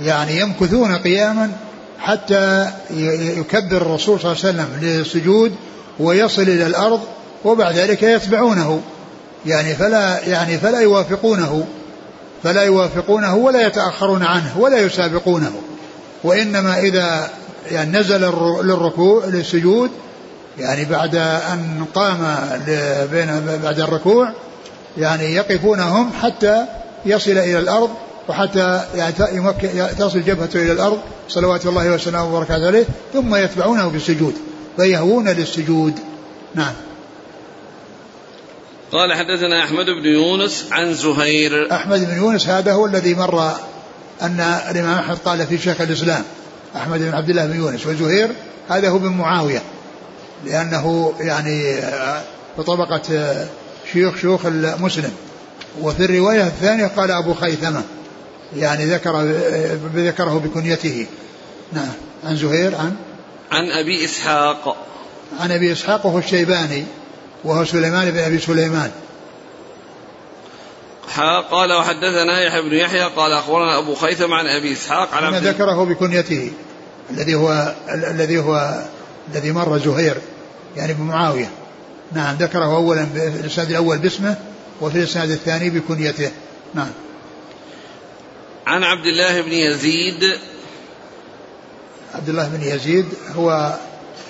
يعني 0.01 0.39
يمكثون 0.39 0.95
قياما 0.95 1.51
حتى 1.99 2.72
يكبر 3.38 3.78
الرسول 3.78 4.20
صلى 4.20 4.32
الله 4.32 4.45
عليه 4.45 4.53
وسلم 4.53 4.68
للسجود 4.82 5.56
ويصل 5.99 6.41
إلى 6.41 6.68
الأرض 6.68 7.01
وبعد 7.45 7.76
ذلك 7.76 8.03
يتبعونه. 8.03 8.82
يعني 9.45 9.76
فلا 9.76 10.20
يعني 10.28 10.58
فلا 10.58 10.80
يوافقونه. 10.80 11.68
فلا 12.43 12.64
يوافقونه 12.64 13.36
ولا 13.36 13.68
يتأخرون 13.68 14.24
عنه 14.24 14.58
ولا 14.58 14.80
يسابقونه. 14.80 15.51
وإنما 16.24 16.80
اذا 16.80 17.30
يعني 17.72 17.99
نزل 17.99 18.22
للركوع 18.64 19.26
للسجود 19.26 19.91
يعني 20.60 20.86
بعد 20.86 21.16
أن 21.16 21.86
قام 21.95 22.38
بين 23.12 23.60
بعد 23.64 23.80
الركوع 23.80 24.34
يعني 24.97 25.24
يقفون 25.24 25.80
هم 25.80 26.12
حتى 26.22 26.66
يصل 27.06 27.32
إلى 27.32 27.60
الأرض 27.60 27.89
وحتى 28.28 28.82
يعني 28.95 29.14
تصل 29.99 30.24
جبهته 30.24 30.62
إلى 30.62 30.72
الأرض 30.72 30.99
صلوات 31.30 31.66
الله 31.66 31.93
وسلامه 31.93 32.36
وبركاته 32.36 32.68
عليه 32.68 32.86
ثم 33.14 33.36
يتبعونه 33.36 33.88
بالسجود 33.88 34.34
فيهوون 34.78 35.30
للسجود. 35.30 35.99
نعم. 36.56 36.74
قال 38.91 39.14
حدثنا 39.14 39.64
أحمد 39.64 39.86
بن 39.86 40.06
يونس 40.06 40.66
عن 40.72 40.93
زهير. 40.93 41.74
أحمد 41.74 42.06
بن 42.06 42.18
يونس 42.18 42.47
هذا 42.47 42.74
هو 42.74 42.86
الذي 42.86 43.16
مر 43.16 43.51
أن 44.22 44.39
الإمام 44.72 44.99
أحمد 44.99 45.18
قال 45.26 45.47
في 45.47 45.58
شيخ 45.58 45.82
الإسلام 45.82 46.24
أحمد 46.76 46.99
بن 46.99 47.14
عبد 47.14 47.30
الله 47.30 47.45
بن 47.45 47.56
يونس 47.56 47.88
وزهير 47.88 48.30
هذا 48.70 48.89
هو 48.89 48.97
بن 48.97 49.08
معاوية. 49.08 49.62
لأنه 50.45 51.13
يعني 51.19 51.73
في 52.55 52.63
طبقه 52.67 53.01
شيوخ 53.93 54.17
شيوخ 54.17 54.45
مسلم 54.79 55.11
وفي 55.81 56.05
الرواية 56.05 56.47
الثانية 56.47 56.87
قال 56.87 57.11
أبو 57.11 57.33
خيثمة 57.33 57.83
يعني 58.57 58.85
ذكر 58.85 59.21
ذكره 59.95 60.41
بكنيته. 60.45 61.07
نعم. 61.73 61.93
عن 62.23 62.35
زهير 62.35 62.75
عن؟ 62.75 62.95
عن 63.51 63.71
أبي 63.71 64.05
إسحاق. 64.05 64.77
عن 65.39 65.51
أبي 65.51 65.71
إسحاق 65.71 66.05
وهو 66.05 66.17
الشيباني 66.17 66.85
وهو 67.43 67.65
سليمان 67.65 68.11
بن 68.11 68.19
أبي 68.19 68.39
سليمان. 68.39 68.91
قال 71.51 71.73
وحدثنا 71.73 72.41
يحيى 72.41 72.61
بن 72.61 72.75
يحيى 72.75 73.03
قال 73.03 73.31
أخبرنا 73.31 73.79
أبو 73.79 73.95
خيثم 73.95 74.33
عن 74.33 74.45
أبي 74.47 74.73
إسحاق 74.73 75.13
عن 75.13 75.23
عبد 75.23 75.47
ذكره 75.47 75.83
بكنيته 75.85 76.51
الذي 77.11 77.35
هو 77.35 77.75
الذي 77.89 78.39
هو 78.39 78.83
الذي 79.33 79.51
مر 79.51 79.77
زهير. 79.77 80.17
يعني 80.78 80.93
بمعاوية. 80.93 81.49
نعم 82.11 82.36
ذكره 82.36 82.65
اولا 82.65 83.05
في 83.05 83.39
الاسناد 83.39 83.69
الأول 83.69 83.97
باسمه 83.97 84.36
وفي 84.82 84.97
الاسناد 84.97 85.32
الثاني 85.32 85.69
بكنيته. 85.69 86.32
نعم. 86.73 86.91
عن 88.67 88.84
عبد 88.84 89.05
الله 89.05 89.41
بن 89.41 89.51
يزيد. 89.51 90.23
عبد 92.15 92.30
الله 92.30 92.47
بن 92.47 92.61
يزيد 92.61 93.05
هو 93.36 93.73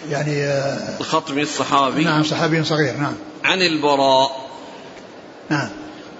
يعني 0.09 0.43
آه، 0.43 0.99
الخطمي 0.99 1.41
الصحابي. 1.41 2.03
نعم 2.03 2.23
صحابي 2.23 2.63
صغير. 2.63 2.97
نعم. 2.97 3.13
عن 3.43 3.61
البراء. 3.61 4.31
نعم. 5.49 5.69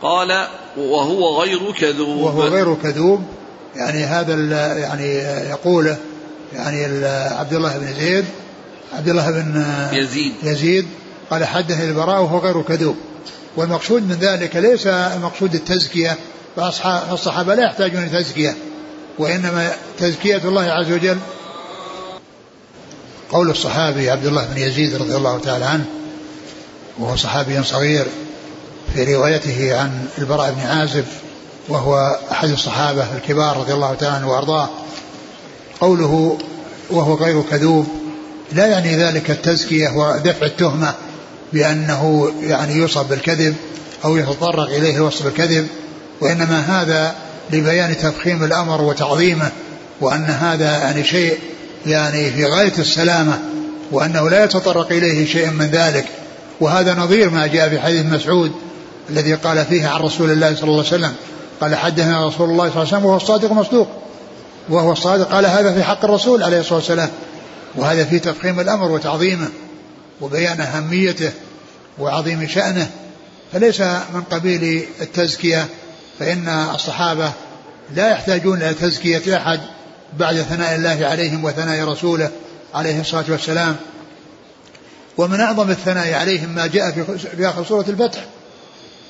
قال 0.01 0.47
وهو 0.77 1.41
غير 1.41 1.71
كذوب. 1.71 2.17
وهو 2.17 2.41
غير 2.41 2.75
كذوب. 2.75 3.23
يعني 3.75 4.03
هذا 4.03 4.33
يعني 4.77 5.15
يقوله 5.49 5.97
يعني 6.53 7.05
عبد 7.35 7.53
الله 7.53 7.77
بن 7.77 7.93
زيد 7.93 8.25
عبد 8.93 9.09
الله 9.09 9.31
بن 9.31 9.65
يزيد. 9.93 10.33
يزيد 10.43 10.87
قال 11.29 11.45
حدث 11.45 11.81
البراء 11.81 12.21
وهو 12.21 12.39
غير 12.39 12.61
كذوب. 12.61 12.95
والمقصود 13.57 14.03
من 14.03 14.15
ذلك 14.15 14.55
ليس 14.55 14.87
مقصود 15.21 15.55
التزكية 15.55 16.17
فالصحابة 16.55 17.55
لا 17.55 17.63
يحتاجون 17.63 18.05
لتزكية 18.05 18.55
وإنما 19.19 19.71
تزكية 19.99 20.41
الله 20.45 20.61
عز 20.61 20.91
وجل. 20.91 21.17
قول 23.31 23.49
الصحابي 23.49 24.11
عبد 24.11 24.25
الله 24.25 24.45
بن 24.45 24.61
يزيد 24.61 24.95
رضي 24.95 25.15
الله 25.15 25.39
تعالى 25.39 25.65
عنه 25.65 25.85
وهو 26.99 27.15
صحابي 27.15 27.63
صغير 27.63 28.05
في 28.93 29.15
روايته 29.15 29.79
عن 29.79 30.07
البراء 30.17 30.51
بن 30.51 30.61
عازب 30.61 31.05
وهو 31.69 32.19
أحد 32.31 32.49
الصحابة 32.49 33.15
الكبار 33.15 33.57
رضي 33.57 33.73
الله 33.73 33.93
تعالى 33.93 34.15
عنه 34.15 34.31
وأرضاه. 34.31 34.69
قوله 35.81 36.37
وهو 36.89 37.15
غير 37.15 37.41
كذوب 37.41 37.87
لا 38.53 38.67
يعني 38.67 38.95
ذلك 38.95 39.31
التزكية 39.31 39.89
ودفع 39.89 40.45
التهمة 40.45 40.93
بأنه 41.53 42.31
يعني 42.41 42.73
يوصف 42.73 43.09
بالكذب 43.09 43.55
أو 44.05 44.17
يتطرق 44.17 44.69
إليه 44.69 44.95
الوصف 44.95 45.25
بالكذب 45.25 45.67
وإنما 46.21 46.59
هذا 46.59 47.15
لبيان 47.51 47.97
تفخيم 47.97 48.43
الأمر 48.43 48.81
وتعظيمه 48.81 49.51
وأن 50.01 50.25
هذا 50.25 50.71
يعني 50.71 51.03
شيء 51.03 51.39
يعني 51.85 52.31
في 52.31 52.45
غاية 52.45 52.73
السلامة 52.77 53.39
وأنه 53.91 54.29
لا 54.29 54.43
يتطرق 54.43 54.91
إليه 54.91 55.25
شيء 55.25 55.49
من 55.49 55.65
ذلك. 55.65 56.05
وهذا 56.59 56.95
نظير 56.95 57.29
ما 57.29 57.47
جاء 57.47 57.69
في 57.69 57.79
حديث 57.79 58.05
مسعود 58.05 58.51
الذي 59.09 59.33
قال 59.33 59.65
فيه 59.65 59.87
عن 59.87 60.01
رسول 60.01 60.31
الله 60.31 60.55
صلى 60.55 60.63
الله 60.63 60.77
عليه 60.77 60.87
وسلم 60.87 61.13
قال 61.61 61.75
حدثنا 61.75 62.27
رسول 62.27 62.49
الله 62.49 62.69
صلى 62.69 62.83
الله 62.83 62.87
عليه 62.87 62.87
وسلم 62.87 63.05
وهو 63.05 63.17
الصادق 63.17 63.51
المصدوق 63.51 63.87
وهو 64.69 64.91
الصادق 64.91 65.31
قال 65.31 65.45
هذا 65.45 65.73
في 65.73 65.83
حق 65.83 66.05
الرسول 66.05 66.43
عليه 66.43 66.59
الصلاة 66.59 66.75
والسلام. 66.75 67.09
وهذا 67.75 68.05
في 68.05 68.19
تفخيم 68.19 68.59
الأمر 68.59 68.91
وتعظيمه 68.91 69.49
وبيان 70.21 70.61
أهميته 70.61 71.31
وعظيم 71.99 72.47
شأنه 72.47 72.91
فليس 73.53 73.81
من 73.81 74.23
قبيل 74.31 74.85
التزكية 75.01 75.67
فإن 76.19 76.47
الصحابة 76.75 77.31
لا 77.95 78.09
يحتاجون 78.11 78.61
إلى 78.61 78.73
تزكية 78.73 79.37
أحد 79.37 79.59
بعد 80.19 80.35
ثناء 80.35 80.75
الله 80.75 81.07
عليهم 81.07 81.43
وثناء 81.43 81.87
رسوله 81.87 82.31
عليه 82.73 83.01
الصلاة 83.01 83.25
والسلام. 83.29 83.75
ومن 85.17 85.39
أعظم 85.39 85.69
الثناء 85.69 86.13
عليهم 86.13 86.49
ما 86.49 86.67
جاء 86.67 86.91
في 87.37 87.49
آخر 87.49 87.65
سورة 87.65 87.85
الفتح 87.89 88.25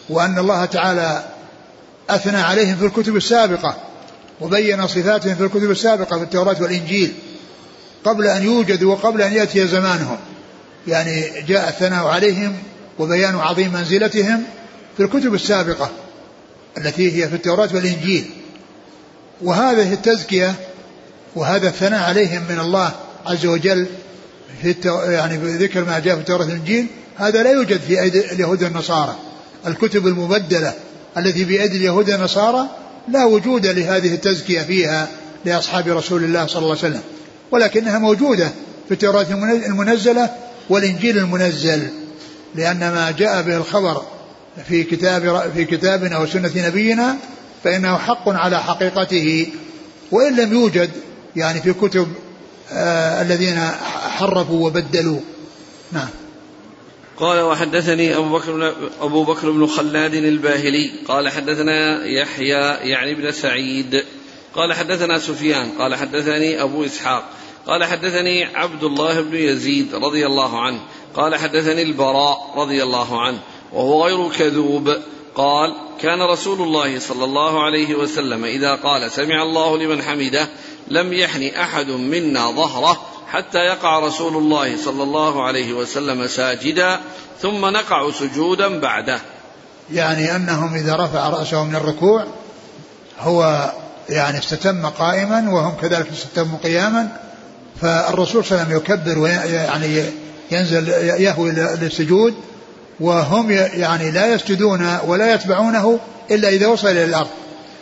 وأن 0.09 0.39
الله 0.39 0.66
تعالى 0.66 1.24
أثنى 2.09 2.38
عليهم 2.38 2.76
في 2.76 2.86
الكتب 2.86 3.16
السابقة 3.16 3.76
وبين 4.41 4.88
صفاتهم 4.88 5.36
في 5.36 5.43
الكتب 5.43 5.72
السابقة 5.72 6.18
في 6.18 6.24
التوراة 6.24 6.55
والإنجيل. 6.61 7.13
قبل 8.06 8.28
أن 8.28 8.43
يوجدوا 8.43 8.93
وقبل 8.93 9.22
أن 9.22 9.34
يأتي 9.34 9.68
زمانهم. 9.68 10.18
يعني 10.88 11.24
جاء 11.47 11.70
الثناء 11.70 12.06
عليهم 12.06 12.56
وبيان 12.99 13.36
عظيم 13.36 13.74
منزلتهم 13.74 14.43
في 14.97 15.03
الكتب 15.03 15.34
السابقة 15.34 15.91
التي 16.78 17.24
هي 17.24 17.30
في 17.30 17.36
التوراة 17.36 17.70
والإنجيل. 17.74 18.26
وهذه 19.41 19.93
التزكية 19.93 20.56
وهذا 21.36 21.68
الثناء 21.68 22.03
عليهم 22.03 22.43
من 22.49 22.60
الله 22.60 22.91
عز 23.26 23.45
وجل 23.45 23.88
في 24.62 24.70
التو... 24.70 25.01
يعني 25.01 25.38
ذكر 25.38 25.86
ما 25.86 25.99
جاء 25.99 26.16
في 26.16 26.22
التوراة 26.22 26.45
والإنجيل 26.45 26.88
هذا 27.18 27.43
لا 27.43 27.51
يوجد 27.51 27.80
في 27.80 28.01
أيدي 28.01 28.32
اليهود 28.32 28.64
والنصارى. 28.64 29.16
الكتب 29.68 30.08
المبدلة 30.08 30.74
التي 31.18 31.45
في 31.45 31.62
أيدي 31.62 31.78
اليهود 31.78 32.10
والنصارى 32.10 32.70
لا 33.08 33.26
وجود 33.26 33.66
لهذه 33.66 34.14
التزكية 34.14 34.62
فيها 34.62 35.08
لأصحاب 35.45 35.88
رسول 35.88 36.24
الله 36.24 36.47
صلى 36.47 36.58
الله 36.62 36.78
عليه 36.78 36.80
وسلم. 36.80 37.01
ولكنها 37.52 38.00
موجودة 38.00 38.52
في 38.88 38.93
التوراة 38.93 39.26
المنزلة 39.68 40.30
والإنجيل 40.70 41.18
المنزل 41.18 41.88
لأن 42.56 42.80
ما 42.80 43.14
جاء 43.18 43.41
به 43.41 43.58
الخبر 43.58 44.02
في 44.68 44.84
كتاب 44.84 45.52
في 45.56 45.66
كتابنا 45.66 46.18
وسنة 46.18 46.52
نبينا 46.56 47.18
فإنه 47.64 47.98
حق 47.98 48.30
على 48.30 48.64
حقيقته. 48.64 49.48
وإن 50.12 50.36
لم 50.36 50.54
يوجد 50.54 50.89
يعني 51.36 51.62
في 51.62 51.74
كتب 51.74 52.08
آه 52.72 53.22
الذين 53.22 53.60
حرفوا 54.10 54.66
وبدلوا. 54.68 55.20
نعم. 55.91 56.08
قال 57.18 57.39
وحدثني 57.39 58.16
أبو 58.18 58.38
بكر 58.38 58.76
أبو 59.02 59.24
بكر 59.24 59.52
بن 59.52 59.68
خلاد 59.68 60.14
الباهلي 60.14 60.91
قال 61.08 61.30
حدثنا 61.30 62.06
يحيى 62.06 62.89
يعني 62.89 63.12
ابن 63.12 63.32
سعيد 63.32 64.04
قال 64.56 64.74
حدثنا 64.74 65.20
سفيان 65.20 65.72
قال 65.80 65.95
حدثني 65.95 66.62
أبو 66.62 66.86
إسحاق 66.86 67.24
قال 67.68 67.84
حدثني 67.84 68.45
عبد 68.56 68.84
الله 68.84 69.22
بن 69.22 69.36
يزيد 69.36 69.95
رضي 69.95 70.26
الله 70.26 70.62
عنه 70.62 70.80
قال 71.16 71.36
حدثني 71.36 71.82
البراء 71.82 72.53
رضي 72.56 72.84
الله 72.84 73.22
عنه 73.22 73.39
وهو 73.74 74.06
غير 74.06 74.30
كذوب 74.30 74.97
قال 75.36 75.76
كان 76.01 76.22
رسول 76.22 76.62
الله 76.62 76.99
صلى 76.99 77.24
الله 77.24 77.64
عليه 77.64 77.95
وسلم 77.95 78.45
إذا 78.45 78.76
قال 78.76 79.12
سمع 79.12 79.43
الله 79.43 79.78
لمن 79.78 80.01
حمده 80.01 80.47
لم 80.88 81.14
يحن 81.14 81.43
أحد 81.43 81.88
منا 81.88 82.51
ظهره 82.51 83.01
حتى 83.28 83.58
يقع 83.58 83.99
رسول 83.99 84.38
الله 84.38 84.78
صلى 84.78 85.03
الله 85.03 85.43
عليه 85.43 85.74
وسلم 85.74 86.28
ساجدا 86.28 86.99
ثم 87.41 87.66
نقع 87.66 88.12
سجودا 88.12 88.80
بعده. 88.80 89.22
يعني 89.91 90.36
أنهم 90.36 90.76
إذا 90.76 90.95
رفع 90.95 91.30
رأسه 91.30 91.64
من 91.64 91.76
الركوع 91.76 92.28
هو 93.20 93.72
يعني 94.10 94.38
استتم 94.38 94.86
قائما 94.86 95.49
وهم 95.49 95.74
كذلك 95.82 96.08
استتموا 96.12 96.58
قياما 96.64 97.08
فالرسول 97.82 98.45
صلى 98.45 98.62
الله 98.62 98.66
عليه 98.66 98.76
وسلم 98.76 98.78
يكبر 98.78 99.20
ويعني 99.20 100.03
ينزل 100.51 100.88
يهوي 101.22 101.51
للسجود 101.51 102.34
وهم 102.99 103.51
يعني 103.51 104.12
لا 104.12 104.34
يسجدون 104.34 104.97
ولا 105.08 105.34
يتبعونه 105.34 105.99
إلا 106.32 106.49
إذا 106.49 106.68
وصل 106.68 106.88
إلى 106.88 107.03
الأرض. 107.03 107.30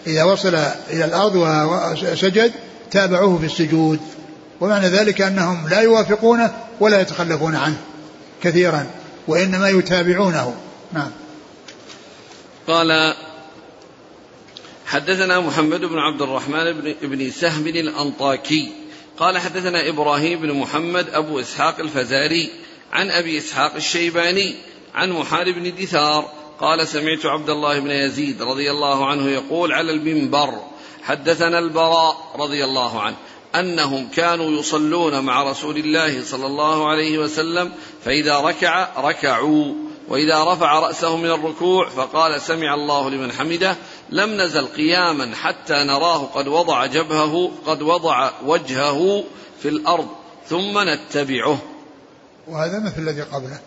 إذا 0.08 0.24
وصل 0.24 0.56
إلى 0.90 1.06
الأرض 1.06 1.36
وسجد 1.36 2.52
تابعوه 2.92 3.40
في 3.40 3.46
السجود. 3.46 4.00
ومعنى 4.62 4.88
ذلك 4.88 5.22
أنهم 5.22 5.68
لا 5.70 5.80
يوافقونه 5.80 6.52
ولا 6.80 7.02
يتخلفون 7.02 7.56
عنه 7.56 7.78
كثيرا 8.44 8.86
وإنما 9.28 9.70
يتابعونه. 9.70 10.54
نعم. 10.94 11.12
قال 12.68 13.14
حدثنا 14.94 15.40
محمد 15.40 15.80
بن 15.86 16.00
عبد 16.00 16.22
الرحمن 16.22 16.74
بن, 16.74 16.96
بن 17.02 17.32
سهم 17.32 17.68
الأنطاكي 17.68 18.72
قال 19.18 19.38
حدثنا 19.38 19.90
إبراهيم 19.90 20.40
بن 20.40 20.54
محمد 20.54 21.10
أبو 21.10 21.40
إسحاق 21.40 21.80
الفزاري 21.80 22.50
عن 22.92 23.12
أبي 23.12 23.38
إسحاق 23.38 23.76
الشيباني 23.76 24.56
عن 24.96 25.12
محارب 25.12 25.56
بن 25.56 25.76
دثار 25.76 26.30
قال 26.60 26.88
سمعت 26.88 27.26
عبد 27.26 27.50
الله 27.50 27.80
بن 27.80 27.92
يزيد 27.92 28.42
رضي 28.42 28.72
الله 28.72 29.06
عنه 29.06 29.30
يقول 29.30 29.74
على 29.74 29.92
المنبر 29.92 30.60
حدثنا 31.04 31.60
البراء 31.60 32.36
رضي 32.40 32.64
الله 32.64 33.02
عنه 33.02 33.16
أنهم 33.56 34.08
كانوا 34.10 34.60
يصلون 34.60 35.20
مع 35.20 35.44
رسول 35.52 35.78
الله 35.78 36.24
صلى 36.24 36.46
الله 36.46 36.88
عليه 36.88 37.18
وسلم 37.18 37.72
فإذا 38.06 38.40
ركع 38.40 38.90
ركعوا 38.98 39.74
وإذا 40.08 40.44
رفع 40.44 40.80
رأسه 40.80 41.18
من 41.18 41.30
الركوع 41.30 41.90
فقال 41.90 42.42
سمع 42.42 42.74
الله 42.74 43.10
لمن 43.10 43.32
حمده 43.32 43.78
لم 44.10 44.42
نزل 44.42 44.66
قياما 44.66 45.36
حتى 45.36 45.74
نراه 45.74 46.26
قد 46.26 46.48
وضع 46.48 46.86
جبهه 46.86 47.52
قد 47.66 47.82
وضع 47.82 48.32
وجهه 48.46 49.24
في 49.62 49.70
الأرض 49.70 50.08
ثم 50.50 50.90
نتبعه. 50.90 51.62
وهذا 52.48 52.80
مثل 52.80 53.02
الذي 53.02 53.22
قبله. 53.22 53.60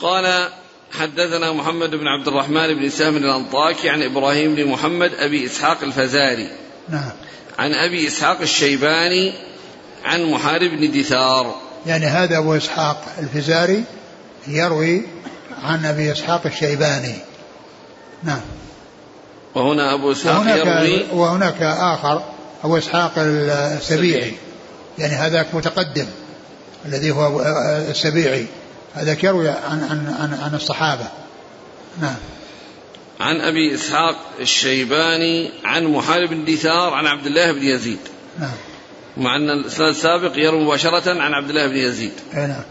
قال 0.00 0.48
حدثنا 0.92 1.52
محمد 1.52 1.90
بن 1.90 2.06
عبد 2.06 2.28
الرحمن 2.28 2.74
بن 2.74 2.88
سهم 2.88 3.16
الأنطاكي 3.16 3.90
عن 3.90 4.02
إبراهيم 4.02 4.54
بن 4.54 4.66
محمد 4.66 5.14
أبي 5.14 5.46
إسحاق 5.46 5.82
الفزاري. 5.82 6.50
نعم. 6.88 7.10
عن 7.58 7.72
أبي 7.72 8.08
إسحاق 8.08 8.40
الشيباني 8.40 9.32
عن 10.04 10.24
محارب 10.24 10.70
بن 10.70 11.00
دثار. 11.00 11.60
يعني 11.86 12.06
هذا 12.06 12.38
أبو 12.38 12.56
إسحاق 12.56 13.04
الفزاري 13.18 13.84
يروي 14.48 15.02
عن 15.62 15.84
أبي 15.84 16.12
إسحاق 16.12 16.46
الشيباني. 16.46 17.16
نعم. 18.22 18.40
وهنا 19.54 19.94
أبو 19.94 20.12
إسحاق 20.12 20.38
وهناك 20.38 20.66
يروي 20.66 21.06
وهناك 21.12 21.62
آخر 21.62 22.22
أبو 22.64 22.78
إسحاق 22.78 23.12
السبيعي. 23.16 24.34
يعني 24.98 25.14
هذاك 25.14 25.54
متقدم 25.54 26.06
الذي 26.86 27.10
هو 27.10 27.40
السبيعي. 27.90 28.46
هذاك 28.94 29.24
يروي 29.24 29.48
عن 29.48 29.56
عن 29.90 30.14
عن, 30.20 30.38
عن 30.42 30.54
الصحابة. 30.54 31.06
نعم. 32.00 32.16
عن 33.20 33.40
أبي 33.40 33.74
إسحاق 33.74 34.16
الشيباني 34.40 35.50
عن 35.64 35.84
محارب 35.84 36.28
بن 36.28 36.44
دثار 36.44 36.94
عن 36.94 37.06
عبد 37.06 37.26
الله 37.26 37.52
بن 37.52 37.62
يزيد. 37.62 37.98
نعم. 38.38 38.50
مع 39.16 39.36
أن 39.36 39.50
الإسناد 39.50 39.88
السابق 39.88 40.32
يروي 40.36 40.64
مباشرة 40.64 41.20
عن 41.20 41.34
عبد 41.34 41.48
الله 41.48 41.66
بن 41.66 41.76
يزيد. 41.76 42.12
نعم. 42.34 42.62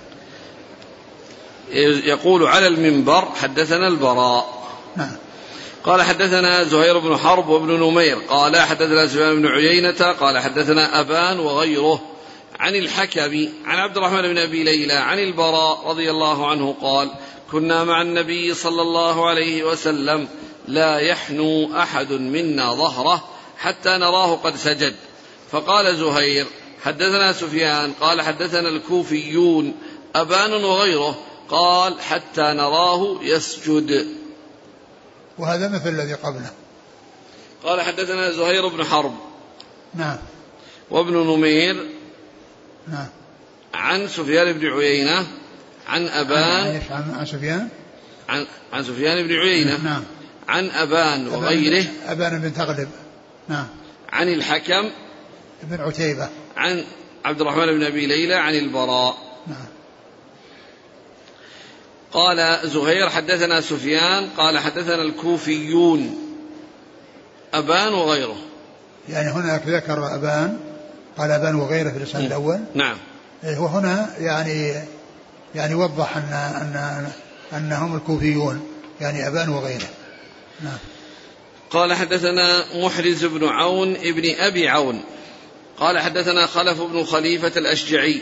يقول 2.03 2.47
على 2.47 2.67
المنبر 2.67 3.27
حدثنا 3.41 3.87
البراء. 3.87 4.67
نعم. 4.95 5.15
قال 5.85 6.01
حدثنا 6.01 6.63
زهير 6.63 6.99
بن 6.99 7.17
حرب 7.17 7.49
وابن 7.49 7.79
نمير. 7.79 8.17
قال 8.29 8.57
حدثنا 8.57 9.07
سفيان 9.07 9.35
بن 9.35 9.47
عيينة. 9.47 10.15
قال 10.19 10.39
حدثنا 10.39 10.99
أبان 10.99 11.39
وغيره 11.39 12.01
عن 12.59 12.75
الحكم 12.75 13.49
عن 13.65 13.77
عبد 13.77 13.97
الرحمن 13.97 14.21
بن 14.21 14.37
أبي 14.37 14.63
ليلى 14.63 14.93
عن 14.93 15.19
البراء 15.19 15.87
رضي 15.87 16.11
الله 16.11 16.47
عنه 16.47 16.75
قال 16.81 17.11
كنا 17.51 17.83
مع 17.83 18.01
النبي 18.01 18.53
صلى 18.53 18.81
الله 18.81 19.29
عليه 19.29 19.63
وسلم 19.63 20.27
لا 20.67 20.97
يحنو 20.97 21.77
أحد 21.77 22.11
منا 22.11 22.73
ظهره 22.73 23.23
حتى 23.57 23.89
نراه 23.89 24.35
قد 24.35 24.55
سجد. 24.55 24.95
فقال 25.51 25.95
زهير 25.95 26.45
حدثنا 26.83 27.33
سفيان. 27.33 27.93
قال 28.01 28.21
حدثنا 28.21 28.69
الكوفيون. 28.69 29.73
أبان 30.15 30.53
وغيره 30.53 31.19
قال 31.49 32.01
حتى 32.01 32.41
نراه 32.41 33.19
يسجد. 33.21 34.20
وهذا 35.37 35.67
مثل 35.67 35.89
الذي 35.89 36.13
قبله. 36.13 36.51
قال 37.63 37.81
حدثنا 37.81 38.31
زهير 38.31 38.67
بن 38.67 38.83
حرب. 38.83 39.15
نعم. 39.93 40.17
وابن 40.89 41.13
نمير. 41.13 41.89
نعم. 42.87 43.07
عن 43.73 44.07
سفيان 44.07 44.53
بن 44.53 44.67
عيينة. 44.67 45.27
عن 45.87 46.07
أبان. 46.07 46.81
عن, 46.91 47.15
عن 47.19 47.25
سفيان؟ 47.25 47.69
عن 48.29 48.47
عن 48.73 48.83
سفيان 48.83 49.27
بن 49.27 49.33
عيينة. 49.33 49.83
نعم. 49.83 50.03
عن 50.47 50.69
أبان 50.69 51.27
وغيره. 51.27 51.85
أبان 52.07 52.41
بن 52.41 52.53
تغلب. 52.53 52.89
نعم. 53.49 53.67
عن 54.09 54.29
الحكم. 54.29 54.89
بن 55.63 55.81
عتيبة. 55.81 56.29
عن 56.57 56.83
عبد 57.25 57.41
الرحمن 57.41 57.65
بن 57.65 57.83
أبي 57.83 58.05
ليلى 58.05 58.35
عن 58.35 58.55
البراء. 58.55 59.17
نعم. 59.47 59.70
قال 62.11 62.59
زهير 62.63 63.09
حدثنا 63.09 63.61
سفيان 63.61 64.29
قال 64.37 64.59
حدثنا 64.59 65.01
الكوفيون 65.01 66.17
أبان 67.53 67.93
وغيره. 67.93 68.37
يعني 69.09 69.29
هناك 69.29 69.67
ذكر 69.67 70.15
أبان 70.15 70.59
قال 71.17 71.31
أبان 71.31 71.55
وغيره 71.55 71.89
في 71.89 71.97
الإسناد 71.97 72.23
الأول. 72.23 72.59
نعم. 72.75 72.97
إيه، 73.43 73.59
وهنا 73.59 74.09
يعني 74.19 74.83
يعني 75.55 75.75
وضح 75.75 76.17
أن 76.17 76.33
أن 76.33 77.11
أنهم 77.57 77.95
الكوفيون 77.95 78.67
يعني 79.01 79.27
أبان 79.27 79.49
وغيره. 79.49 79.89
نعم. 80.61 80.77
قال 81.69 81.93
حدثنا 81.93 82.63
محرز 82.75 83.25
بن 83.25 83.47
عون 83.47 83.95
ابن 83.95 84.35
أبي 84.39 84.69
عون. 84.69 85.01
قال 85.77 85.99
حدثنا 85.99 86.45
خلف 86.45 86.81
بن 86.81 87.03
خليفة 87.03 87.51
الأشجعي 87.57 88.21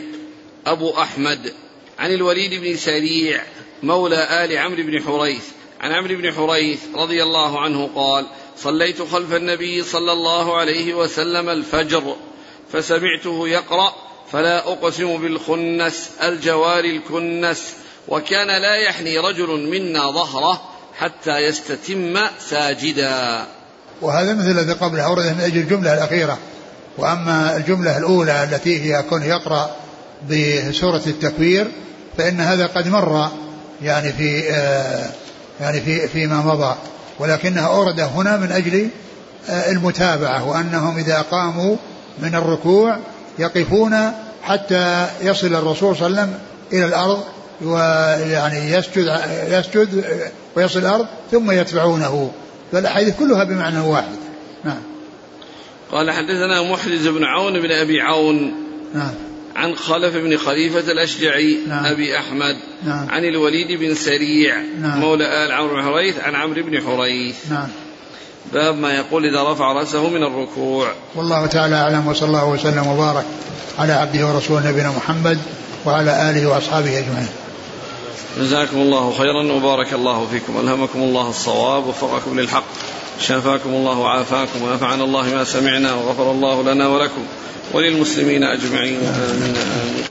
أبو 0.66 0.90
أحمد 0.90 1.52
عن 2.00 2.14
الوليد 2.14 2.60
بن 2.60 2.76
سريع 2.76 3.42
مولى 3.82 4.44
آل 4.44 4.58
عمرو 4.58 4.82
بن 4.82 5.02
حريث. 5.02 5.44
عن 5.80 5.92
عمرو 5.92 6.16
بن 6.16 6.32
حريث 6.32 6.80
رضي 6.94 7.22
الله 7.22 7.60
عنه 7.60 7.90
قال 7.94 8.26
صليت 8.56 9.02
خلف 9.02 9.32
النبي 9.32 9.82
صلى 9.82 10.12
الله 10.12 10.56
عليه 10.56 10.94
وسلم 10.94 11.48
الفجر 11.48 12.16
فسمعته 12.72 13.48
يقرأ 13.48 13.94
فلا 14.32 14.58
أقسم 14.58 15.16
بالخنس 15.16 16.10
الجوار 16.22 16.84
الكنس. 16.84 17.74
وكان 18.08 18.46
لا 18.46 18.76
يحني 18.76 19.18
رجل 19.18 19.48
منا 19.48 20.10
ظهره 20.10 20.62
حتى 20.98 21.38
يستتم 21.38 22.18
ساجدا. 22.38 23.46
وهذا 24.02 24.34
مثل 24.34 24.50
الذي 24.50 24.72
قبله 24.72 25.02
أورده 25.02 25.32
من 25.32 25.40
أجل 25.40 25.56
الجملة 25.58 25.94
الأخيرة. 25.94 26.38
وأما 26.98 27.56
الجملة 27.56 27.98
الأولى 27.98 28.44
التي 28.44 28.80
هي 28.80 29.02
كون 29.02 29.22
يقرأ 29.22 29.76
بسورة 30.30 31.02
التكوير 31.06 31.70
فإن 32.20 32.40
هذا 32.40 32.66
قد 32.66 32.88
مر 32.88 33.28
يعني 33.82 34.12
في 34.12 34.50
آه 34.50 35.10
يعني 35.60 35.80
في 35.80 36.08
فيما 36.08 36.36
مضى 36.36 36.74
ولكنها 37.18 37.66
أورد 37.66 38.00
هنا 38.00 38.36
من 38.36 38.52
أجل 38.52 38.88
آه، 39.50 39.70
المتابعة 39.70 40.48
وأنهم 40.48 40.98
إذا 40.98 41.20
قاموا 41.20 41.76
من 42.18 42.34
الركوع 42.34 42.98
يقفون 43.38 43.96
حتى 44.42 45.06
يصل 45.22 45.46
الرسول 45.46 45.96
صلى 45.96 46.06
الله 46.06 46.20
عليه 46.20 46.30
وسلم 46.30 46.38
إلى 46.72 46.84
الأرض 46.84 47.24
ويعني 47.62 48.72
يسجد 48.72 49.20
يسجد 49.48 50.04
ويصل 50.56 50.78
الأرض 50.78 51.06
ثم 51.30 51.50
يتبعونه. 51.50 52.30
فالأحاديث 52.72 53.18
كلها 53.18 53.44
بمعنى 53.44 53.80
واحد. 53.80 54.18
نعم. 54.64 54.82
قال 55.92 56.10
حدثنا 56.10 56.62
محرز 56.72 57.08
بن 57.08 57.24
عون 57.24 57.52
بن 57.52 57.70
أبي 57.70 58.00
عون. 58.00 58.52
نعم. 58.94 59.29
عن 59.60 59.76
خلف 59.76 60.16
بن 60.16 60.36
خليفة 60.36 60.92
الأشجعي 60.92 61.58
نعم. 61.68 61.84
أبي 61.84 62.18
أحمد. 62.18 62.56
نعم. 62.84 63.10
عن 63.10 63.24
الوليد 63.24 63.72
بن 63.72 63.94
سريع. 63.94 64.56
نعم. 64.80 65.00
مولى 65.00 65.44
آل 65.44 65.52
عمرو 65.52 65.74
بن 65.74 65.82
حريث. 65.82 66.18
عن 66.18 66.34
عمرو 66.34 66.62
بن 66.62 66.82
حريث. 66.82 67.36
نعم. 67.50 67.68
باب 68.52 68.78
ما 68.78 68.94
يقول 68.94 69.26
إذا 69.26 69.52
رفع 69.52 69.72
رأسه 69.72 70.08
من 70.08 70.22
الركوع. 70.22 70.92
والله 71.16 71.46
تعالى 71.46 71.76
أعلم 71.76 72.06
وصلى 72.06 72.28
الله 72.28 72.48
وسلم 72.48 72.86
وبارك 72.86 73.24
على 73.78 73.92
عبده 73.92 74.26
ورسوله 74.26 74.70
نبينا 74.70 74.90
محمد 74.90 75.38
وعلى 75.86 76.30
آله 76.30 76.48
وأصحابه 76.48 76.98
أجمعين. 76.98 77.28
جزاكم 78.38 78.76
الله 78.76 79.12
خيرا 79.18 79.52
وبارك 79.52 79.92
الله 79.92 80.26
فيكم. 80.26 80.60
ألهمكم 80.60 80.98
الله 80.98 81.30
الصواب 81.30 81.86
وفقكم 81.86 82.40
للحق 82.40 82.64
شافاكم 83.20 83.70
الله 83.70 83.98
وعافاكم 83.98 84.62
ونفعنا 84.62 85.04
الله 85.04 85.34
ما 85.34 85.44
سمعنا 85.44 85.94
وغفر 85.94 86.30
الله 86.30 86.62
لنا 86.62 86.88
ولكم. 86.88 87.22
وللمسلمين 87.72 88.44
أجمعين 88.44 89.00
آمين 89.00 89.56
آمين. 89.56 90.04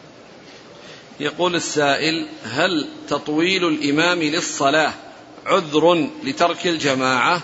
يقول 1.19 1.55
السائل 1.55 2.27
هل 2.51 2.87
تطويل 3.09 3.67
الإمام 3.67 4.19
للصلاة 4.19 4.93
عذر 5.45 6.09
لترك 6.23 6.67
الجماعة؟ 6.67 7.41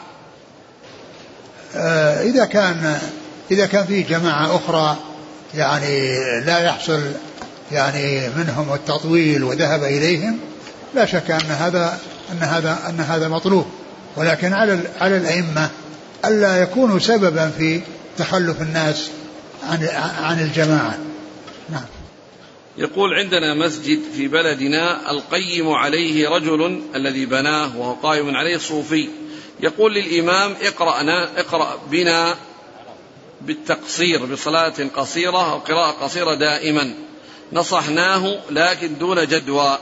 آه 1.75 2.21
إذا 2.23 2.45
كان 2.45 2.99
إذا 3.51 3.65
كان 3.65 3.85
في 3.85 4.01
جماعة 4.01 4.55
أخرى 4.55 4.97
يعني 5.55 6.19
لا 6.45 6.59
يحصل 6.59 7.01
يعني 7.71 8.29
منهم 8.29 8.73
التطويل 8.73 9.43
وذهب 9.43 9.83
إليهم 9.83 10.39
لا 10.95 11.05
شك 11.05 11.31
أن 11.31 11.51
هذا 11.51 11.99
أن 12.31 12.37
هذا 12.37 12.79
أن 12.89 12.99
هذا 12.99 13.27
مطلوب. 13.27 13.65
ولكن 14.15 14.53
على 14.53 14.79
على 15.01 15.17
الأئمة 15.17 15.69
ألا 16.25 16.61
يكونوا 16.61 16.99
سببا 16.99 17.51
في 17.57 17.81
تخلف 18.17 18.61
الناس 18.61 19.09
عن 19.65 19.87
عن 20.23 20.39
الجماعة. 20.39 20.99
نعم. 21.69 21.85
يقول 22.77 23.13
عندنا 23.13 23.53
مسجد 23.53 23.99
في 24.15 24.27
بلدنا 24.27 25.11
القيم 25.11 25.71
عليه 25.71 26.29
رجل 26.29 26.81
الذي 26.95 27.25
بناه 27.25 27.77
وهو 27.77 27.93
قائم 27.93 28.35
عليه 28.35 28.57
صوفي. 28.57 29.09
يقول 29.59 29.93
للإمام 29.93 30.55
اقرأنا 30.61 31.39
اقرأ 31.39 31.79
بنا 31.91 32.35
بالتقصير 33.41 34.25
بصلاة 34.25 34.73
قصيرة 34.95 35.51
أو 35.51 35.59
قراءة 35.59 35.91
قصيرة 35.91 36.35
دائما. 36.35 36.93
نصحناه 37.53 38.39
لكن 38.49 38.97
دون 38.97 39.27
جدوى 39.27 39.79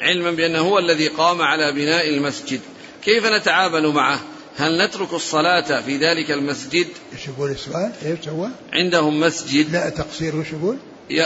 علما 0.00 0.30
بأنه 0.30 0.58
هو 0.58 0.78
الذي 0.78 1.08
قام 1.08 1.42
على 1.42 1.72
بناء 1.72 2.08
المسجد. 2.08 2.60
كيف 3.04 3.26
نتعامل 3.26 3.88
معه؟ 3.88 4.20
هل 4.56 4.84
نترك 4.84 5.12
الصلاة 5.12 5.80
في 5.80 5.96
ذلك 5.96 6.30
المسجد؟ 6.30 6.86
إيش 7.12 7.28
يقول 7.28 7.50
السؤال؟ 7.50 7.92
إيش 8.04 8.18
سوى؟ 8.24 8.48
عندهم 8.72 9.20
مسجد. 9.20 9.72
لا 9.72 9.88
تقصير 9.88 10.36
وش 10.36 10.52
يقول؟ 10.52 10.76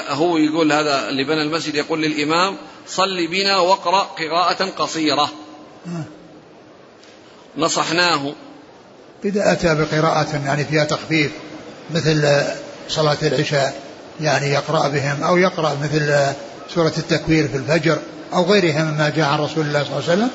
هو 0.09 0.37
يقول 0.37 0.73
هذا 0.73 1.09
اللي 1.09 1.25
بنى 1.25 1.43
المسجد 1.43 1.75
يقول 1.75 2.03
للإمام 2.03 2.57
صل 2.89 3.27
بنا 3.31 3.57
واقرأ 3.57 4.03
قراءة 4.03 4.71
قصيرة. 4.71 5.31
آه. 5.87 6.05
نصحناه. 7.57 8.35
إذا 9.25 9.53
أتى 9.53 9.75
بقراءة 9.75 10.43
يعني 10.47 10.65
فيها 10.65 10.85
تخفيف 10.85 11.33
مثل 11.91 12.43
صلاة 12.89 13.17
العشاء 13.23 13.81
يعني 14.21 14.47
يقرأ 14.47 14.89
بهم 14.89 15.23
أو 15.23 15.37
يقرأ 15.37 15.79
مثل 15.83 16.35
سورة 16.75 16.93
التكوير 16.99 17.49
في 17.49 17.57
الفجر 17.57 17.99
أو 18.33 18.45
غيرها 18.45 18.85
مما 18.85 19.09
جاء 19.09 19.29
عن 19.29 19.39
رسول 19.39 19.67
الله 19.67 19.85
صلى 19.85 19.93
الله 19.93 20.11
عليه 20.11 20.13
وسلم 20.13 20.31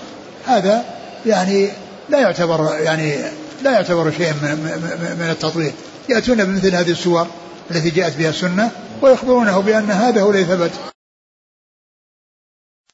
هذا 0.45 0.85
يعني 1.25 1.69
لا 2.11 2.19
يعتبر 2.19 2.75
يعني 2.79 3.15
لا 3.63 3.71
يعتبر 3.71 4.11
شيء 4.11 4.33
من, 4.33 5.27
التطويل 5.31 5.71
يأتون 6.09 6.45
بمثل 6.45 6.75
هذه 6.75 6.91
السور 6.91 7.27
التي 7.71 7.89
جاءت 7.89 8.17
بها 8.17 8.29
السنة 8.29 8.71
ويخبرونه 9.01 9.59
بأن 9.59 9.91
هذا 9.91 10.21
هو 10.21 10.31
الذي 10.31 10.43
ثبت. 10.43 10.71